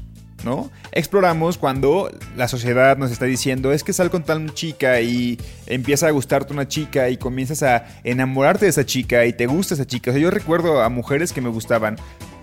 ¿no? 0.44 0.70
Exploramos 0.92 1.58
cuando 1.58 2.10
la 2.36 2.48
sociedad 2.48 2.96
nos 2.96 3.10
está 3.10 3.24
diciendo, 3.24 3.72
es 3.72 3.84
que 3.84 3.92
sal 3.92 4.10
con 4.10 4.22
tal 4.24 4.52
chica 4.54 5.00
y 5.00 5.38
empieza 5.66 6.08
a 6.08 6.10
gustarte 6.10 6.52
una 6.52 6.68
chica 6.68 7.08
y 7.10 7.16
comienzas 7.16 7.62
a 7.62 7.86
enamorarte 8.04 8.66
de 8.66 8.70
esa 8.70 8.84
chica 8.84 9.26
y 9.26 9.32
te 9.32 9.46
gusta 9.46 9.74
esa 9.74 9.86
chica. 9.86 10.10
O 10.10 10.14
sea, 10.14 10.22
yo 10.22 10.30
recuerdo 10.30 10.82
a 10.82 10.88
mujeres 10.88 11.32
que 11.32 11.40
me 11.40 11.48
gustaban, 11.48 11.96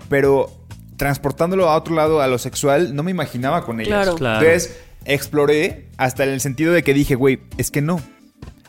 pero 0.08 0.50
transportándolo 0.96 1.68
a 1.68 1.76
otro 1.76 1.94
lado, 1.94 2.20
a 2.20 2.26
lo 2.26 2.38
sexual, 2.38 2.94
no 2.94 3.02
me 3.02 3.10
imaginaba 3.10 3.64
con 3.64 3.80
ellas. 3.80 3.90
Claro. 3.90 4.16
Claro. 4.16 4.44
Entonces, 4.44 4.78
exploré 5.04 5.86
hasta 5.96 6.24
en 6.24 6.30
el 6.30 6.40
sentido 6.40 6.72
de 6.72 6.82
que 6.82 6.94
dije, 6.94 7.14
güey, 7.14 7.40
es 7.56 7.70
que 7.70 7.80
no. 7.80 8.00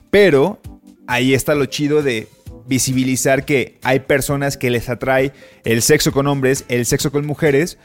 Pero 0.09 0.61
ahí 1.07 1.33
está 1.33 1.55
lo 1.55 1.65
chido 1.65 2.01
de 2.03 2.27
visibilizar 2.67 3.45
que 3.45 3.79
hay 3.81 4.01
personas 4.01 4.55
que 4.55 4.69
les 4.69 4.89
atrae 4.89 5.33
el 5.65 5.81
sexo 5.81 6.11
con 6.11 6.27
hombres, 6.27 6.65
el 6.69 6.85
sexo 6.85 7.11
con 7.11 7.25
mujeres, 7.25 7.79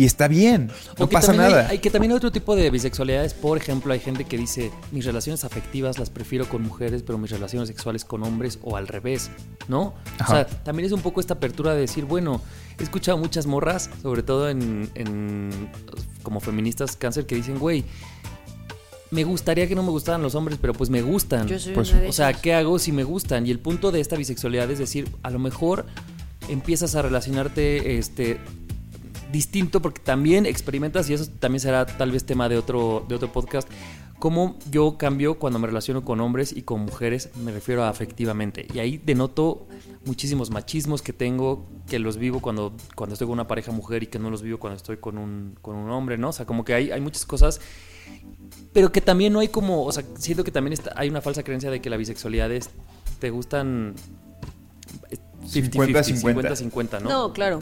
y 0.00 0.04
está 0.04 0.28
bien, 0.28 0.68
no 0.98 1.04
O 1.04 1.08
que 1.08 1.14
pasa 1.14 1.28
también 1.28 1.46
hay- 1.46 1.52
nada. 1.52 1.68
Hay, 1.70 1.78
que 1.80 1.90
también 1.90 2.12
hay 2.12 2.16
otro 2.18 2.30
tipo 2.30 2.54
de 2.54 2.70
bisexualidades. 2.70 3.34
Por 3.34 3.58
ejemplo, 3.58 3.92
hay 3.92 3.98
gente 3.98 4.24
que 4.24 4.38
dice, 4.38 4.70
mis 4.92 5.04
relaciones 5.04 5.44
afectivas 5.44 5.98
las 5.98 6.08
prefiero 6.10 6.48
con 6.48 6.62
mujeres, 6.62 7.02
pero 7.02 7.18
mis 7.18 7.30
relaciones 7.32 7.68
sexuales 7.68 8.04
con 8.04 8.22
hombres 8.22 8.58
o 8.62 8.76
al 8.76 8.86
revés, 8.86 9.30
¿no? 9.66 9.94
Ajá. 10.18 10.24
O 10.32 10.36
sea, 10.36 10.46
también 10.46 10.86
es 10.86 10.92
un 10.92 11.00
poco 11.00 11.20
esta 11.20 11.34
apertura 11.34 11.74
de 11.74 11.80
decir, 11.80 12.04
bueno, 12.04 12.40
he 12.78 12.82
escuchado 12.84 13.18
muchas 13.18 13.46
morras, 13.46 13.90
sobre 14.02 14.22
todo 14.22 14.48
en, 14.48 14.88
en- 14.94 15.68
como 16.22 16.38
feministas 16.40 16.94
cáncer, 16.96 17.26
que 17.26 17.34
dicen, 17.34 17.58
güey, 17.58 17.84
me 19.10 19.24
gustaría 19.24 19.66
que 19.66 19.74
no 19.74 19.82
me 19.82 19.90
gustaran 19.90 20.22
los 20.22 20.34
hombres, 20.34 20.58
pero 20.60 20.74
pues 20.74 20.90
me 20.90 21.00
gustan. 21.02 21.48
Yo 21.48 21.58
soy 21.58 21.72
Pues, 21.72 21.90
una 21.92 22.00
de 22.02 22.08
O 22.08 22.12
sea. 22.12 22.32
¿qué 22.34 22.54
hago 22.54 22.78
si 22.78 22.92
me 22.92 23.04
gustan? 23.04 23.46
Y 23.46 23.50
el 23.50 23.58
punto 23.58 23.90
de 23.90 24.00
esta 24.00 24.16
bisexualidad 24.16 24.70
es 24.70 24.78
decir, 24.78 25.08
a 25.22 25.30
lo 25.30 25.38
mejor 25.38 25.86
empiezas 26.48 26.94
a 26.94 27.02
relacionarte 27.02 27.98
este 27.98 28.38
distinto 29.32 29.82
porque 29.82 30.00
también 30.00 30.46
experimentas 30.46 31.08
y 31.10 31.14
eso 31.14 31.26
también 31.38 31.60
será 31.60 31.86
tal 31.86 32.10
vez 32.10 32.24
tema 32.24 32.48
de 32.48 32.56
otro 32.56 33.04
de 33.08 33.14
otro 33.14 33.32
podcast 33.32 33.68
cómo 34.18 34.56
yo 34.70 34.98
cambio 34.98 35.38
cuando 35.38 35.58
me 35.58 35.66
relaciono 35.66 36.04
con 36.04 36.20
hombres 36.20 36.52
y 36.52 36.62
con 36.62 36.80
mujeres 36.80 37.30
me 37.36 37.52
refiero 37.52 37.84
a 37.84 37.88
afectivamente 37.88 38.66
y 38.72 38.78
ahí 38.78 38.98
denoto 38.98 39.66
muchísimos 40.04 40.50
machismos 40.50 41.02
que 41.02 41.12
tengo 41.12 41.66
que 41.88 41.98
los 41.98 42.16
vivo 42.16 42.40
cuando 42.40 42.72
cuando 42.94 43.14
estoy 43.14 43.26
con 43.26 43.34
una 43.34 43.46
pareja 43.46 43.70
mujer 43.70 44.02
y 44.02 44.06
que 44.06 44.18
no 44.18 44.30
los 44.30 44.42
vivo 44.42 44.58
cuando 44.58 44.76
estoy 44.76 44.96
con 44.96 45.18
un 45.18 45.56
con 45.60 45.76
un 45.76 45.90
hombre 45.90 46.18
no 46.18 46.30
o 46.30 46.32
sea 46.32 46.46
como 46.46 46.64
que 46.64 46.74
hay 46.74 46.90
hay 46.90 47.00
muchas 47.00 47.26
cosas 47.26 47.60
pero 48.72 48.92
que 48.92 49.00
también 49.00 49.32
no 49.32 49.40
hay 49.40 49.48
como, 49.48 49.84
o 49.84 49.92
sea, 49.92 50.04
siento 50.18 50.44
que 50.44 50.50
también 50.50 50.72
está, 50.72 50.92
hay 50.96 51.08
una 51.08 51.20
falsa 51.20 51.42
creencia 51.42 51.70
de 51.70 51.80
que 51.80 51.90
la 51.90 51.96
bisexualidad 51.96 52.52
es, 52.52 52.70
te 53.18 53.30
gustan 53.30 53.94
50, 55.46 56.04
50, 56.04 56.56
50, 56.56 57.00
¿no? 57.00 57.08
¿no? 57.08 57.32
claro. 57.32 57.60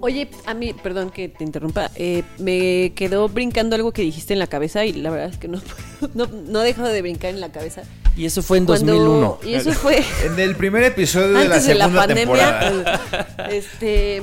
Oye, 0.00 0.28
a 0.46 0.54
mí, 0.54 0.72
perdón 0.74 1.10
que 1.10 1.28
te 1.28 1.42
interrumpa, 1.42 1.90
eh, 1.96 2.22
me 2.38 2.92
quedó 2.94 3.28
brincando 3.28 3.74
algo 3.74 3.90
que 3.92 4.02
dijiste 4.02 4.32
en 4.32 4.38
la 4.38 4.46
cabeza 4.46 4.84
y 4.84 4.92
la 4.92 5.10
verdad 5.10 5.28
es 5.30 5.38
que 5.38 5.48
no, 5.48 5.60
no, 6.14 6.26
no 6.26 6.60
dejo 6.60 6.84
de 6.84 7.02
brincar 7.02 7.30
en 7.30 7.40
la 7.40 7.50
cabeza. 7.50 7.82
Y 8.16 8.24
eso 8.24 8.42
fue 8.42 8.58
en 8.58 8.66
Cuando- 8.66 8.92
2001. 8.94 9.38
Y 9.44 9.54
eso 9.54 9.72
fue 9.72 10.02
En 10.24 10.38
el 10.38 10.54
primer 10.56 10.84
episodio 10.84 11.28
de 11.28 11.34
la 11.34 11.40
antes 11.56 11.66
de 11.66 11.74
la 11.74 11.84
segunda 11.86 12.06
pandemia. 12.06 12.60
temporada. 12.60 13.48
Este, 13.50 14.22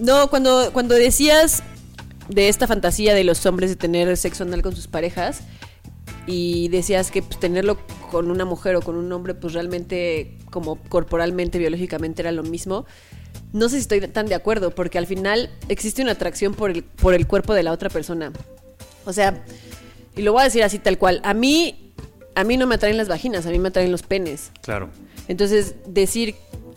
no, 0.00 0.28
cuando, 0.30 0.70
cuando 0.72 0.94
decías 0.96 1.62
de 2.28 2.48
esta 2.48 2.66
fantasía 2.66 3.14
de 3.14 3.22
los 3.24 3.44
hombres 3.46 3.70
de 3.70 3.76
tener 3.76 4.16
sexo 4.16 4.42
anal 4.44 4.62
con 4.62 4.74
sus 4.74 4.88
parejas, 4.88 5.42
y 6.26 6.68
decías 6.68 7.10
que 7.10 7.22
pues, 7.22 7.38
tenerlo 7.40 7.78
con 8.10 8.30
una 8.30 8.44
mujer 8.44 8.76
o 8.76 8.80
con 8.82 8.96
un 8.96 9.10
hombre, 9.12 9.34
pues 9.34 9.54
realmente 9.54 10.38
como 10.50 10.76
corporalmente, 10.88 11.58
biológicamente 11.58 12.22
era 12.22 12.30
lo 12.32 12.42
mismo. 12.44 12.84
No 13.52 13.68
sé 13.68 13.76
si 13.76 13.82
estoy 13.82 14.00
tan 14.08 14.26
de 14.26 14.34
acuerdo, 14.34 14.74
porque 14.74 14.98
al 14.98 15.06
final 15.06 15.50
existe 15.68 16.02
una 16.02 16.12
atracción 16.12 16.54
por 16.54 16.70
el, 16.70 16.82
por 16.84 17.14
el 17.14 17.26
cuerpo 17.26 17.52
de 17.54 17.62
la 17.62 17.72
otra 17.72 17.88
persona. 17.90 18.32
O 19.04 19.12
sea, 19.12 19.44
y 20.16 20.22
lo 20.22 20.32
voy 20.32 20.42
a 20.42 20.44
decir 20.44 20.62
así 20.62 20.78
tal 20.78 20.96
cual. 20.98 21.20
A 21.24 21.34
mí, 21.34 21.92
a 22.34 22.44
mí 22.44 22.56
no 22.56 22.66
me 22.66 22.76
atraen 22.76 22.96
las 22.96 23.08
vaginas, 23.08 23.44
a 23.46 23.50
mí 23.50 23.58
me 23.58 23.68
atraen 23.68 23.92
los 23.92 24.02
penes. 24.02 24.50
Claro. 24.62 24.88
Entonces, 25.28 25.74
decir, 25.86 26.34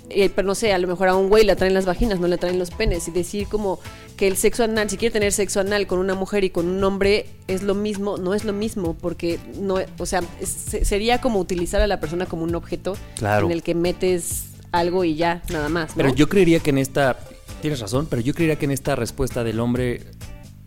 eh, 0.10 0.30
pero 0.30 0.46
no 0.48 0.54
sé, 0.54 0.74
a 0.74 0.78
lo 0.78 0.88
mejor 0.88 1.08
a 1.08 1.16
un 1.16 1.30
güey 1.30 1.46
le 1.46 1.52
atraen 1.54 1.74
las 1.74 1.86
vaginas, 1.86 2.20
no 2.20 2.28
le 2.28 2.36
atraen 2.36 2.60
los 2.60 2.72
penes. 2.72 3.08
Y 3.08 3.12
decir 3.12 3.48
como 3.48 3.80
que 4.18 4.28
el 4.28 4.36
sexo 4.38 4.64
anal, 4.66 4.90
si 4.90 4.98
quiere 4.98 5.14
tener 5.14 5.32
sexo 5.32 5.60
anal 5.62 5.88
con 5.88 6.00
una 6.00 6.14
mujer 6.14 6.44
y 6.44 6.50
con 6.50 6.68
un 6.68 6.84
hombre, 6.84 7.26
es 7.48 7.64
lo 7.64 7.74
mismo, 7.76 8.18
no 8.18 8.34
es 8.34 8.44
lo 8.44 8.54
mismo, 8.54 8.96
porque 8.96 9.40
no, 9.60 9.78
o 9.98 10.06
sea, 10.06 10.22
es- 10.42 10.78
sería 10.88 11.22
como 11.22 11.40
utilizar 11.40 11.82
a 11.82 11.88
la 11.88 12.00
persona 12.02 12.26
como 12.26 12.44
un 12.44 12.54
objeto 12.56 12.98
Claro. 13.18 13.46
en 13.48 13.52
el 13.54 13.64
que 13.64 13.76
metes 13.76 14.48
algo 14.78 15.04
y 15.04 15.16
ya, 15.16 15.42
nada 15.52 15.70
más. 15.70 15.90
¿no? 15.92 15.96
Pero 15.98 16.14
yo 16.16 16.28
creería 16.30 16.60
que 16.60 16.70
en 16.72 16.78
esta, 16.78 17.18
tienes 17.62 17.80
razón, 17.80 18.08
pero 18.10 18.22
yo 18.22 18.34
creería 18.34 18.58
que 18.58 18.66
en 18.66 18.72
esta 18.72 18.96
respuesta 18.96 19.44
del 19.44 19.60
hombre 19.60 20.02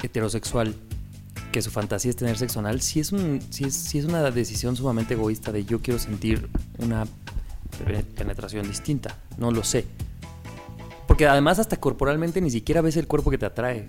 heterosexual, 0.02 0.74
que 1.52 1.62
su 1.62 1.70
fantasía 1.70 2.10
es 2.10 2.16
tener 2.16 2.36
sexo 2.36 2.58
anal, 2.60 2.80
sí 2.80 3.00
es, 3.00 3.12
un, 3.12 3.40
sí 3.50 3.64
es, 3.64 3.74
sí 3.74 3.98
es 3.98 4.04
una 4.04 4.30
decisión 4.30 4.76
sumamente 4.76 5.14
egoísta 5.14 5.50
de 5.52 5.64
yo 5.64 5.80
quiero 5.80 5.98
sentir 5.98 6.48
una 6.78 7.06
pe- 7.84 8.02
penetración 8.14 8.66
distinta, 8.68 9.16
no 9.38 9.50
lo 9.50 9.64
sé. 9.64 9.84
Porque 11.06 11.26
además 11.26 11.58
hasta 11.58 11.78
corporalmente 11.78 12.40
ni 12.40 12.50
siquiera 12.50 12.80
ves 12.82 12.96
el 12.96 13.06
cuerpo 13.06 13.30
que 13.30 13.38
te 13.38 13.46
atrae. 13.46 13.88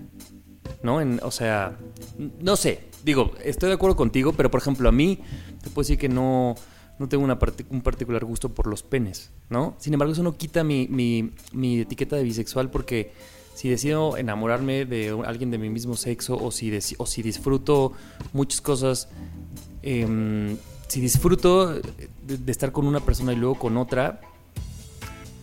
¿No? 0.83 1.01
En- 1.01 1.19
o 1.23 1.31
sea, 1.31 1.77
no 2.17 2.55
sé. 2.55 2.85
Digo, 3.03 3.31
estoy 3.43 3.67
de 3.69 3.75
acuerdo 3.75 3.97
contigo, 3.97 4.31
pero 4.33 4.49
por 4.49 4.61
ejemplo, 4.61 4.87
a 4.87 4.91
mí 4.93 5.19
te 5.61 5.69
puedo 5.69 5.83
decir 5.85 5.97
que 5.97 6.07
no, 6.07 6.55
no 6.99 7.07
tengo 7.07 7.23
una 7.23 7.39
un 7.69 7.81
particular 7.81 8.25
gusto 8.25 8.49
por 8.49 8.67
los 8.67 8.83
penes, 8.83 9.31
¿no? 9.49 9.75
Sin 9.79 9.93
embargo, 9.93 10.11
eso 10.11 10.21
no 10.21 10.35
quita 10.35 10.63
mi, 10.63 11.31
etiqueta 11.79 12.17
de 12.17 12.23
bisexual 12.23 12.69
porque 12.69 13.13
si 13.55 13.69
decido 13.69 14.17
enamorarme 14.17 14.85
de 14.85 15.17
alguien 15.25 15.49
de 15.49 15.57
mi 15.57 15.69
mismo 15.69 15.95
sexo 15.95 16.37
o 16.37 16.51
si, 16.51 16.69
disfruto 17.21 17.93
muchas 18.33 18.61
cosas, 18.61 19.07
em, 19.81 20.57
si 20.87 20.99
disfruto 20.99 21.73
de, 21.73 22.51
estar 22.51 22.73
con 22.73 22.85
una 22.85 22.99
persona 22.99 23.31
y 23.31 23.37
luego 23.37 23.55
con 23.55 23.77
otra, 23.77 24.19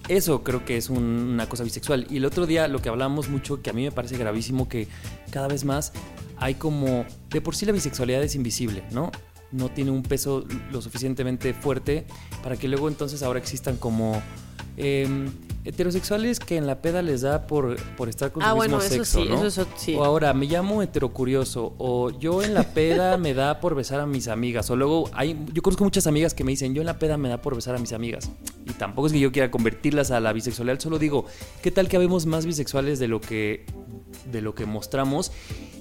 eso 0.09 0.43
creo 0.43 0.65
que 0.65 0.77
es 0.77 0.91
un- 0.91 1.05
una 1.05 1.49
cosa 1.49 1.65
bisexual. 1.65 2.07
Y 2.11 2.19
el 2.19 2.27
otro 2.27 2.47
día 2.47 2.69
lo 2.69 2.81
que 2.81 2.91
hablábamos 2.91 3.29
mucho, 3.29 3.63
que 3.63 3.71
a 3.71 3.73
mí 3.73 3.83
me 3.83 3.93
parece 3.93 4.19
gravísimo, 4.19 4.69
que 4.69 4.89
cada 5.31 5.49
vez 5.49 5.65
más 5.65 5.93
hay 6.37 6.55
como... 6.55 7.07
De 7.31 7.41
por 7.41 7.57
sí 7.57 7.65
la 7.67 7.73
bisexualidad 7.73 8.23
es 8.23 8.35
invisible, 8.35 8.85
¿no? 8.93 9.11
No 9.53 9.69
tiene 9.71 9.91
un 9.91 10.03
peso 10.03 10.45
lo 10.71 10.83
suficientemente 10.83 11.55
fuerte 11.55 12.07
para 12.43 12.57
que 12.57 12.69
luego 12.69 12.89
entonces 12.89 13.23
ahora 13.23 13.39
existan 13.39 13.77
como... 13.77 14.21
em, 14.77 15.31
heterosexuales 15.65 16.39
que 16.39 16.57
en 16.57 16.65
la 16.69 16.81
peda 16.81 17.03
les 17.03 17.23
da 17.23 17.49
por, 17.49 17.75
por 17.97 18.09
estar 18.09 18.31
con 18.31 18.43
Ah, 18.45 18.51
su 18.51 18.57
bueno, 18.57 18.77
mismo 18.77 18.87
eso 18.95 19.05
sexo, 19.05 19.23
sí, 19.25 19.29
¿no? 19.29 19.45
eso 19.45 19.67
sí. 19.77 19.95
O 19.97 20.05
ahora 20.05 20.33
me 20.33 20.47
llamo 20.47 20.81
heterocurioso 20.81 21.75
o 21.79 22.11
yo 22.11 22.41
en 22.43 22.55
la 22.55 22.63
peda 22.63 23.17
me 23.17 23.35
da 23.35 23.59
por 23.61 23.75
besar 23.75 23.99
a 24.01 24.07
mis 24.07 24.29
amigas 24.29 24.71
o 24.71 24.77
luego 24.77 25.11
hay 25.13 25.37
yo 25.53 25.63
conozco 25.63 25.83
muchas 25.83 26.07
amigas 26.07 26.35
que 26.35 26.45
me 26.45 26.53
dicen 26.53 26.73
yo 26.73 26.83
en 26.83 26.87
la 26.87 27.01
peda 27.01 27.17
me 27.17 27.29
da 27.29 27.43
por 27.43 27.57
besar 27.57 27.75
a 27.75 27.79
mis 27.79 27.93
amigas 27.93 28.31
tampoco 28.79 29.07
es 29.07 29.13
que 29.13 29.21
yo 29.21 29.33
quiera 29.33 29.51
convertirlas 29.51 30.11
a 30.11 30.21
la 30.21 30.33
bisexualidad 30.33 30.81
solo 30.81 30.99
digo 30.99 31.27
qué 31.63 31.71
tal 31.71 31.89
que 31.89 31.97
habemos 31.97 32.27
más 32.27 32.47
bisexuales 32.47 32.99
de 32.99 33.09
lo 33.09 33.21
que 33.21 33.67
de 34.31 34.41
lo 34.41 34.55
que 34.55 34.67
mostramos 34.67 35.33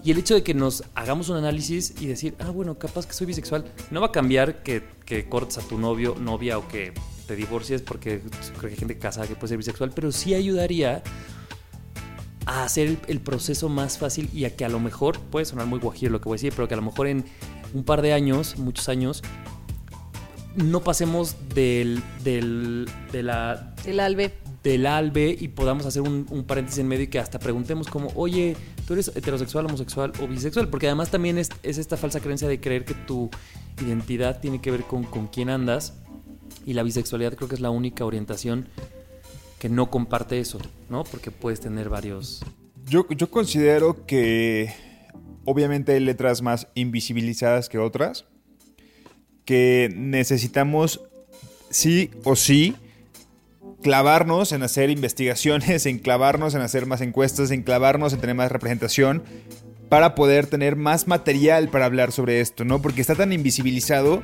y 0.03 0.11
el 0.11 0.17
hecho 0.17 0.35
de 0.35 0.43
que 0.43 0.53
nos 0.53 0.83
hagamos 0.95 1.29
un 1.29 1.37
análisis 1.37 1.95
y 1.99 2.07
decir 2.07 2.35
ah 2.39 2.49
bueno 2.49 2.77
capaz 2.77 3.05
que 3.05 3.13
soy 3.13 3.27
bisexual 3.27 3.65
no 3.91 4.01
va 4.01 4.07
a 4.07 4.11
cambiar 4.11 4.63
que, 4.63 4.83
cortes 5.29 5.57
a 5.57 5.61
tu 5.61 5.77
novio 5.77 6.15
novia 6.19 6.57
o 6.57 6.67
que 6.67 6.93
te 7.27 7.35
divorcies 7.35 7.81
porque 7.81 8.21
creo 8.57 8.61
que 8.61 8.67
hay 8.67 8.75
gente 8.75 8.97
casada 8.97 9.27
que 9.27 9.35
puede 9.35 9.49
ser 9.49 9.57
bisexual 9.57 9.91
pero 9.93 10.11
sí 10.11 10.33
ayudaría 10.33 11.03
a 12.45 12.63
hacer 12.63 12.87
el, 12.87 12.99
el 13.07 13.21
proceso 13.21 13.69
más 13.69 13.97
fácil 13.97 14.29
y 14.33 14.45
a 14.45 14.55
que 14.55 14.65
a 14.65 14.69
lo 14.69 14.79
mejor, 14.79 15.19
puede 15.19 15.45
sonar 15.45 15.65
muy 15.65 15.79
guajiro 15.79 16.11
lo 16.11 16.21
que 16.21 16.29
voy 16.29 16.35
a 16.35 16.37
decir, 16.37 16.53
pero 16.55 16.67
que 16.67 16.75
a 16.75 16.77
lo 16.77 16.83
mejor 16.83 17.07
en 17.07 17.25
un 17.73 17.83
par 17.83 18.03
de 18.03 18.13
años, 18.13 18.57
muchos 18.57 18.87
años, 18.87 19.23
no 20.55 20.81
pasemos 20.81 21.35
del, 21.53 22.01
del, 22.23 22.89
de 23.11 23.23
la, 23.23 23.73
El 23.85 23.99
albe. 23.99 24.33
del 24.63 24.85
albe 24.85 25.35
y 25.39 25.49
podamos 25.49 25.85
hacer 25.85 26.01
un, 26.01 26.25
un 26.29 26.43
paréntesis 26.43 26.79
en 26.79 26.87
medio 26.87 27.03
y 27.03 27.07
que 27.07 27.19
hasta 27.19 27.39
preguntemos 27.39 27.87
como, 27.87 28.11
oye, 28.15 28.55
¿tú 28.87 28.93
eres 28.93 29.11
heterosexual, 29.15 29.65
homosexual 29.65 30.13
o 30.21 30.27
bisexual? 30.27 30.69
Porque 30.69 30.87
además 30.87 31.11
también 31.11 31.37
es, 31.37 31.49
es 31.63 31.77
esta 31.77 31.97
falsa 31.97 32.19
creencia 32.19 32.47
de 32.47 32.59
creer 32.59 32.85
que 32.85 32.93
tu 32.93 33.29
identidad 33.81 34.39
tiene 34.39 34.61
que 34.61 34.71
ver 34.71 34.83
con, 34.83 35.03
con 35.03 35.27
quién 35.27 35.49
andas 35.49 35.93
y 36.65 36.73
la 36.73 36.83
bisexualidad 36.83 37.35
creo 37.35 37.49
que 37.49 37.55
es 37.55 37.61
la 37.61 37.69
única 37.69 38.05
orientación 38.05 38.67
que 39.59 39.69
no 39.69 39.89
comparte 39.89 40.39
eso, 40.39 40.59
¿no? 40.89 41.03
Porque 41.03 41.31
puedes 41.31 41.59
tener 41.59 41.89
varios... 41.89 42.41
Yo, 42.87 43.07
yo 43.09 43.31
considero 43.31 44.05
que 44.05 44.73
obviamente 45.43 45.93
hay 45.93 45.99
letras 45.99 46.41
más 46.41 46.67
invisibilizadas 46.75 47.67
que 47.67 47.77
otras, 47.79 48.25
que 49.45 49.91
necesitamos 49.95 51.01
sí 51.69 52.11
o 52.23 52.35
sí 52.35 52.75
clavarnos 53.83 54.51
en 54.51 54.63
hacer 54.63 54.89
investigaciones, 54.89 55.85
en 55.85 55.99
clavarnos 55.99 56.55
en 56.55 56.61
hacer 56.61 56.85
más 56.85 57.01
encuestas, 57.01 57.51
en 57.51 57.63
clavarnos 57.63 58.13
en 58.13 58.19
tener 58.21 58.35
más 58.35 58.51
representación 58.51 59.23
para 59.89 60.15
poder 60.15 60.47
tener 60.47 60.75
más 60.75 61.07
material 61.07 61.69
para 61.69 61.85
hablar 61.85 62.11
sobre 62.11 62.41
esto, 62.41 62.65
¿no? 62.65 62.81
Porque 62.81 63.01
está 63.01 63.13
tan 63.15 63.31
invisibilizado 63.31 64.23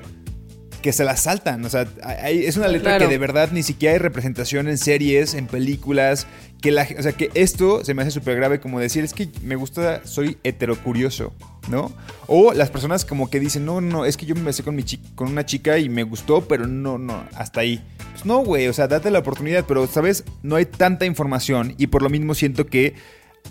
que 0.82 0.92
se 0.92 1.04
la 1.04 1.16
saltan. 1.16 1.64
O 1.64 1.70
sea, 1.70 1.88
hay- 2.04 2.44
es 2.46 2.58
una 2.58 2.68
letra 2.68 2.92
Claro. 2.94 3.06
que 3.06 3.12
de 3.12 3.20
verdad 3.20 3.50
ni 3.52 3.62
siquiera 3.62 3.94
hay 3.94 4.00
representación 4.00 4.68
en 4.68 4.80
series, 4.80 5.36
en 5.36 5.46
películas. 5.46 6.26
Que 6.62 6.72
la, 6.72 6.88
o 6.98 7.02
sea, 7.02 7.14
que 7.14 7.32
esto 7.34 7.84
se 7.84 7.94
me 7.94 8.04
hace 8.04 8.12
súper 8.12 8.36
grave 8.36 8.60
como 8.60 8.80
decir, 8.80 9.04
es 9.04 9.14
que 9.14 9.30
me 9.42 9.56
gusta, 9.56 10.06
soy 10.06 10.38
heterocurioso, 10.44 11.34
¿no? 11.70 11.92
O 12.28 12.54
las 12.54 12.70
personas 12.70 13.04
como 13.04 13.30
que 13.30 13.40
dicen, 13.40 13.66
no, 13.66 13.82
no, 13.82 14.06
es 14.06 14.16
que 14.16 14.28
yo 14.28 14.36
me 14.36 14.44
besé 14.44 14.64
con, 14.64 14.76
mi 14.76 14.84
con 15.16 15.30
una 15.30 15.46
chica 15.46 15.80
y 15.80 15.90
me 15.90 16.04
gustó, 16.04 16.48
pero 16.48 16.68
no, 16.68 17.00
no, 17.00 17.24
hasta 17.36 17.62
ahí. 17.62 17.84
Pues 18.12 18.26
no, 18.26 18.40
güey, 18.40 18.68
o 18.68 18.74
sea, 18.74 18.88
date 18.88 19.10
la 19.10 19.20
oportunidad, 19.20 19.66
pero, 19.68 19.88
¿sabes? 19.88 20.24
No 20.44 20.56
hay 20.56 20.66
tanta 20.66 21.06
información 21.06 21.74
y 21.78 21.88
por 21.88 22.04
lo 22.04 22.10
mismo 22.10 22.36
siento 22.36 22.68
que 22.68 22.94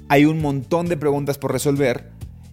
hay 0.08 0.24
un 0.24 0.40
montón 0.40 0.86
de 0.86 0.96
preguntas 0.96 1.36
por 1.36 1.52
resolver 1.52 2.10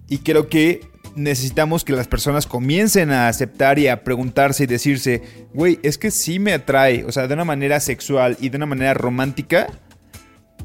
y 0.10 0.20
creo 0.20 0.50
que 0.50 0.82
necesitamos 1.16 1.84
que 1.84 1.94
las 1.94 2.08
personas 2.08 2.46
comiencen 2.46 3.12
a 3.12 3.28
aceptar 3.28 3.80
y 3.80 3.88
a 3.88 4.04
preguntarse 4.04 4.64
y 4.64 4.68
decirse, 4.68 5.22
güey, 5.54 5.80
es 5.84 5.98
que 5.98 6.12
sí 6.12 6.40
me 6.40 6.54
atrae, 6.54 7.04
o 7.06 7.12
sea, 7.12 7.28
de 7.28 7.34
una 7.34 7.46
manera 7.46 7.80
sexual 7.80 8.38
y 8.40 8.50
de 8.50 8.58
una 8.58 8.68
manera 8.68 8.94
romántica, 8.94 9.68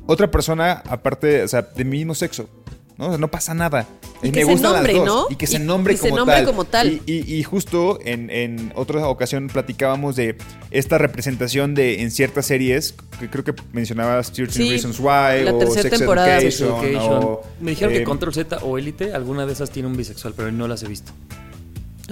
otra 0.06 0.30
persona 0.30 0.82
aparte, 0.88 1.42
o 1.42 1.48
sea, 1.48 1.62
de 1.62 1.84
mi 1.84 1.98
mismo 1.98 2.14
sexo. 2.14 2.48
¿no? 2.98 3.06
O 3.06 3.08
sea, 3.08 3.18
no 3.18 3.30
pasa 3.30 3.54
nada. 3.54 3.86
Y 4.22 4.26
me 4.26 4.32
que 4.32 4.44
se 4.44 4.52
gustan 4.52 4.72
las 4.74 4.82
nombre, 4.82 4.92
dos. 4.94 5.06
¿no? 5.06 5.26
Y 5.30 5.36
que 5.36 5.46
se 5.46 5.58
nombre 5.58 5.94
y 5.94 5.96
se 5.96 6.02
como 6.10 6.18
nombre 6.18 6.36
tal. 6.36 6.44
como 6.44 6.64
tal. 6.66 7.00
Y, 7.06 7.12
y- 7.12 7.34
y 7.36 7.42
justo 7.42 7.98
en, 8.04 8.28
en 8.30 8.70
otra 8.76 9.08
ocasión 9.08 9.48
platicábamos 9.48 10.14
de 10.14 10.36
esta 10.70 10.98
representación 10.98 11.74
de 11.74 12.02
en 12.02 12.10
ciertas 12.10 12.46
series, 12.46 12.94
que 13.18 13.30
creo 13.30 13.44
que 13.44 13.54
mencionabas 13.72 14.30
13 14.30 14.52
Sí, 14.52 14.68
Reasons 14.70 15.00
Why 15.00 15.44
la 15.44 15.54
o 15.54 15.58
tercera 15.58 15.82
Sex 15.82 15.98
temporada. 15.98 16.38
Education, 16.38 16.68
Education. 16.84 17.12
o, 17.24 17.40
Me 17.60 17.70
dijeron 17.70 17.94
eh, 17.94 17.98
que 17.98 18.04
Control 18.04 18.34
Z 18.34 18.58
o 18.62 18.78
Élite, 18.78 19.14
alguna 19.14 19.46
de 19.46 19.54
esas 19.54 19.70
tiene 19.70 19.88
un 19.88 19.96
bisexual, 19.96 20.34
pero 20.36 20.52
no 20.52 20.68
las 20.68 20.82
he 20.82 20.86
visto. 20.88 21.12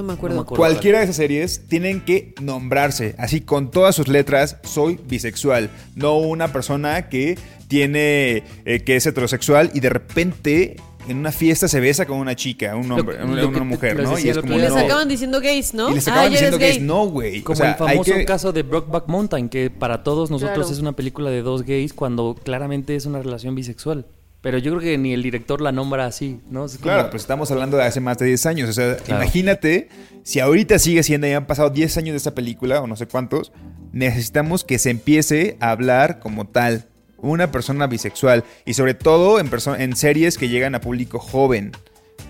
No 0.02 0.06
me 0.06 0.12
acuerdo. 0.14 0.36
No 0.36 0.42
me 0.42 0.44
acuerdo. 0.46 0.60
Cualquiera 0.64 0.98
de 0.98 1.04
esas 1.04 1.16
series 1.16 1.66
tienen 1.68 2.00
que 2.00 2.34
nombrarse, 2.40 3.14
así 3.18 3.40
con 3.40 3.70
todas 3.70 3.94
sus 3.94 4.08
letras, 4.08 4.56
soy 4.62 4.98
bisexual, 5.08 5.70
no 5.94 6.16
una 6.18 6.52
persona 6.52 7.08
que 7.08 7.38
tiene, 7.68 8.42
eh, 8.64 8.80
que 8.84 8.96
es 8.96 9.06
heterosexual 9.06 9.70
y 9.74 9.80
de 9.80 9.90
repente 9.90 10.76
en 11.08 11.16
una 11.16 11.32
fiesta 11.32 11.66
se 11.66 11.80
besa 11.80 12.04
con 12.06 12.18
una 12.18 12.36
chica, 12.36 12.76
un 12.76 12.90
hombre, 12.92 13.18
Lo- 13.18 13.24
una, 13.26 13.36
lo 13.42 13.50
que 13.50 13.56
una 13.56 13.64
mujer, 13.64 14.02
¿no? 14.02 14.10
decía 14.10 14.26
Y 14.26 14.30
es 14.30 14.38
como, 14.38 14.54
Y 14.54 14.58
les 14.58 14.70
no. 14.70 14.78
acaban 14.78 15.08
diciendo 15.08 15.40
gays, 15.40 15.72
¿no? 15.74 15.90
Y 15.90 15.94
les 15.94 16.06
acaban 16.08 16.30
diciendo 16.30 16.56
eres 16.56 16.66
que 16.68 16.72
es 16.72 16.78
gay. 16.78 16.86
no, 16.86 17.06
güey. 17.06 17.40
Como 17.42 17.54
O 17.54 17.56
sea, 17.56 17.66
el 17.66 17.72
hay 17.72 17.78
famoso 17.78 18.12
que- 18.14 18.24
caso 18.26 18.52
de 18.52 18.62
Brokeback 18.62 19.08
Mountain, 19.08 19.48
que 19.48 19.70
para 19.70 20.02
todos 20.02 20.30
nosotros 20.30 20.56
Claro. 20.58 20.72
es 20.72 20.78
una 20.78 20.92
película 20.92 21.30
de 21.30 21.42
dos 21.42 21.62
gays 21.62 21.92
cuando 21.94 22.34
claramente 22.42 22.96
es 22.96 23.06
una 23.06 23.20
relación 23.22 23.54
bisexual. 23.54 24.06
Pero 24.42 24.56
yo 24.58 24.70
creo 24.72 24.80
que 24.82 24.96
ni 24.96 25.12
el 25.12 25.22
director 25.22 25.60
la 25.60 25.70
nombra 25.70 26.06
así, 26.06 26.40
¿no? 26.50 26.64
Es 26.64 26.72
como- 26.72 26.84
Claro, 26.84 27.10
pues 27.10 27.22
estamos 27.22 27.50
hablando 27.50 27.76
de 27.76 27.84
hace 27.84 28.00
más 28.00 28.16
de 28.18 28.26
10 28.26 28.46
años. 28.46 28.70
O 28.70 28.72
sea, 28.72 28.96
Claro. 28.96 29.22
imagínate 29.22 29.88
si 30.22 30.40
ahorita 30.40 30.78
sigue 30.78 31.02
siendo, 31.02 31.26
ya 31.26 31.36
han 31.36 31.46
pasado 31.46 31.68
10 31.70 31.96
años 31.98 32.14
de 32.14 32.16
esta 32.18 32.34
película, 32.34 32.80
o 32.80 32.86
no 32.86 32.96
sé 32.96 33.06
cuántos, 33.06 33.52
necesitamos 33.92 34.64
que 34.64 34.78
se 34.78 34.90
empiece 34.90 35.56
a 35.60 35.70
hablar 35.72 36.20
como 36.20 36.46
tal. 36.46 36.86
Una 37.18 37.52
persona 37.52 37.86
bisexual. 37.86 38.44
Y 38.64 38.72
sobre 38.74 38.94
todo 38.94 39.40
en, 39.40 39.50
en 39.78 39.94
series 39.96 40.38
que 40.38 40.48
llegan 40.48 40.74
a 40.74 40.80
público 40.80 41.18
joven. 41.18 41.72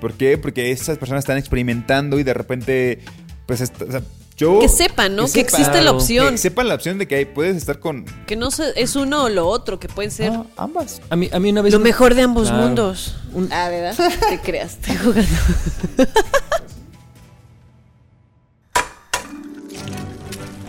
¿Por 0.00 0.14
qué? 0.14 0.36
Porque 0.36 0.72
estas 0.72 0.98
personas 0.98 1.22
están 1.22 1.38
experimentando 1.38 2.18
y 2.18 2.24
de 2.24 2.34
repente, 2.34 2.98
pues, 3.46 3.60
o 3.60 3.90
sea, 3.90 4.02
que 4.40 4.68
sepan, 4.68 5.16
¿no? 5.16 5.26
Que, 5.26 5.32
que 5.32 5.40
existe 5.40 5.82
la 5.82 5.90
opción. 5.90 6.30
Que 6.32 6.38
sepan 6.38 6.68
la 6.68 6.74
opción 6.74 6.98
de 6.98 7.06
que 7.06 7.26
puedes 7.26 7.56
estar 7.56 7.78
con. 7.78 8.04
Que 8.26 8.36
no 8.36 8.50
se, 8.50 8.72
es 8.76 8.96
uno 8.96 9.24
o 9.24 9.28
lo 9.28 9.46
otro, 9.46 9.78
que 9.78 9.88
pueden 9.88 10.10
ser. 10.10 10.32
Ah, 10.32 10.44
ambas. 10.56 11.02
A 11.10 11.16
mí, 11.16 11.28
a 11.32 11.38
mí 11.38 11.50
una 11.50 11.62
vez. 11.62 11.72
Lo 11.72 11.80
mejor 11.80 12.14
de 12.14 12.22
ambos 12.22 12.50
mundos. 12.50 13.16
Un... 13.32 13.52
Ah, 13.52 13.68
¿verdad? 13.68 13.94
Te 14.28 14.40
creas, 14.40 14.72
estoy 14.72 14.96
jugando. 14.96 15.36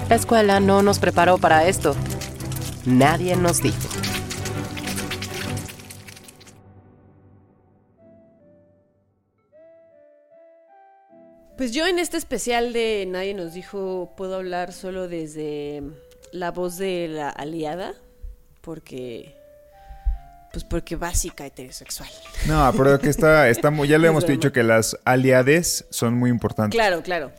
La 0.10 0.16
escuela 0.16 0.60
no 0.60 0.82
nos 0.82 1.00
preparó 1.00 1.38
para 1.38 1.66
esto. 1.68 1.96
Nadie 2.86 3.38
nos 3.38 3.62
dijo. 3.62 3.78
Pues 11.62 11.74
yo 11.74 11.86
en 11.86 12.00
este 12.00 12.18
especial 12.18 12.74
de 12.74 13.06
Nadie 13.08 13.36
nos 13.36 13.54
dijo, 13.54 14.16
puedo 14.18 14.38
hablar 14.38 14.74
solo 14.74 15.08
desde 15.08 15.84
la 16.32 16.50
voz 16.50 16.80
de 16.80 17.08
la 17.08 17.30
aliada, 17.30 17.94
porque 18.62 19.36
pues 20.52 20.64
porque 20.64 20.96
básica 20.96 21.46
heterosexual. 21.46 22.10
No, 22.48 22.74
pero 22.76 23.00
que 23.00 23.10
está, 23.10 23.48
está 23.48 23.70
muy- 23.70 23.88
ya 23.88 24.00
le 24.00 24.08
hemos 24.08 24.26
dicho 24.26 24.52
que 24.52 24.64
las 24.64 24.98
aliades 25.06 25.86
son 25.92 26.16
muy 26.16 26.32
importantes. 26.32 26.76
Claro, 26.76 27.04
claro. 27.04 27.32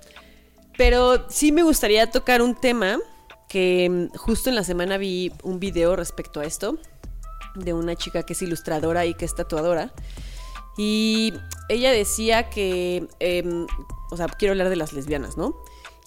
Pero 0.79 1.29
sí 1.29 1.51
me 1.51 1.65
gustaría 1.65 2.09
tocar 2.09 2.43
un 2.43 2.55
tema 2.55 2.99
que 3.49 3.89
mm, 3.91 4.17
justo 4.17 4.51
en 4.51 4.55
la 4.55 4.63
semana 4.63 4.99
vi 4.99 5.33
un 5.43 5.59
video 5.59 5.97
respecto 5.97 6.39
a 6.39 6.45
esto 6.45 6.79
de 7.57 7.73
una 7.73 7.97
chica 7.97 8.23
que 8.23 8.35
es 8.35 8.43
ilustradora 8.43 9.05
y 9.05 9.15
que 9.15 9.25
es 9.25 9.35
tatuadora. 9.35 9.93
Y 10.77 11.35
ella 11.69 11.91
decía 11.93 12.49
que, 12.51 13.07
em, 13.21 13.67
o 14.11 14.17
sea, 14.17 14.27
quiero 14.29 14.53
hablar 14.53 14.69
de 14.71 14.77
las 14.77 14.93
lesbianas, 14.93 15.37
¿no? 15.37 15.55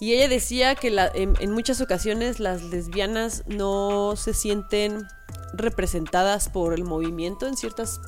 Y 0.00 0.12
ella 0.12 0.28
decía 0.28 0.74
que 0.74 0.90
la- 0.90 1.10
en, 1.14 1.34
en 1.40 1.52
muchas 1.52 1.80
ocasiones 1.80 2.38
las 2.40 2.62
lesbianas 2.62 3.44
no 3.46 4.14
se 4.16 4.34
sienten 4.34 5.06
representadas 5.54 6.48
por 6.48 6.74
el 6.74 6.84
movimiento 6.84 7.46
en 7.46 7.56
ciertas, 7.56 8.00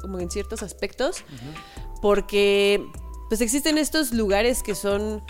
como 0.00 0.20
en 0.20 0.30
ciertos 0.30 0.62
aspectos, 0.62 1.24
porque 2.00 2.84
pues 3.28 3.40
existen 3.40 3.78
estos 3.78 4.12
lugares 4.12 4.62
que 4.62 4.74
son 4.74 5.22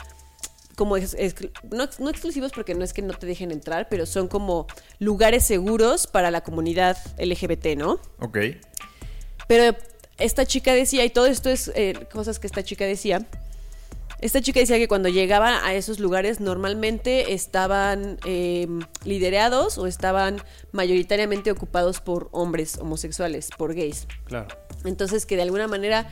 como 0.76 0.96
ex- 0.96 1.14
ex- 1.16 1.48
no, 1.70 1.88
no 2.00 2.10
exclusivos 2.10 2.50
porque 2.52 2.74
no 2.74 2.84
es 2.84 2.92
que 2.92 3.00
no 3.00 3.14
te 3.14 3.26
dejen 3.26 3.52
entrar, 3.52 3.88
pero 3.88 4.04
son 4.06 4.26
como 4.28 4.66
lugares 4.98 5.44
seguros 5.46 6.06
para 6.08 6.30
la 6.30 6.42
comunidad 6.42 6.98
LGBT, 7.18 7.76
¿no? 7.76 8.00
Ok. 8.20 8.38
Pero 9.46 9.76
esta 10.18 10.46
chica 10.46 10.72
decía, 10.74 11.04
y 11.04 11.10
todo 11.10 11.26
esto 11.26 11.50
es 11.50 11.70
eh, 11.74 11.94
cosas 12.12 12.38
que 12.38 12.46
esta 12.46 12.62
chica 12.62 12.84
decía, 12.84 13.26
esta 14.20 14.40
chica 14.40 14.60
decía 14.60 14.78
que 14.78 14.88
cuando 14.88 15.08
llegaba 15.08 15.66
a 15.66 15.74
esos 15.74 15.98
lugares 15.98 16.40
normalmente 16.40 17.34
estaban 17.34 18.18
eh, 18.24 18.66
liderados 19.04 19.76
o 19.76 19.86
estaban 19.86 20.40
mayoritariamente 20.72 21.50
ocupados 21.50 22.00
por 22.00 22.28
hombres 22.32 22.78
homosexuales, 22.78 23.50
por 23.58 23.74
gays. 23.74 24.06
Claro. 24.24 24.48
Entonces 24.84 25.26
que 25.26 25.36
de 25.36 25.42
alguna 25.42 25.68
manera 25.68 26.08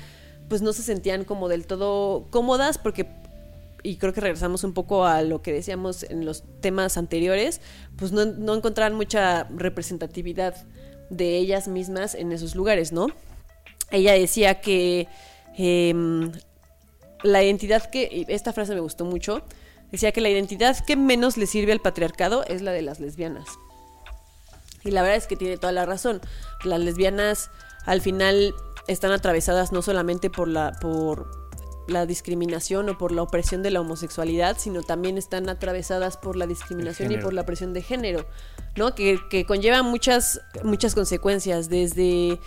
pues 0.49 0.61
no 0.61 0.73
se 0.75 0.83
sentían 0.83 1.25
como 1.25 1.49
del 1.49 1.67
todo 1.67 2.27
cómodas 2.31 2.77
porque 2.77 3.07
y 3.83 3.97
creo 3.97 4.13
que 4.13 4.21
regresamos 4.21 4.63
un 4.63 4.75
poco 4.75 5.07
a 5.07 5.23
lo 5.23 5.43
que 5.43 5.53
decíamos 5.53 6.03
en 6.05 6.25
los 6.25 6.45
temas 6.61 6.97
anteriores, 6.97 7.61
pues 7.97 8.13
no, 8.13 8.27
no 8.27 8.55
encontraban 8.55 8.95
mucha 8.95 9.45
representatividad 9.45 10.55
de 11.11 11.39
ellas 11.39 11.67
mismas 11.67 12.15
en 12.15 12.31
esos 12.33 12.55
lugares, 12.55 12.93
¿no? 12.93 13.09
Ella 13.93 14.15
decía 14.15 14.61
que 14.61 15.07
em, 15.57 16.33
la 17.23 17.43
identidad 17.43 17.89
que, 17.91 18.25
esta 18.29 18.53
frase 18.53 18.75
me 18.75 18.81
gustó 18.81 19.05
mucho, 19.05 19.43
decía 19.93 20.13
que 20.13 20.21
la 20.21 20.31
identidad 20.31 20.77
que 20.85 20.97
menos 20.97 21.37
le 21.37 21.47
sirve 21.47 21.73
al 21.73 21.81
patriarcado 21.81 22.45
es 22.47 22.63
la 22.63 22.73
de 22.73 22.83
las 22.83 22.99
lesbianas. 22.99 23.47
Y 24.83 24.91
la 24.91 25.03
verdad 25.03 25.19
es 25.19 25.27
que 25.27 25.37
tiene 25.37 25.59
toda 25.59 25.73
la 25.73 25.87
razón. 25.87 26.21
Las 26.65 26.81
lesbianas 26.81 27.51
al 27.85 28.01
final 28.01 28.55
están 28.89 29.13
atravesadas 29.13 29.71
no 29.71 29.83
solamente 29.83 30.31
por 30.31 30.49
la, 30.49 30.73
por 30.81 31.31
la 31.87 32.07
discriminación 32.07 32.89
o 32.89 32.99
por 32.99 33.13
la 33.13 33.23
opresión 33.23 33.63
de 33.63 33.71
la 33.71 33.81
homosexualidad, 33.81 34.57
sino 34.59 34.83
también 34.83 35.19
están 35.19 35.49
atravesadas 35.49 36.17
por 36.17 36.37
la 36.37 36.47
discriminación 36.47 37.13
y 37.13 37.19
por 37.19 37.33
la 37.33 37.43
opresión 37.43 37.73
de 37.73 37.83
género, 37.83 38.27
¿no? 38.77 38.95
Que, 38.95 39.19
que 39.31 39.45
conlleva 39.45 39.83
muchas, 39.83 40.41
muchas 40.65 40.95
consecuencias, 40.95 41.69
desde 41.69 42.41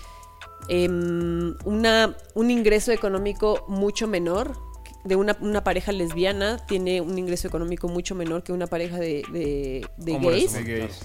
em, 0.70 1.56
una, 1.66 2.16
un 2.34 2.52
ingreso 2.52 2.92
económico 2.92 3.66
mucho 3.68 4.08
menor 4.08 4.58
de 5.04 5.16
una, 5.16 5.38
una 5.42 5.64
pareja 5.64 5.92
lesbiana 5.92 6.58
tiene 6.66 7.00
un 7.02 7.18
ingreso 7.20 7.48
económico 7.48 7.88
mucho 7.88 8.16
menor 8.16 8.42
que 8.44 8.52
una 8.54 8.66
pareja 8.68 8.98
de, 8.98 9.22
de, 9.32 10.18
gays. 10.20 10.54
De 10.54 10.64
gays. 10.64 11.00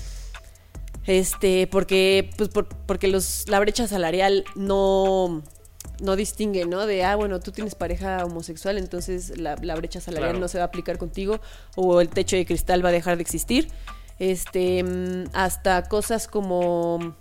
Este, 1.06 1.66
porque, 1.66 2.30
pues, 2.36 2.48
por- 2.50 2.68
porque 2.68 3.08
los, 3.08 3.48
la 3.48 3.58
brecha 3.60 3.86
salarial 3.88 4.44
no, 4.54 5.42
no 6.02 6.16
distingue, 6.16 6.66
¿no? 6.66 6.86
De, 6.86 7.04
ah, 7.04 7.16
bueno, 7.16 7.40
tú 7.40 7.52
tienes 7.52 7.74
pareja 7.74 8.24
homosexual, 8.24 8.78
entonces 8.78 9.38
la, 9.38 9.56
la 9.60 9.74
brecha 9.76 10.00
salarial 10.00 10.30
Claro. 10.32 10.40
no 10.40 10.48
se 10.48 10.58
va 10.58 10.64
a 10.64 10.66
aplicar 10.68 10.98
contigo, 10.98 11.40
o 11.76 12.00
el 12.00 12.08
techo 12.10 12.36
de 12.36 12.44
cristal 12.46 12.84
va 12.84 12.90
a 12.90 12.92
dejar 12.92 13.16
de 13.16 13.22
existir. 13.22 13.68
Este, 14.18 14.84
mm, 14.84 15.24
hasta 15.32 15.88
cosas 15.88 16.28
como, 16.28 17.16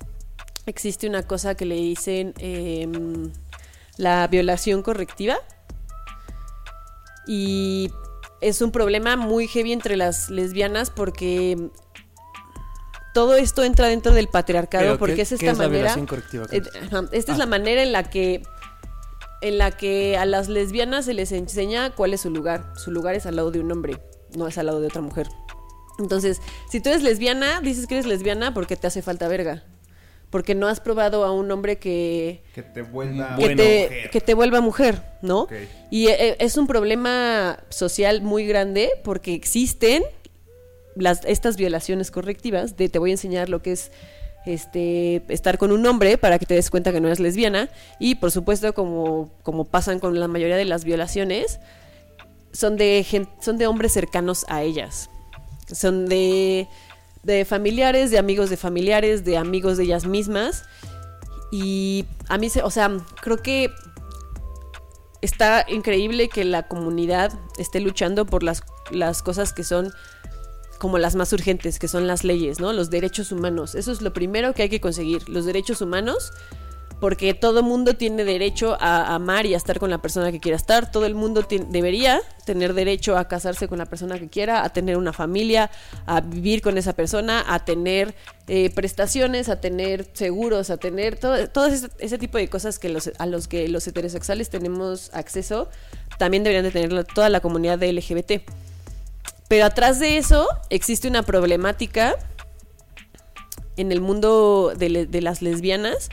existe 0.69 1.07
una 1.07 1.23
cosa 1.23 1.55
que 1.55 1.65
le 1.65 1.75
dicen 1.75 2.33
em, 2.37 3.31
la 3.97 4.27
violación 4.27 4.81
correctiva. 4.83 5.37
Y 7.27 7.91
es 8.41 8.61
un 8.61 8.71
problema 8.71 9.15
muy 9.15 9.47
heavy 9.47 9.73
entre 9.73 9.97
las 9.97 10.29
lesbianas 10.29 10.89
porque 10.89 11.69
todo 13.13 13.35
esto 13.35 13.63
entra 13.63 13.87
dentro 13.87 14.13
del 14.13 14.27
patriarcado 14.27 14.97
porque 14.97 15.15
¿qué- 15.15 15.21
es 15.23 15.29
qué 15.29 15.35
esta 15.35 15.51
es 15.51 15.57
la 15.57 15.63
manera. 15.65 15.79
violación 15.83 16.05
correctiva, 16.05 16.45
Eh, 16.51 16.61
Carlos? 16.61 16.93
ajá, 16.93 17.03
esta 17.11 17.31
es 17.33 17.35
Ah. 17.37 17.39
la 17.39 17.45
manera 17.45 17.83
en 17.83 17.91
la 17.91 18.03
que 18.09 18.43
en 19.41 19.57
la 19.57 19.71
que 19.71 20.17
a 20.17 20.25
las 20.25 20.49
lesbianas 20.49 21.05
se 21.05 21.13
les 21.13 21.31
enseña 21.31 21.91
cuál 21.95 22.13
es 22.13 22.19
su 22.21 22.29
lugar. 22.29 22.73
Su 22.75 22.91
lugar 22.91 23.15
es 23.15 23.25
al 23.25 23.37
lado 23.37 23.51
de 23.51 23.61
un 23.61 23.71
hombre, 23.71 23.97
no 24.35 24.47
es 24.47 24.57
al 24.57 24.65
lado 24.65 24.81
de 24.81 24.87
otra 24.87 25.01
mujer. 25.01 25.29
Entonces, 25.97 26.41
si 26.69 26.81
tú 26.81 26.89
eres 26.89 27.03
lesbiana, 27.03 27.61
dices 27.61 27.87
que 27.87 27.93
eres 27.95 28.05
lesbiana 28.05 28.53
porque 28.53 28.75
te 28.75 28.87
hace 28.87 29.01
falta 29.01 29.29
verga. 29.29 29.63
Porque 30.29 30.53
no 30.53 30.67
has 30.67 30.79
probado 30.79 31.23
a 31.23 31.31
un 31.31 31.49
hombre 31.51 31.77
que, 31.77 32.43
Que 32.53 32.61
te 32.61 32.83
vuelva 32.83 33.35
que, 33.35 33.41
Bueno, 33.41 33.63
te, 33.63 33.83
mujer. 33.83 34.09
que 34.11 34.21
te 34.21 34.33
vuelva 34.33 34.61
mujer, 34.61 35.01
¿no? 35.21 35.47
Y 35.89 36.07
eh, 36.07 36.35
es 36.39 36.55
un 36.57 36.67
problema 36.67 37.59
social 37.69 38.21
muy 38.21 38.45
grande 38.45 38.91
porque 39.03 39.33
existen 39.33 40.03
las, 40.95 41.25
estas 41.25 41.57
violaciones 41.57 42.11
correctivas 42.11 42.77
de 42.77 42.89
te 42.89 42.99
voy 42.99 43.09
a 43.09 43.13
enseñar 43.13 43.49
lo 43.49 43.61
que 43.61 43.71
es 43.71 43.91
este 44.45 45.23
estar 45.27 45.57
con 45.57 45.71
un 45.71 45.85
hombre 45.85 46.17
para 46.17 46.39
que 46.39 46.45
te 46.45 46.53
des 46.53 46.69
cuenta 46.69 46.91
que 46.91 47.01
no 47.01 47.07
eres 47.07 47.19
lesbiana 47.19 47.69
y 47.99 48.15
por 48.15 48.31
supuesto 48.31 48.73
como, 48.73 49.31
como 49.43 49.65
pasan 49.65 49.99
con 49.99 50.19
la 50.19 50.27
mayoría 50.27 50.55
de 50.57 50.65
las 50.65 50.85
violaciones 50.85 51.59
son 52.53 52.77
de 52.77 53.05
son 53.41 53.57
de 53.57 53.67
hombres 53.67 53.91
cercanos 53.91 54.45
a 54.47 54.63
ellas 54.63 55.09
son 55.71 56.07
de 56.07 56.67
de 57.23 57.45
familiares 57.45 58.11
de 58.11 58.17
amigos 58.17 58.49
de 58.49 58.57
familiares 58.57 59.25
de 59.25 59.37
amigos 59.37 59.77
de 59.77 59.83
ellas 59.83 60.05
mismas 60.05 60.65
y 61.51 62.05
a 62.27 62.37
mí 62.37 62.49
se 62.49 62.63
o 62.63 62.69
sea 62.69 62.91
creo 63.21 63.37
que 63.37 63.71
está 65.21 65.65
increíble 65.67 66.29
que 66.29 66.43
la 66.45 66.67
comunidad 66.67 67.33
esté 67.57 67.79
luchando 67.79 68.25
por 68.25 68.43
las, 68.43 68.63
las 68.91 69.21
cosas 69.21 69.53
que 69.53 69.63
son 69.63 69.91
como 70.79 70.97
las 70.97 71.15
más 71.15 71.33
urgentes, 71.33 71.77
que 71.77 71.89
son 71.89 72.07
las 72.07 72.23
leyes, 72.23 72.59
¿no? 72.59 72.71
Los 72.71 72.89
derechos 72.89 73.33
humanos. 73.33 73.75
Eso 73.75 73.91
es 73.91 74.01
lo 74.01 74.13
primero 74.13 74.53
que 74.53 74.63
hay 74.63 74.69
que 74.69 74.79
conseguir, 74.79 75.27
los 75.27 75.45
derechos 75.45 75.81
humanos, 75.81 76.31
porque 76.99 77.33
todo 77.33 77.63
mundo 77.63 77.95
tiene 77.95 78.25
derecho 78.25 78.77
a 78.79 79.15
amar 79.15 79.45
y 79.45 79.53
a 79.53 79.57
estar 79.57 79.79
con 79.79 79.89
la 79.89 79.99
persona 79.99 80.31
que 80.31 80.39
quiera 80.39 80.57
estar, 80.57 80.91
todo 80.91 81.05
el 81.05 81.15
mundo 81.15 81.45
debería 81.69 82.21
tener 82.45 82.73
derecho 82.73 83.17
a 83.17 83.27
casarse 83.27 83.67
con 83.67 83.77
la 83.77 83.85
persona 83.85 84.19
que 84.19 84.27
quiera, 84.27 84.63
a 84.63 84.69
tener 84.69 84.97
una 84.97 85.13
familia, 85.13 85.71
a 86.05 86.19
vivir 86.19 86.61
con 86.61 86.77
esa 86.77 86.93
persona, 86.93 87.45
a 87.47 87.63
tener 87.63 88.15
eh, 88.47 88.69
prestaciones, 88.71 89.47
a 89.47 89.61
tener 89.61 90.07
seguros, 90.13 90.69
a 90.69 90.77
tener 90.77 91.17
todo, 91.17 91.35
ese, 91.99 92.17
tipo 92.17 92.37
de 92.37 92.49
cosas 92.49 92.79
que 92.79 92.89
los, 92.89 93.11
a 93.17 93.25
los 93.25 93.47
que 93.47 93.67
los 93.69 93.87
heterosexuales 93.87 94.49
tenemos 94.49 95.09
acceso, 95.13 95.69
también 96.17 96.43
deberían 96.43 96.65
de 96.65 96.71
tener 96.71 97.05
toda 97.05 97.29
la 97.29 97.39
comunidad 97.39 97.79
de 97.79 97.93
LGBT. 97.93 98.31
Pero 99.47 99.65
atrás 99.65 99.99
de 99.99 100.17
eso 100.17 100.47
existe 100.69 101.07
una 101.07 101.23
problemática 101.23 102.15
en 103.77 103.93
el 103.93 104.01
mundo 104.01 104.73
de 104.77 105.21
las 105.21 105.41
lesbianas 105.41 106.09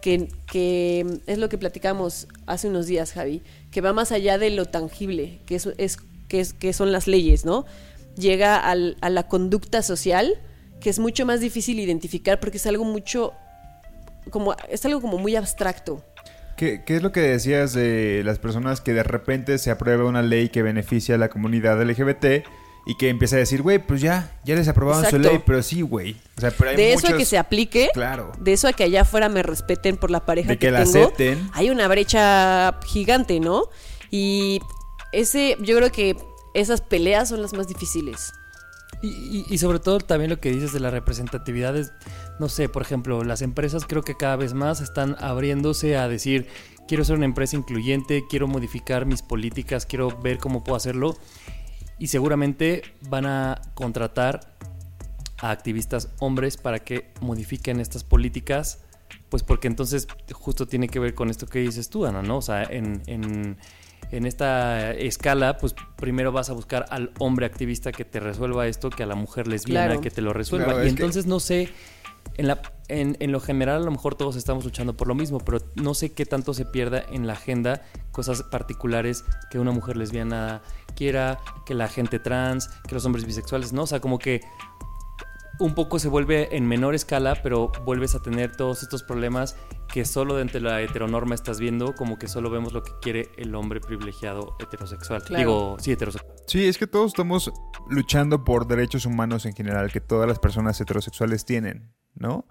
que, 0.00 1.20
es 1.26 1.38
lo 1.38 1.48
que 1.48 1.58
platicamos 1.58 2.28
hace 2.46 2.68
unos 2.68 2.86
días, 2.86 3.12
Javi, 3.12 3.42
que 3.70 3.80
va 3.80 3.92
más 3.92 4.12
allá 4.12 4.38
de 4.38 4.50
lo 4.50 4.66
tangible, 4.66 5.40
que, 5.46 5.56
es, 5.56 5.98
que, 6.28 6.72
son 6.72 6.92
las 6.92 7.06
leyes, 7.06 7.44
¿no? 7.44 7.66
Llega 8.16 8.58
a 8.58 8.74
la 8.74 9.28
conducta 9.28 9.82
social, 9.82 10.34
que 10.80 10.90
es 10.90 10.98
mucho 10.98 11.26
más 11.26 11.40
difícil 11.40 11.78
identificar 11.78 12.40
porque 12.40 12.56
es 12.56 12.66
algo 12.66 12.84
mucho, 12.84 13.32
como, 14.30 14.54
es 14.68 14.84
algo 14.84 15.00
como 15.00 15.18
muy 15.18 15.36
abstracto. 15.36 16.04
¿Qué, 16.56 16.82
qué 16.84 16.96
es 16.96 17.02
lo 17.02 17.12
que 17.12 17.20
decías 17.20 17.72
de 17.72 18.22
las 18.24 18.40
personas 18.40 18.80
que 18.80 18.92
de 18.92 19.04
repente 19.04 19.58
se 19.58 19.70
aprueba 19.70 20.04
una 20.06 20.22
ley 20.22 20.48
que 20.48 20.62
beneficia 20.62 21.14
a 21.14 21.18
la 21.18 21.28
comunidad 21.28 21.80
LGBT 21.80 22.44
y 22.86 22.96
que 22.96 23.08
empieza 23.10 23.36
a 23.36 23.38
decir, 23.40 23.60
güey, 23.62 23.78
pues 23.84 24.00
ya, 24.00 24.38
ya 24.44 24.54
les 24.56 24.66
aprobaron 24.68 25.02
su 25.02 25.16
Exacto. 25.16 25.28
ley, 25.30 25.42
pero 25.44 25.62
sí, 25.62 25.82
güey. 25.82 26.16
O 26.36 26.40
sea, 26.40 26.50
pero 26.56 26.70
hay 26.70 26.76
de 26.76 26.92
eso 26.94 27.08
a 27.08 27.16
que 27.16 27.24
se 27.26 27.36
aplique, 27.38 27.90
Claro. 27.92 28.32
de 28.38 28.52
eso 28.52 28.66
a 28.68 28.72
que 28.72 28.84
allá 28.84 29.02
afuera 29.02 29.28
me 29.28 29.42
respeten 29.42 29.96
por 29.96 30.10
la 30.10 30.24
pareja 30.24 30.48
De 30.48 30.56
que 30.58 30.66
que, 30.68 30.70
la 30.72 30.84
tengo, 30.84 31.04
acepten. 31.06 31.50
hay 31.52 31.70
una 31.70 31.86
brecha 31.88 32.78
gigante, 32.86 33.40
¿no? 33.40 33.64
Y 34.10 34.60
ese, 35.12 35.56
yo 35.60 35.76
creo 35.76 35.92
que 35.92 36.16
esas 36.54 36.80
peleas 36.80 37.28
son 37.28 37.42
las 37.42 37.52
más 37.52 37.68
difíciles. 37.68 38.32
Y, 39.02 39.08
y- 39.08 39.44
y 39.48 39.58
sobre 39.58 39.78
todo 39.78 39.98
también 39.98 40.30
lo 40.30 40.40
que 40.40 40.50
dices 40.50 40.72
de 40.72 40.80
la 40.80 40.90
representatividad 40.90 41.76
es, 41.76 41.92
no 42.40 42.48
sé, 42.48 42.68
por 42.68 42.82
ejemplo, 42.82 43.22
las 43.22 43.42
empresas 43.42 43.84
creo 43.86 44.02
que 44.02 44.16
cada 44.16 44.34
vez 44.36 44.54
más 44.54 44.80
están 44.80 45.14
abriéndose 45.20 45.96
a 45.96 46.08
decir, 46.08 46.48
quiero 46.88 47.04
ser 47.04 47.16
una 47.16 47.26
empresa 47.26 47.54
incluyente, 47.54 48.24
quiero 48.28 48.48
modificar 48.48 49.04
mis 49.06 49.22
políticas, 49.22 49.86
quiero 49.86 50.18
ver 50.20 50.38
cómo 50.38 50.64
puedo 50.64 50.76
hacerlo. 50.76 51.16
Y 51.98 52.06
seguramente 52.08 52.82
van 53.08 53.26
a 53.26 53.60
contratar 53.74 54.56
a 55.38 55.50
activistas 55.50 56.08
hombres 56.20 56.56
para 56.56 56.78
que 56.80 57.10
modifiquen 57.20 57.80
estas 57.80 58.04
políticas, 58.04 58.80
pues 59.28 59.42
porque 59.42 59.68
entonces 59.68 60.06
justo 60.32 60.66
tiene 60.66 60.88
que 60.88 60.98
ver 60.98 61.14
con 61.14 61.30
esto 61.30 61.46
que 61.46 61.60
dices 61.60 61.90
tú, 61.90 62.06
Ana, 62.06 62.22
¿no? 62.22 62.38
O 62.38 62.42
sea, 62.42 62.62
en, 62.64 63.02
en, 63.06 63.56
en 64.10 64.26
esta 64.26 64.92
escala, 64.92 65.58
pues 65.58 65.74
primero 65.96 66.32
vas 66.32 66.50
a 66.50 66.54
buscar 66.54 66.86
al 66.90 67.12
hombre 67.18 67.46
activista 67.46 67.92
que 67.92 68.04
te 68.04 68.20
resuelva 68.20 68.66
esto 68.66 68.90
que 68.90 69.02
a 69.02 69.06
la 69.06 69.14
mujer 69.14 69.46
lesbiana 69.48 69.86
Claro. 69.86 70.00
que 70.00 70.10
te 70.10 70.22
lo 70.22 70.32
resuelva. 70.32 70.66
Claro, 70.66 70.80
y 70.82 70.84
que- 70.84 70.90
entonces 70.90 71.26
no 71.26 71.40
sé, 71.40 71.68
en, 72.38 72.46
la, 72.46 72.62
en, 72.88 73.16
en 73.20 73.32
lo 73.32 73.40
general 73.40 73.82
a 73.82 73.84
lo 73.84 73.90
mejor 73.90 74.14
todos 74.14 74.36
estamos 74.36 74.64
luchando 74.64 74.96
por 74.96 75.08
lo 75.08 75.14
mismo, 75.14 75.38
pero 75.40 75.58
no 75.74 75.92
sé 75.92 76.12
qué 76.12 76.24
tanto 76.24 76.54
se 76.54 76.64
pierda 76.64 77.04
en 77.10 77.26
la 77.26 77.34
agenda 77.34 77.82
cosas 78.12 78.42
particulares 78.44 79.24
que 79.50 79.58
una 79.58 79.72
mujer 79.72 79.96
lesbiana 79.96 80.62
quiera, 80.96 81.38
que 81.66 81.74
la 81.74 81.88
gente 81.88 82.18
trans, 82.18 82.68
que 82.86 82.94
los 82.94 83.04
hombres 83.04 83.26
bisexuales, 83.26 83.72
¿no? 83.72 83.82
O 83.82 83.86
sea, 83.86 84.00
como 84.00 84.18
que 84.18 84.40
un 85.58 85.74
poco 85.74 85.98
se 85.98 86.08
vuelve 86.08 86.56
en 86.56 86.66
menor 86.66 86.94
escala, 86.94 87.42
pero 87.42 87.72
vuelves 87.84 88.14
a 88.14 88.22
tener 88.22 88.54
todos 88.54 88.82
estos 88.82 89.02
problemas 89.02 89.56
que 89.92 90.04
solo 90.04 90.36
dentro 90.36 90.60
de 90.60 90.66
la 90.68 90.80
heteronorma 90.80 91.34
estás 91.34 91.58
viendo, 91.58 91.94
como 91.94 92.18
que 92.18 92.28
solo 92.28 92.50
vemos 92.50 92.72
lo 92.72 92.82
que 92.82 92.92
quiere 93.00 93.30
el 93.36 93.54
hombre 93.54 93.80
privilegiado 93.80 94.56
heterosexual. 94.60 95.22
Claro. 95.24 95.38
Digo, 95.38 95.76
sí, 95.80 95.92
heterosexual. 95.92 96.36
Sí, 96.46 96.66
es 96.66 96.78
que 96.78 96.86
todos 96.86 97.08
estamos 97.08 97.52
luchando 97.88 98.44
por 98.44 98.68
derechos 98.68 99.06
humanos 99.06 99.46
en 99.46 99.54
general 99.54 99.90
que 99.90 100.00
todas 100.00 100.28
las 100.28 100.38
personas 100.38 100.80
heterosexuales 100.80 101.44
tienen, 101.44 101.92
¿no? 102.18 102.46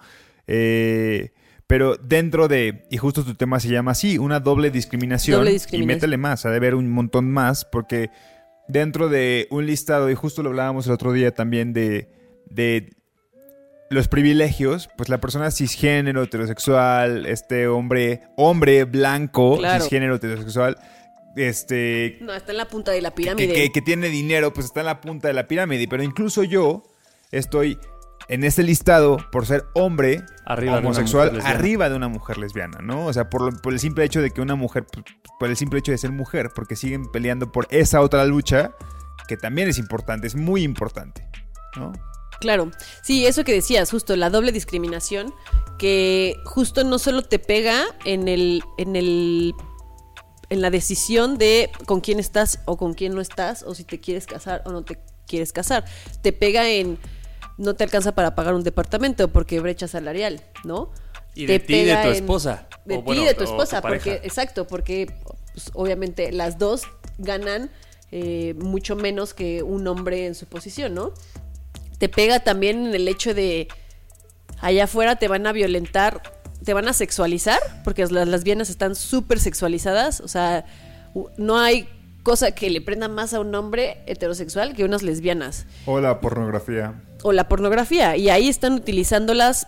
Eh, 0.47 1.31
pero 1.67 1.97
dentro 1.97 2.47
de, 2.47 2.85
y 2.89 2.97
justo 2.97 3.25
tu 3.25 3.35
tema 3.35 3.59
se 3.59 3.67
llama 3.69 3.91
así, 3.91 4.17
una 4.17 4.39
doble 4.39 4.71
discriminación. 4.71 5.39
Doble 5.43 5.57
Y 5.71 5.83
métele 5.83 6.17
más, 6.17 6.45
ha 6.45 6.49
de 6.49 6.57
haber 6.57 6.75
un 6.75 6.89
montón 6.89 7.29
más, 7.31 7.65
porque 7.65 8.09
dentro 8.69 9.09
de 9.09 9.47
un 9.51 9.65
listado, 9.65 10.09
y 10.09 10.15
justo 10.15 10.43
lo 10.43 10.49
hablábamos 10.49 10.87
el 10.87 10.93
otro 10.93 11.11
día 11.11 11.33
también 11.33 11.73
de, 11.73 12.09
de 12.49 12.93
los 13.89 14.07
privilegios, 14.07 14.89
pues 14.97 15.09
la 15.09 15.19
persona 15.19 15.51
cisgénero, 15.51 16.23
heterosexual, 16.23 17.25
este 17.25 17.67
hombre, 17.67 18.21
hombre 18.37 18.85
blanco, 18.85 19.57
Claro. 19.57 19.81
cisgénero, 19.83 20.15
heterosexual, 20.15 20.77
este, 21.35 22.17
No, 22.21 22.33
está 22.33 22.51
en 22.51 22.57
la 22.57 22.67
punta 22.67 22.91
de 22.91 23.01
la 23.01 23.11
que, 23.11 23.15
pirámide. 23.15 23.53
que- 23.53 23.71
que 23.71 23.81
tiene 23.81 24.07
dinero, 24.09 24.53
pues 24.53 24.65
está 24.67 24.79
en 24.79 24.87
la 24.87 25.01
punta 25.01 25.27
de 25.27 25.33
la 25.33 25.47
pirámide. 25.47 25.87
Pero 25.87 26.03
incluso 26.03 26.43
yo 26.43 26.83
estoy 27.31 27.77
en 28.29 28.43
este 28.43 28.63
listado 28.63 29.17
por 29.31 29.45
ser 29.45 29.65
hombre 29.73 30.23
Arriba 30.45 30.77
homosexual, 30.77 31.39
arriba 31.45 31.89
de 31.89 31.95
una 31.95 32.07
mujer 32.07 32.37
lesbiana, 32.37 32.79
¿no? 32.81 33.05
O 33.05 33.13
sea, 33.13 33.29
por, 33.29 33.41
lo- 33.41 33.61
por 33.61 33.73
el 33.73 33.79
simple 33.79 34.03
hecho 34.05 34.21
de 34.21 34.31
que 34.31 34.41
una 34.41 34.55
mujer, 34.55 34.85
por 35.39 35.49
el 35.49 35.55
simple 35.57 35.79
hecho 35.79 35.91
de 35.91 35.97
ser 35.97 36.11
mujer, 36.11 36.51
porque 36.55 36.75
siguen 36.75 37.09
peleando 37.11 37.51
por 37.51 37.67
esa 37.69 38.01
otra 38.01 38.25
lucha 38.25 38.71
que 39.27 39.35
también 39.37 39.67
es 39.69 39.77
importante, 39.77 40.27
es 40.27 40.35
muy 40.35 40.63
importante, 40.63 41.27
¿no? 41.75 41.91
Claro, 42.39 42.71
sí, 43.01 43.25
eso 43.25 43.43
que 43.43 43.51
decías, 43.53 43.89
justo 43.89 44.15
la 44.15 44.29
doble 44.29 44.51
discriminación, 44.51 45.33
que 45.79 46.35
justo 46.45 46.83
no 46.83 46.99
solo 46.99 47.23
te 47.23 47.39
pega 47.39 47.81
en 48.05 48.27
el, 48.27 48.61
en 48.77 48.95
el, 48.95 49.53
en 50.49 50.61
la 50.61 50.69
decisión 50.69 51.37
de 51.37 51.71
con 51.85 51.99
quién 51.99 52.19
estás 52.19 52.59
o 52.65 52.77
con 52.77 52.93
quién 52.93 53.15
no 53.15 53.21
estás, 53.21 53.63
o 53.63 53.73
si 53.73 53.83
te 53.83 53.99
quieres 53.99 54.27
casar 54.27 54.61
o 54.65 54.71
no 54.71 54.83
te 54.83 54.99
quieres 55.25 55.51
casar, 55.51 55.83
te 56.21 56.31
pega 56.31 56.69
en 56.69 56.97
no 57.57 57.73
te 57.75 57.83
alcanza 57.83 58.13
para 58.13 58.35
pagar 58.35 58.53
un 58.53 58.63
departamento 58.63 59.27
porque 59.29 59.59
brecha 59.59 59.87
salarial, 59.87 60.41
¿no? 60.63 60.91
Y 61.35 61.45
Te 61.45 61.53
de 61.53 61.59
ti 61.59 61.73
y 61.75 61.77
de 61.77 61.83
pega 61.85 62.01
tu 62.03 62.07
en- 62.09 62.15
esposa. 62.15 62.67
De 62.85 62.97
ti 62.97 63.03
bueno, 63.03 63.21
y 63.21 63.25
de 63.25 63.33
tu 63.33 63.43
esposa, 63.43 63.81
porque, 63.81 64.21
exacto, 64.23 64.65
porque 64.67 65.13
pues, 65.53 65.71
obviamente 65.73 66.31
las 66.31 66.57
dos 66.57 66.83
ganan 67.17 67.69
eh, 68.11 68.53
mucho 68.57 68.95
menos 68.95 69.33
que 69.33 69.63
un 69.63 69.87
hombre 69.87 70.25
en 70.27 70.35
su 70.35 70.45
posición, 70.45 70.93
¿no? 70.93 71.11
Te 71.99 72.09
pega 72.09 72.39
también 72.39 72.85
en 72.87 72.95
el 72.95 73.07
hecho 73.07 73.33
de 73.33 73.67
allá 74.61 74.85
afuera 74.85 75.17
te 75.17 75.27
van 75.27 75.45
a 75.45 75.51
violentar, 75.51 76.21
te 76.63 76.73
van 76.73 76.87
a 76.87 76.93
sexualizar, 76.93 77.59
porque 77.83 78.05
las 78.07 78.27
lesbianas 78.27 78.69
están 78.69 78.95
súper 78.95 79.39
sexualizadas, 79.39 80.21
o 80.21 80.27
sea, 80.27 80.65
no 81.37 81.57
hay 81.59 81.89
cosa 82.23 82.51
que 82.51 82.69
le 82.69 82.81
prenda 82.81 83.07
más 83.07 83.33
a 83.33 83.39
un 83.39 83.53
hombre 83.55 84.03
heterosexual 84.05 84.75
que 84.75 84.83
unas 84.83 85.01
lesbianas 85.01 85.65
O 85.85 85.99
la 85.99 86.19
pornografía. 86.19 87.01
O 87.27 87.33
la 87.33 87.47
pornografía 87.47 88.15
y 88.17 88.29
ahí 88.29 88.47
están 88.49 88.73
utilizándolas 88.73 89.67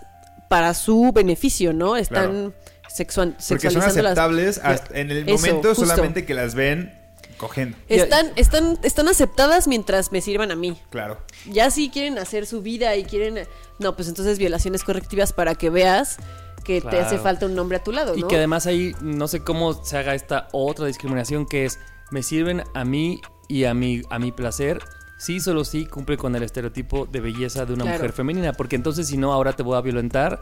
para 0.50 0.74
su 0.74 1.12
beneficio, 1.14 1.74
¿no? 1.74 1.96
Están 1.96 2.54
sexual, 2.88 3.36
Porque 3.48 3.70
son 3.70 3.82
aceptables 3.84 4.60
hasta- 4.64 5.00
en 5.00 5.12
el 5.12 5.30
Eso, 5.30 5.38
momento 5.38 5.70
justo. 5.70 5.86
solamente 5.86 6.26
que 6.26 6.34
las 6.34 6.56
ven 6.56 6.94
cogiendo. 7.38 7.78
Están, 7.88 8.32
están, 8.36 8.80
están 8.84 9.08
aceptadas 9.08 9.68
mientras 9.68 10.12
me 10.12 10.22
sirvan 10.22 10.52
a 10.52 10.56
mí. 10.56 10.78
Claro. 10.90 11.20
Ya 11.50 11.70
si 11.72 11.90
quieren 11.90 12.18
hacer 12.18 12.46
su 12.48 12.62
vida 12.62 12.96
y 12.96 13.04
quieren... 13.06 13.48
No, 13.78 13.96
pues 13.96 14.08
entonces 14.10 14.40
violaciones 14.40 14.84
correctivas 14.84 15.32
para 15.34 15.56
que 15.56 15.70
veas 15.70 16.18
que 16.66 16.82
te 16.82 16.90
Claro. 16.90 17.06
hace 17.06 17.18
falta 17.20 17.46
un 17.46 17.58
hombre 17.58 17.78
a 17.78 17.84
tu 17.84 17.92
lado, 17.94 18.18
Y 18.18 18.22
¿no? 18.22 18.28
que 18.28 18.36
además 18.36 18.66
ahí 18.68 18.94
no 19.02 19.28
sé 19.30 19.42
cómo 19.44 19.86
se 19.86 19.98
haga 19.98 20.16
esta 20.16 20.48
otra 20.52 20.86
discriminación 20.88 21.46
que 21.46 21.66
es 21.66 21.80
me 22.12 22.24
sirven 22.24 22.64
a 22.74 22.84
mí 22.86 23.22
y 23.48 23.64
a 23.66 23.74
mi 23.74 24.02
a 24.10 24.20
mi 24.20 24.32
placer. 24.34 24.80
Sí, 25.20 25.40
solo 25.42 25.66
sí 25.66 25.86
cumple 25.86 26.18
con 26.18 26.36
el 26.36 26.44
estereotipo 26.44 27.06
de 27.06 27.20
belleza 27.20 27.66
de 27.66 27.74
una 27.74 27.84
Claro. 27.84 27.98
mujer 28.00 28.14
femenina, 28.14 28.54
porque 28.54 28.76
entonces 28.78 29.08
si 29.08 29.18
no 29.18 29.34
ahora 29.34 29.54
te 29.54 29.64
voy 29.64 29.76
a 29.78 29.82
violentar 29.82 30.42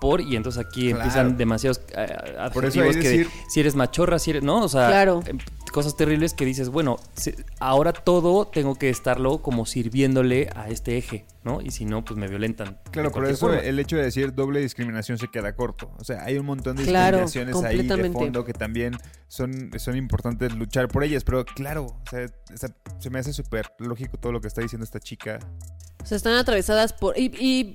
por 0.00 0.20
y 0.20 0.36
entonces 0.36 0.64
aquí 0.64 0.88
Claro. 0.88 0.98
empiezan 1.04 1.36
demasiados 1.36 1.80
eh, 1.96 2.06
Por 2.54 2.64
eso 2.64 2.80
que 2.82 2.90
decir- 2.92 3.28
si 3.48 3.60
eres 3.60 3.74
machorra, 3.74 4.18
si 4.18 4.30
eres, 4.30 4.42
no, 4.42 4.62
o 4.64 4.68
sea, 4.68 4.86
Claro. 4.88 5.22
Cosas 5.72 5.96
terribles 5.96 6.34
que 6.34 6.44
dices, 6.44 6.68
bueno, 6.68 6.96
ahora 7.58 7.92
todo 7.92 8.46
tengo 8.46 8.76
que 8.76 8.88
estarlo 8.90 9.42
como 9.42 9.66
sirviéndole 9.66 10.48
a 10.54 10.68
este 10.68 10.96
eje, 10.98 11.26
¿no? 11.42 11.60
Y 11.60 11.70
si 11.72 11.84
no, 11.84 12.04
pues 12.04 12.16
me 12.18 12.28
violentan. 12.28 12.78
Claro, 12.92 13.10
por 13.10 13.24
eso 13.26 13.48
forma. 13.48 13.60
el 13.62 13.78
hecho 13.80 13.96
de 13.96 14.02
decir 14.04 14.34
doble 14.34 14.60
discriminación 14.60 15.18
se 15.18 15.28
queda 15.28 15.56
corto. 15.56 15.90
O 15.98 16.04
sea, 16.04 16.22
hay 16.24 16.38
un 16.38 16.46
montón 16.46 16.76
de 16.76 16.84
Claro, 16.84 17.22
discriminaciones 17.22 17.64
ahí 17.64 17.86
de 17.88 18.10
fondo 18.10 18.44
que 18.44 18.52
también 18.52 18.96
son, 19.26 19.70
son 19.78 19.96
importantes 19.96 20.54
luchar 20.54 20.86
por 20.88 21.02
ellas. 21.02 21.24
Pero 21.24 21.44
claro, 21.44 21.86
o 21.86 22.10
sea, 22.10 22.26
se 23.00 23.10
me 23.10 23.18
hace 23.18 23.32
súper 23.32 23.72
lógico 23.78 24.18
todo 24.18 24.30
lo 24.30 24.40
que 24.40 24.48
está 24.48 24.60
diciendo 24.60 24.84
esta 24.84 25.00
chica. 25.00 25.40
O 26.02 26.06
sea, 26.06 26.16
están 26.16 26.34
atravesadas 26.34 26.92
por... 26.92 27.18
Y, 27.18 27.32
y- 27.38 27.72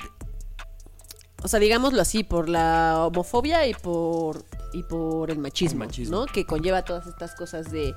o 1.43 1.47
sea, 1.47 1.59
digámoslo 1.59 2.01
así, 2.01 2.23
por 2.23 2.49
la 2.49 3.05
homofobia 3.05 3.67
y 3.67 3.73
por, 3.75 4.43
y 4.73 4.83
por 4.83 5.31
el 5.31 5.39
machismo, 5.39 5.83
El 5.83 5.87
machismo. 5.89 6.17
¿no? 6.21 6.25
Que 6.25 6.45
conlleva 6.45 6.83
todas 6.83 7.07
estas 7.07 7.35
cosas 7.35 7.71
de 7.71 7.93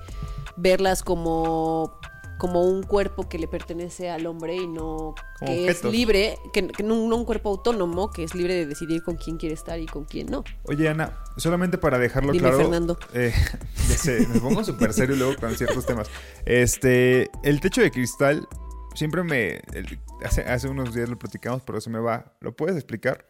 verlas 0.57 1.03
como, 1.03 1.99
como 2.39 2.63
un 2.65 2.83
cuerpo 2.83 3.29
que 3.29 3.39
le 3.39 3.49
pertenece 3.49 4.11
al 4.11 4.27
hombre 4.27 4.57
y 4.57 4.67
no 4.67 5.15
Como 5.39 5.53
que 5.53 5.69
es 5.69 5.85
libre, 5.85 6.39
que, 6.53 6.67
que 6.69 6.83
no, 6.83 6.95
no 7.09 7.17
un 7.17 7.25
cuerpo 7.25 7.51
autónomo, 7.51 8.11
que 8.11 8.25
es 8.25 8.35
libre 8.35 8.55
de 8.55 8.67
decidir 8.67 9.03
con 9.03 9.17
quién 9.17 9.37
quiere 9.37 9.55
estar 9.55 9.79
y 9.79 9.87
con 9.87 10.05
quién 10.05 10.27
no. 10.29 10.45
Oye, 10.65 10.89
Ana, 10.89 11.19
solamente 11.37 11.77
para 11.79 11.99
dejarlo 11.99 12.33
Dime, 12.33 12.49
claro. 12.49 12.59
Fernando. 12.59 12.99
eh, 13.15 13.33
ya 13.89 13.97
sé, 13.97 14.27
me 14.33 14.41
pongo 14.41 14.65
súper 14.65 14.93
serio 14.93 15.17
luego 15.17 15.37
con 15.37 15.55
ciertos 15.57 15.85
temas. 15.87 16.09
Este, 16.47 17.31
el 17.43 17.61
techo 17.61 17.81
de 17.83 17.91
cristal 17.91 18.47
siempre 18.95 19.23
me. 19.23 19.63
el- 19.73 19.99
hace, 20.25 20.43
hace 20.43 20.69
unos 20.69 20.95
días 20.95 21.09
lo 21.09 21.19
platicamos, 21.19 21.63
pero 21.63 21.81
se 21.81 21.91
me 21.91 21.99
va. 22.01 22.33
¿Lo 22.41 22.55
puedes 22.57 22.77
explicar? 22.77 23.27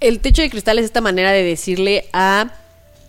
El 0.00 0.20
techo 0.20 0.42
de 0.42 0.50
cristal 0.50 0.78
es 0.78 0.84
esta 0.86 1.00
manera 1.00 1.30
de 1.30 1.42
decirle 1.42 2.08
a 2.12 2.52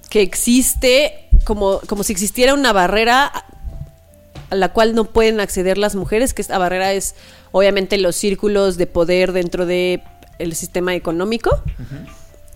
que 0.10 0.22
existe 0.22 1.28
como, 1.44 1.80
como 1.88 2.04
si 2.04 2.14
existiera 2.14 2.54
una 2.54 2.74
barrera 2.74 3.32
a 4.50 4.56
la 4.56 4.72
cual 4.74 4.96
no 4.96 5.06
pueden 5.06 5.40
acceder 5.40 5.78
las 5.78 5.96
mujeres, 5.96 6.34
que 6.34 6.42
esta 6.42 6.58
barrera 6.58 6.94
es 6.94 7.16
obviamente 7.52 7.98
los 7.98 8.16
círculos 8.16 8.78
de 8.78 8.88
poder 8.88 9.32
dentro 9.32 9.66
del 9.66 10.02
sistema 10.54 10.96
económico 10.96 11.52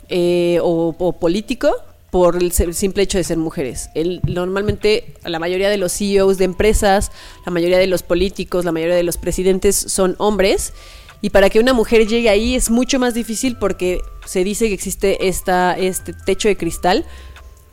eh, 0.09 0.59
o, 0.61 0.95
o 0.97 1.13
político 1.13 1.71
por 2.11 2.37
el 2.37 2.51
simple 2.51 3.03
hecho 3.03 3.17
de 3.17 3.23
ser 3.23 3.37
mujeres. 3.37 3.89
El, 3.93 4.21
normalmente 4.23 5.13
la 5.23 5.39
mayoría 5.39 5.69
de 5.69 5.77
los 5.77 5.93
CEOs 5.93 6.37
de 6.37 6.45
empresas, 6.45 7.11
la 7.45 7.51
mayoría 7.51 7.77
de 7.77 7.87
los 7.87 8.03
políticos, 8.03 8.65
la 8.65 8.71
mayoría 8.71 8.95
de 8.95 9.03
los 9.03 9.17
presidentes 9.17 9.75
son 9.75 10.15
hombres 10.17 10.73
y 11.21 11.29
para 11.31 11.49
que 11.49 11.59
una 11.59 11.73
mujer 11.73 12.07
llegue 12.07 12.29
ahí 12.29 12.55
es 12.55 12.69
mucho 12.69 12.97
más 12.97 13.13
difícil 13.13 13.57
porque 13.57 13.99
se 14.25 14.43
dice 14.43 14.67
que 14.67 14.73
existe 14.73 15.27
esta, 15.27 15.77
este 15.77 16.13
techo 16.13 16.47
de 16.47 16.55
cristal 16.55 17.05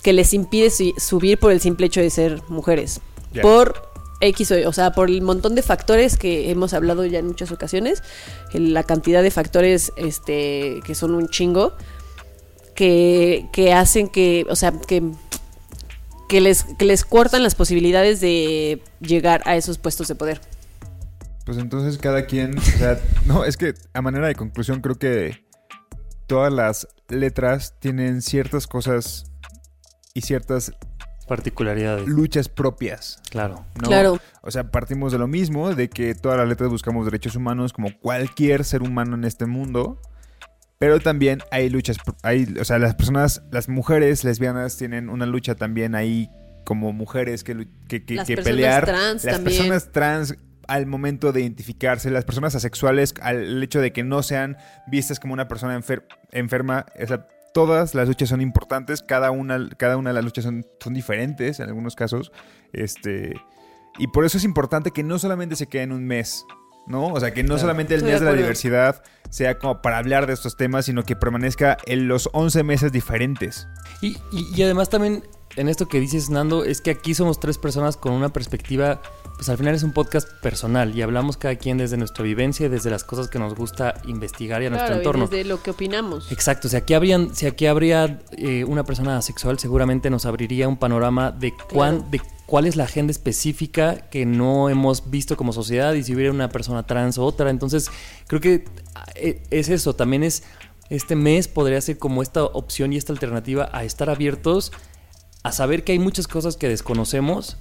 que 0.07 0.13
les 0.13 0.33
impide 0.35 0.71
subir 0.71 1.37
por 1.37 1.51
el 1.51 1.61
simple 1.61 1.87
hecho 1.87 2.01
de 2.01 2.11
ser 2.11 2.41
mujeres. 2.47 3.01
Por 3.43 3.91
X, 4.21 4.53
o, 4.53 4.69
o 4.69 4.73
sea, 4.73 4.93
por 4.93 5.11
el 5.11 5.21
montón 5.21 5.57
de 5.57 5.63
factores 5.63 6.17
que 6.17 6.53
hemos 6.53 6.75
hablado 6.75 7.05
ya 7.05 7.19
en 7.19 7.27
muchas 7.27 7.51
ocasiones, 7.51 8.05
la 8.53 8.85
cantidad 8.85 9.21
de 9.21 9.33
factores 9.33 9.93
este, 9.97 10.81
que 10.85 10.95
son 10.95 11.13
un 11.13 11.27
chingo, 11.29 11.73
que, 12.77 13.49
que 13.53 13.73
hacen 13.73 14.07
que, 14.07 14.47
o 14.49 14.55
sea, 14.55 14.71
que, 14.71 15.03
que, 16.29 16.41
les, 16.41 16.63
que 16.79 16.85
les 16.85 17.05
cortan 17.05 17.43
las 17.43 17.57
posibilidades 17.57 18.21
de 18.21 18.81
llegar 19.01 19.43
a 19.45 19.57
esos 19.57 19.77
puestos 19.77 20.07
de 20.07 20.15
poder. 20.15 20.41
Pues 21.45 21.59
entonces 21.59 21.99
cada 21.99 22.27
quien, 22.27 22.57
o 22.57 22.63
sea, 22.63 23.01
no, 23.27 23.45
es 23.45 23.57
que 23.57 23.75
a 23.93 24.03
manera 24.03 24.29
de 24.29 24.37
conclusión 24.37 24.83
creo 24.83 25.01
que 25.01 25.45
todas 26.29 26.53
las 26.53 26.87
letras 27.09 27.75
tienen 27.81 28.23
ciertas 28.23 28.69
cosas 28.69 29.33
y 30.17 30.23
ciertas 30.23 30.73
Particularidades. 31.29 32.07
luchas 32.07 32.49
propias. 32.49 33.21
Claro. 33.31 33.67
¿no? 33.83 33.89
Claro. 33.89 34.19
O 34.43 34.51
sea, 34.51 34.71
partimos 34.71 35.13
de 35.13 35.19
lo 35.19 35.27
mismo, 35.27 35.75
de 35.75 35.89
que 35.89 36.15
todas 36.15 36.39
las 36.39 36.49
letras 36.49 36.71
buscamos 36.71 37.05
derechos 37.05 37.35
humanos 37.37 37.73
como 37.73 37.89
cualquier 37.99 38.65
ser 38.65 38.83
humano 38.83 39.17
en 39.17 39.25
este 39.25 39.47
mundo. 39.47 40.01
Pero 40.79 41.01
también 41.01 41.41
hay 41.51 41.71
luchas, 41.71 41.97
hay, 42.23 42.55
o 42.61 42.65
sea, 42.65 42.79
las 42.79 42.95
personas, 42.95 43.43
las 43.51 43.69
mujeres 43.69 44.25
lesbianas 44.25 44.77
tienen 44.77 45.09
una 45.09 45.25
lucha 45.27 45.55
también 45.55 45.95
ahí 45.95 46.29
como 46.67 46.93
mujeres 46.93 47.45
que, 47.45 47.67
que, 47.89 48.05
que- 48.05 48.15
Las 48.17 48.27
que 48.27 48.35
personas 48.37 48.57
pelear. 48.57 48.85
trans 48.85 49.25
las 49.25 49.35
también. 49.37 49.57
personas 49.59 49.93
trans 49.93 50.35
al 50.69 50.85
momento 50.87 51.33
de 51.33 51.41
identificarse, 51.41 52.11
las 52.11 52.25
personas 52.25 52.55
asexuales 52.55 53.15
al 53.23 53.63
hecho 53.63 53.81
de 53.81 53.93
que 53.93 54.03
no 54.05 54.23
sean 54.23 54.57
vistas 54.89 55.19
como 55.19 55.33
una 55.33 55.49
persona 55.49 55.79
enfer- 55.79 56.05
enferma, 56.33 56.85
o 57.03 57.07
sea, 57.07 57.27
todas 57.57 57.95
las 57.95 58.07
luchas 58.07 58.29
son 58.29 58.43
importantes, 58.43 59.01
cada 59.03 59.31
una, 59.31 59.69
cada 59.79 59.97
una 59.97 60.11
de 60.11 60.15
las 60.15 60.25
luchas 60.25 60.45
son, 60.45 60.67
son 60.79 60.93
diferentes 60.93 61.59
en 61.59 61.69
algunos 61.69 61.97
casos, 61.97 62.31
este, 62.75 63.33
y 63.99 64.09
por 64.09 64.27
eso 64.27 64.37
es 64.37 64.45
importante 64.45 64.91
que 64.91 65.03
no 65.03 65.19
solamente 65.19 65.57
se 65.57 65.67
quede 65.67 65.85
en 65.85 65.93
un 65.93 66.05
mes, 66.05 66.45
¿no? 66.87 67.07
O 67.15 67.19
sea, 67.19 67.33
que 67.33 67.43
no 67.43 67.49
Claro. 67.55 67.61
solamente 67.63 67.95
el 67.95 68.01
Estoy 68.01 68.13
mes 68.13 68.21
de 68.21 68.27
la 68.27 68.33
diversidad 68.35 69.03
sea 69.31 69.59
como 69.59 69.81
para 69.81 69.97
hablar 69.97 70.27
de 70.27 70.35
estos 70.35 70.57
temas, 70.59 70.85
sino 70.85 71.03
que 71.05 71.17
permanezca 71.17 71.79
en 71.87 72.09
los 72.09 72.29
11 72.35 72.63
meses 72.63 72.93
diferentes. 72.93 73.67
Y, 74.03 74.19
y- 74.33 74.49
y 74.55 74.63
además 74.63 74.91
también 74.91 75.25
en 75.57 75.69
esto 75.69 75.89
que 75.89 75.99
dices, 75.99 76.29
Nando, 76.29 76.63
es 76.65 76.83
que 76.83 76.91
aquí 76.91 77.15
somos 77.15 77.41
tres 77.41 77.57
personas 77.57 77.97
con 77.97 78.13
una 78.13 78.29
perspectiva, 78.29 79.01
pues 79.37 79.49
al 79.51 79.59
final 79.59 79.75
es 79.75 79.83
un 79.83 79.93
podcast 79.93 80.29
personal 80.41 80.97
y 80.97 81.03
hablamos 81.03 81.37
cada 81.37 81.57
quien 81.57 81.77
desde 81.79 81.97
nuestra 81.99 82.25
vivencia 82.25 82.67
y 82.67 82.69
desde 82.71 82.91
las 82.91 83.05
cosas 83.05 83.29
que 83.29 83.39
nos 83.39 83.55
gusta 83.55 83.95
investigar 84.07 84.63
y 84.63 84.67
a 84.67 84.71
nuestro 84.71 84.87
Claro, 84.87 84.97
y 84.97 85.05
entorno. 85.05 85.27
desde 85.29 85.45
lo 85.45 85.63
que 85.63 85.71
opinamos. 85.73 86.33
Exacto, 86.33 86.69
si 86.69 86.77
aquí, 86.77 86.95
habrían, 86.95 87.35
si 87.35 87.47
aquí 87.47 87.67
habría 87.67 88.21
eh, 88.33 88.65
una 88.65 88.85
persona 88.85 89.19
asexual, 89.19 89.59
seguramente 89.59 90.09
nos 90.11 90.25
abriría 90.27 90.69
un 90.69 90.79
panorama 90.79 91.31
de, 91.33 91.53
cuán, 91.73 91.97
Claro. 91.97 92.11
de 92.11 92.21
cuál 92.47 92.67
es 92.67 92.77
la 92.77 92.85
agenda 92.85 93.11
específica 93.11 94.09
que 94.11 94.25
no 94.25 94.71
hemos 94.71 95.11
visto 95.11 95.37
como 95.37 95.53
sociedad 95.53 95.93
y 95.95 96.03
si 96.03 96.15
hubiera 96.15 96.33
una 96.33 96.49
persona 96.49 96.85
trans 96.87 97.19
o 97.19 97.25
otra. 97.25 97.51
Entonces, 97.51 97.91
creo 98.29 98.41
que 98.41 98.65
eh, 99.17 99.43
es 99.51 99.69
eso, 99.69 99.95
también 99.95 100.23
es, 100.23 100.45
este 100.89 101.15
mes 101.15 101.47
podría 101.49 101.81
ser 101.83 101.99
como 101.99 102.23
esta 102.23 102.43
opción 102.45 102.93
y 102.93 102.97
esta 102.97 103.13
alternativa 103.13 103.69
a 103.73 103.85
estar 103.85 104.09
abiertos 104.09 104.73
a 105.43 105.53
saber 105.53 105.85
que 105.85 105.93
hay 105.93 105.99
muchas 105.99 106.27
cosas 106.27 106.57
que 106.57 106.69
desconocemos 106.69 107.57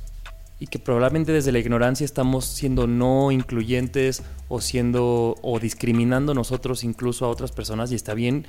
y 0.60 0.68
que 0.68 0.80
probablemente 0.80 1.32
desde 1.32 1.52
la 1.52 1.60
ignorancia 1.60 2.06
estamos 2.06 2.46
siendo 2.46 2.88
no 2.88 3.32
incluyentes 3.32 4.24
o 4.48 4.62
siendo 4.62 5.36
o 5.42 5.60
discriminando 5.60 6.34
nosotros 6.34 6.84
incluso 6.84 7.26
a 7.26 7.30
otras 7.30 7.52
personas 7.52 7.92
y 7.92 7.96
está 7.96 8.14
bien 8.14 8.48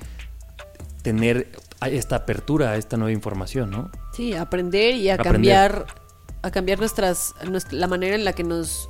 tener 1.02 1.50
esta 1.82 2.16
apertura 2.16 2.70
a 2.70 2.76
esta 2.76 2.96
nueva 2.96 3.12
información, 3.12 3.70
¿no? 3.70 3.90
Sí, 4.12 4.34
aprender 4.34 4.94
y 4.94 5.08
a 5.10 5.14
Aprender. 5.14 5.32
cambiar 5.32 5.86
a 6.42 6.50
cambiar 6.52 6.78
nuestras 6.78 7.34
nuestra- 7.48 7.76
la 7.78 7.88
manera 7.88 8.14
en 8.14 8.24
la 8.24 8.32
que 8.32 8.44
nos 8.44 8.88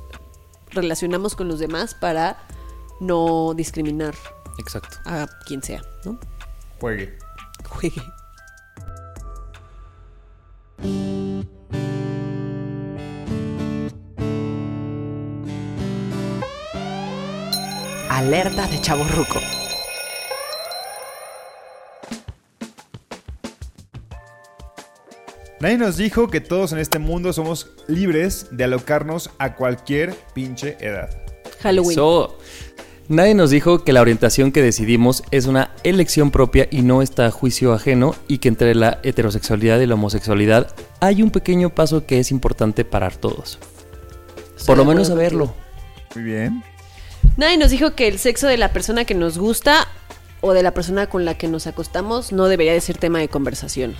relacionamos 0.71 1.35
con 1.35 1.47
los 1.47 1.59
demás 1.59 1.95
para 1.95 2.37
no 2.99 3.53
discriminar 3.55 4.13
Exacto. 4.59 4.97
a 5.05 5.27
quien 5.45 5.63
sea, 5.63 5.81
¿no? 6.05 6.19
Juegue. 6.79 7.17
Juegue. 7.67 8.01
Alerta 18.17 18.65
de 18.65 18.81
Chavo 18.81 19.03
Ruco. 19.15 19.39
Nadie 25.59 25.77
nos 25.77 25.97
dijo 25.97 26.27
que 26.27 26.41
todos 26.41 26.71
en 26.71 26.79
este 26.79 26.97
mundo 26.97 27.31
somos 27.31 27.69
libres 27.87 28.47
de 28.49 28.63
alocarnos 28.63 29.29
a 29.37 29.53
cualquier 29.53 30.15
pinche 30.33 30.77
edad. 30.79 31.11
Halloween. 31.61 31.91
Eso. 31.91 32.39
Nadie 33.07 33.35
nos 33.35 33.51
dijo 33.51 33.83
que 33.83 33.93
la 33.93 34.01
orientación 34.01 34.51
que 34.51 34.63
decidimos 34.63 35.21
es 35.29 35.45
una 35.45 35.69
elección 35.83 36.31
propia 36.31 36.67
y 36.71 36.81
no 36.81 37.03
está 37.03 37.27
a 37.27 37.31
juicio 37.31 37.71
ajeno 37.71 38.15
y 38.27 38.39
que 38.39 38.47
entre 38.47 38.73
la 38.73 38.97
heterosexualidad 39.03 39.79
y 39.79 39.85
la 39.85 39.93
homosexualidad 39.93 40.73
hay 41.01 41.21
un 41.21 41.29
pequeño 41.29 41.69
paso 41.69 42.07
que 42.07 42.19
es 42.19 42.31
importante 42.31 42.83
parar 42.83 43.15
todos. 43.15 43.59
Por 44.65 44.75
lo 44.75 44.85
menos 44.85 45.09
saberlo. 45.09 45.53
Muy 46.15 46.23
bien. 46.23 46.63
Nadie 47.37 47.57
nos 47.57 47.69
dijo 47.71 47.95
que 47.95 48.07
el 48.07 48.19
sexo 48.19 48.47
de 48.47 48.57
la 48.57 48.73
persona 48.73 49.05
que 49.05 49.13
nos 49.15 49.37
gusta 49.37 49.87
o 50.41 50.53
de 50.53 50.63
la 50.63 50.71
persona 50.73 51.07
con 51.07 51.23
la 51.25 51.35
que 51.37 51.47
nos 51.47 51.67
acostamos 51.67 52.31
no 52.31 52.47
debería 52.47 52.73
de 52.73 52.81
ser 52.81 52.97
tema 52.97 53.19
de 53.19 53.27
conversación. 53.29 53.95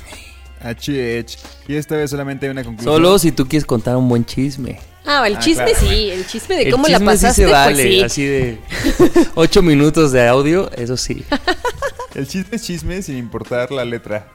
Achich. 0.61 1.37
Y 1.67 1.75
esta 1.75 1.95
vez 1.95 2.09
solamente 2.09 2.47
hay 2.47 2.51
una 2.51 2.63
conclusión. 2.63 2.93
Solo 2.95 3.19
si 3.19 3.31
tú 3.31 3.47
quieres 3.47 3.65
contar 3.65 3.95
un 3.95 4.09
buen 4.09 4.25
chisme. 4.25 4.79
Ah, 5.05 5.25
el 5.27 5.35
Ah, 5.37 5.39
chisme 5.39 5.65
claro. 5.71 5.79
sí, 5.79 6.09
el 6.09 6.25
chisme 6.27 6.55
de 6.57 6.63
El 6.63 6.71
cómo 6.71 6.87
la 6.87 6.97
chisme 6.97 7.17
sí 7.17 7.23
pasaste, 7.23 7.45
se 7.45 7.51
vale, 7.51 7.73
pues 7.83 7.93
sí. 7.93 8.01
así 8.01 8.25
de 8.25 8.57
ocho 9.35 9.61
minutos 9.61 10.11
de 10.11 10.27
audio, 10.27 10.69
eso 10.73 10.97
sí. 10.97 11.23
El 12.15 12.27
chisme 12.27 12.55
es 12.55 12.63
chisme 12.63 13.01
sin 13.03 13.15
importar 13.17 13.71
la 13.71 13.85
letra. 13.85 14.27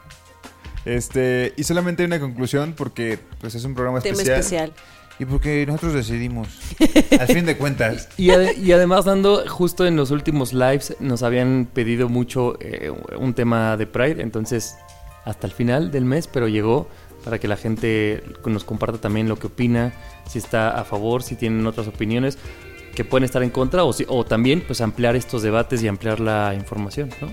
Este, 0.85 1.53
y 1.57 1.63
solamente 1.65 2.03
hay 2.03 2.07
una 2.07 2.19
conclusión 2.19 2.73
porque 2.77 3.19
pues 3.41 3.55
es 3.55 3.65
un 3.65 3.75
programa 3.75 3.99
Tema 3.99 4.13
especial. 4.21 4.39
especial. 4.39 4.73
Y 5.19 5.25
porque 5.25 5.65
nosotros 5.65 5.93
decidimos. 5.93 6.47
Al 7.19 7.27
fin 7.27 7.45
de 7.45 7.55
cuentas. 7.57 8.09
Y, 8.17 8.29
ade- 8.29 8.57
y 8.57 8.71
además, 8.71 9.05
dando 9.05 9.43
justo 9.47 9.85
en 9.85 9.95
los 9.95 10.11
últimos 10.11 10.53
lives, 10.53 10.95
nos 10.99 11.21
habían 11.23 11.67
pedido 11.71 12.09
mucho 12.09 12.57
eh, 12.59 12.91
un 13.17 13.33
tema 13.33 13.77
de 13.77 13.85
Pride, 13.87 14.21
entonces 14.21 14.75
hasta 15.25 15.47
el 15.47 15.53
final 15.53 15.91
del 15.91 16.03
mes, 16.05 16.27
pero 16.27 16.47
llegó 16.47 16.87
para 17.23 17.39
que 17.39 17.47
la 17.47 17.55
gente 17.55 18.23
nos 18.45 18.63
comparta 18.65 18.97
también 18.99 19.29
lo 19.29 19.37
que 19.37 19.47
opina, 19.47 19.93
si 20.27 20.39
está 20.39 20.71
a 20.77 20.83
favor, 20.83 21.23
si 21.23 21.35
tienen 21.35 21.65
otras 21.67 21.87
opiniones 21.87 22.37
que 22.95 23.05
pueden 23.05 23.23
estar 23.23 23.41
en 23.43 23.49
contra 23.49 23.83
o, 23.85 23.93
si- 23.93 24.05
o 24.09 24.25
también 24.25 24.61
pues 24.65 24.81
ampliar 24.81 25.15
estos 25.15 25.41
debates 25.43 25.81
y 25.83 25.87
ampliar 25.87 26.19
la 26.19 26.53
información, 26.53 27.09
¿no? 27.21 27.29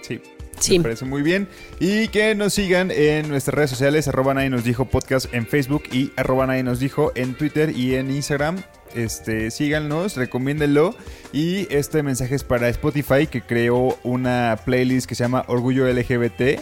Sí. 0.00 0.20
Sí. 0.58 0.78
Me 0.78 0.84
parece 0.84 1.04
muy 1.04 1.22
bien. 1.22 1.48
Y 1.80 2.08
que 2.08 2.34
nos 2.34 2.54
sigan 2.54 2.90
en 2.90 3.28
nuestras 3.28 3.54
redes 3.54 3.70
sociales, 3.70 4.08
arroba 4.08 4.34
nadie 4.34 4.50
nos 4.50 4.64
dijo 4.64 4.86
podcast 4.86 5.32
en 5.32 5.46
Facebook 5.46 5.84
y 5.92 6.12
arroba 6.16 6.46
nadie 6.46 6.62
nos 6.62 6.80
dijo 6.80 7.12
en 7.14 7.34
Twitter 7.34 7.70
y 7.76 7.94
en 7.94 8.10
Instagram. 8.10 8.62
Este, 8.94 9.50
síganos, 9.50 10.16
recomiéndenlo. 10.16 10.94
Y 11.32 11.72
este 11.74 12.02
mensaje 12.02 12.34
es 12.34 12.44
para 12.44 12.68
Spotify 12.68 13.26
que 13.26 13.42
creó 13.42 13.98
una 14.02 14.58
playlist 14.64 15.06
que 15.06 15.14
se 15.14 15.24
llama 15.24 15.44
Orgullo 15.48 15.86
LGBT. 15.86 16.60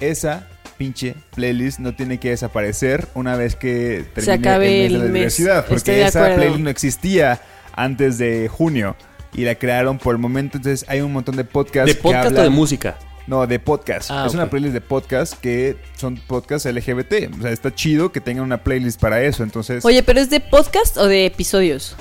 Esa 0.00 0.48
pinche 0.76 1.14
playlist 1.34 1.78
no 1.78 1.94
tiene 1.94 2.18
que 2.18 2.30
desaparecer 2.30 3.06
una 3.14 3.36
vez 3.36 3.56
que 3.56 4.04
termine 4.14 4.34
acabe 4.34 4.86
el 4.86 4.92
mes 4.92 4.92
de 4.92 4.98
la 4.98 5.04
mes. 5.04 5.14
diversidad. 5.14 5.66
Porque 5.66 5.92
de 5.92 6.02
esa 6.04 6.34
playlist 6.34 6.60
no 6.60 6.70
existía 6.70 7.40
antes 7.74 8.18
de 8.18 8.48
junio. 8.48 8.96
Y 9.34 9.44
la 9.44 9.54
crearon 9.54 9.96
por 9.98 10.14
el 10.14 10.20
momento, 10.20 10.58
entonces 10.58 10.84
hay 10.88 11.00
un 11.00 11.12
montón 11.12 11.36
de 11.36 11.44
podcasts. 11.44 11.86
¿De 11.88 11.96
que 11.96 12.02
podcast 12.02 12.36
o 12.36 12.42
de 12.42 12.50
música? 12.50 12.98
No, 13.26 13.46
de 13.46 13.58
podcast. 13.58 14.10
Ah, 14.10 14.24
es 14.26 14.34
una 14.34 14.50
playlist 14.50 14.74
de 14.74 14.80
podcast 14.80 15.34
que 15.34 15.76
son 15.96 16.16
podcasts 16.26 16.70
LGBT. 16.70 17.30
O 17.38 17.42
sea, 17.42 17.50
está 17.50 17.74
chido 17.74 18.10
que 18.12 18.20
tengan 18.20 18.44
una 18.44 18.62
playlist 18.64 19.00
para 19.00 19.22
eso. 19.22 19.42
Entonces, 19.42 19.84
Oye, 19.84 20.02
pero 20.02 20.20
¿es 20.20 20.30
de 20.30 20.40
podcast 20.40 20.96
o 20.96 21.06
de 21.06 21.26
episodios? 21.26 21.96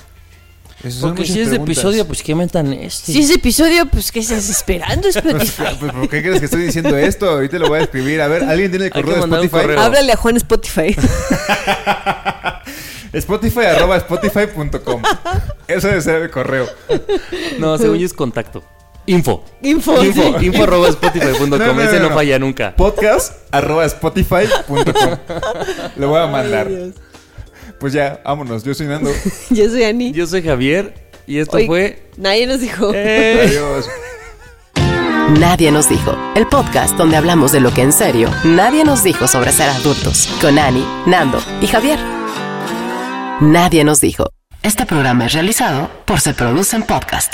esas 0.79 0.95
son 0.95 1.15
Porque 1.15 1.31
si 1.31 1.39
es 1.39 1.51
de 1.51 1.57
episodio, 1.57 2.07
pues 2.07 2.23
qué 2.23 2.33
metan 2.33 2.73
este. 2.73 3.11
Si 3.11 3.19
es 3.19 3.27
de 3.29 3.35
episodio, 3.35 3.85
pues 3.85 4.11
¿qué 4.11 4.19
estás 4.19 4.49
esperando, 4.49 5.07
Spotify? 5.15 5.63
Pues, 5.79 5.91
¿por 5.91 6.09
qué 6.09 6.23
crees 6.23 6.39
que 6.39 6.45
estoy 6.45 6.63
diciendo 6.63 6.97
esto? 6.97 7.29
Ahorita 7.29 7.59
lo 7.59 7.67
voy 7.67 7.79
a 7.79 7.83
escribir. 7.83 8.19
A 8.21 8.27
ver, 8.27 8.43
¿alguien 8.43 8.71
tiene 8.71 8.85
el 8.85 8.91
correo 8.91 9.15
de 9.15 9.21
Spotify? 9.21 9.49
correo. 9.49 9.79
Háblale 9.79 10.11
a 10.11 10.15
Juan 10.15 10.37
Spotify. 10.37 10.95
Spotify 13.13 13.65
arroba 13.65 13.97
spotify.com. 13.97 15.03
Eso 15.67 15.87
debe 15.87 16.01
ser 16.01 16.21
el 16.21 16.31
correo. 16.31 16.65
No, 17.59 17.77
según 17.77 17.97
yo 17.97 18.05
es 18.05 18.13
contacto. 18.13 18.63
Info. 19.07 19.43
Info. 19.63 20.03
Info, 20.03 20.39
info 20.41 20.63
arroba 20.63 20.87
spotify.com, 20.89 21.49
No, 21.49 21.57
no, 21.57 21.81
ese 21.81 21.93
no, 21.97 22.03
no, 22.03 22.09
no. 22.09 22.15
falla 22.15 22.39
nunca. 22.39 22.75
Podcast 22.75 23.33
arroba 23.51 23.85
spotify.com. 23.85 25.17
Lo 25.97 26.09
voy 26.09 26.19
a 26.21 26.27
mandar. 26.27 26.69
Pues 27.79 27.93
ya, 27.93 28.21
vámonos. 28.23 28.63
Yo 28.63 28.73
soy 28.75 28.87
Nando. 28.87 29.09
Yo 29.49 29.69
soy 29.69 29.83
Ani. 29.83 30.11
Yo 30.11 30.27
soy 30.27 30.43
Javier 30.43 30.93
y 31.25 31.39
esto 31.39 31.57
fue... 31.65 32.09
Nadie 32.17 32.45
nos 32.45 32.59
dijo. 32.61 32.91
Eh, 32.93 33.47
Adiós. 33.47 33.89
Nadie 35.39 35.71
nos 35.71 35.89
dijo. 35.89 36.15
El 36.35 36.45
podcast 36.47 36.95
donde 36.97 37.17
hablamos 37.17 37.51
de 37.51 37.59
lo 37.61 37.73
que 37.73 37.81
en 37.81 37.93
serio 37.93 38.29
nadie 38.43 38.83
nos 38.83 39.03
dijo 39.03 39.27
sobre 39.27 39.51
ser 39.51 39.69
adultos. 39.69 40.27
Con 40.41 40.59
Ani, 40.59 40.85
Nando 41.07 41.39
y 41.61 41.67
Javier. 41.67 41.99
Nadie 43.39 43.83
nos 43.83 43.99
dijo. 43.99 44.29
Este 44.61 44.85
programa 44.85 45.25
es 45.25 45.33
realizado 45.33 45.89
por 46.05 46.19
Se 46.19 46.33
Producen 46.35 46.83
Podcast. 46.83 47.33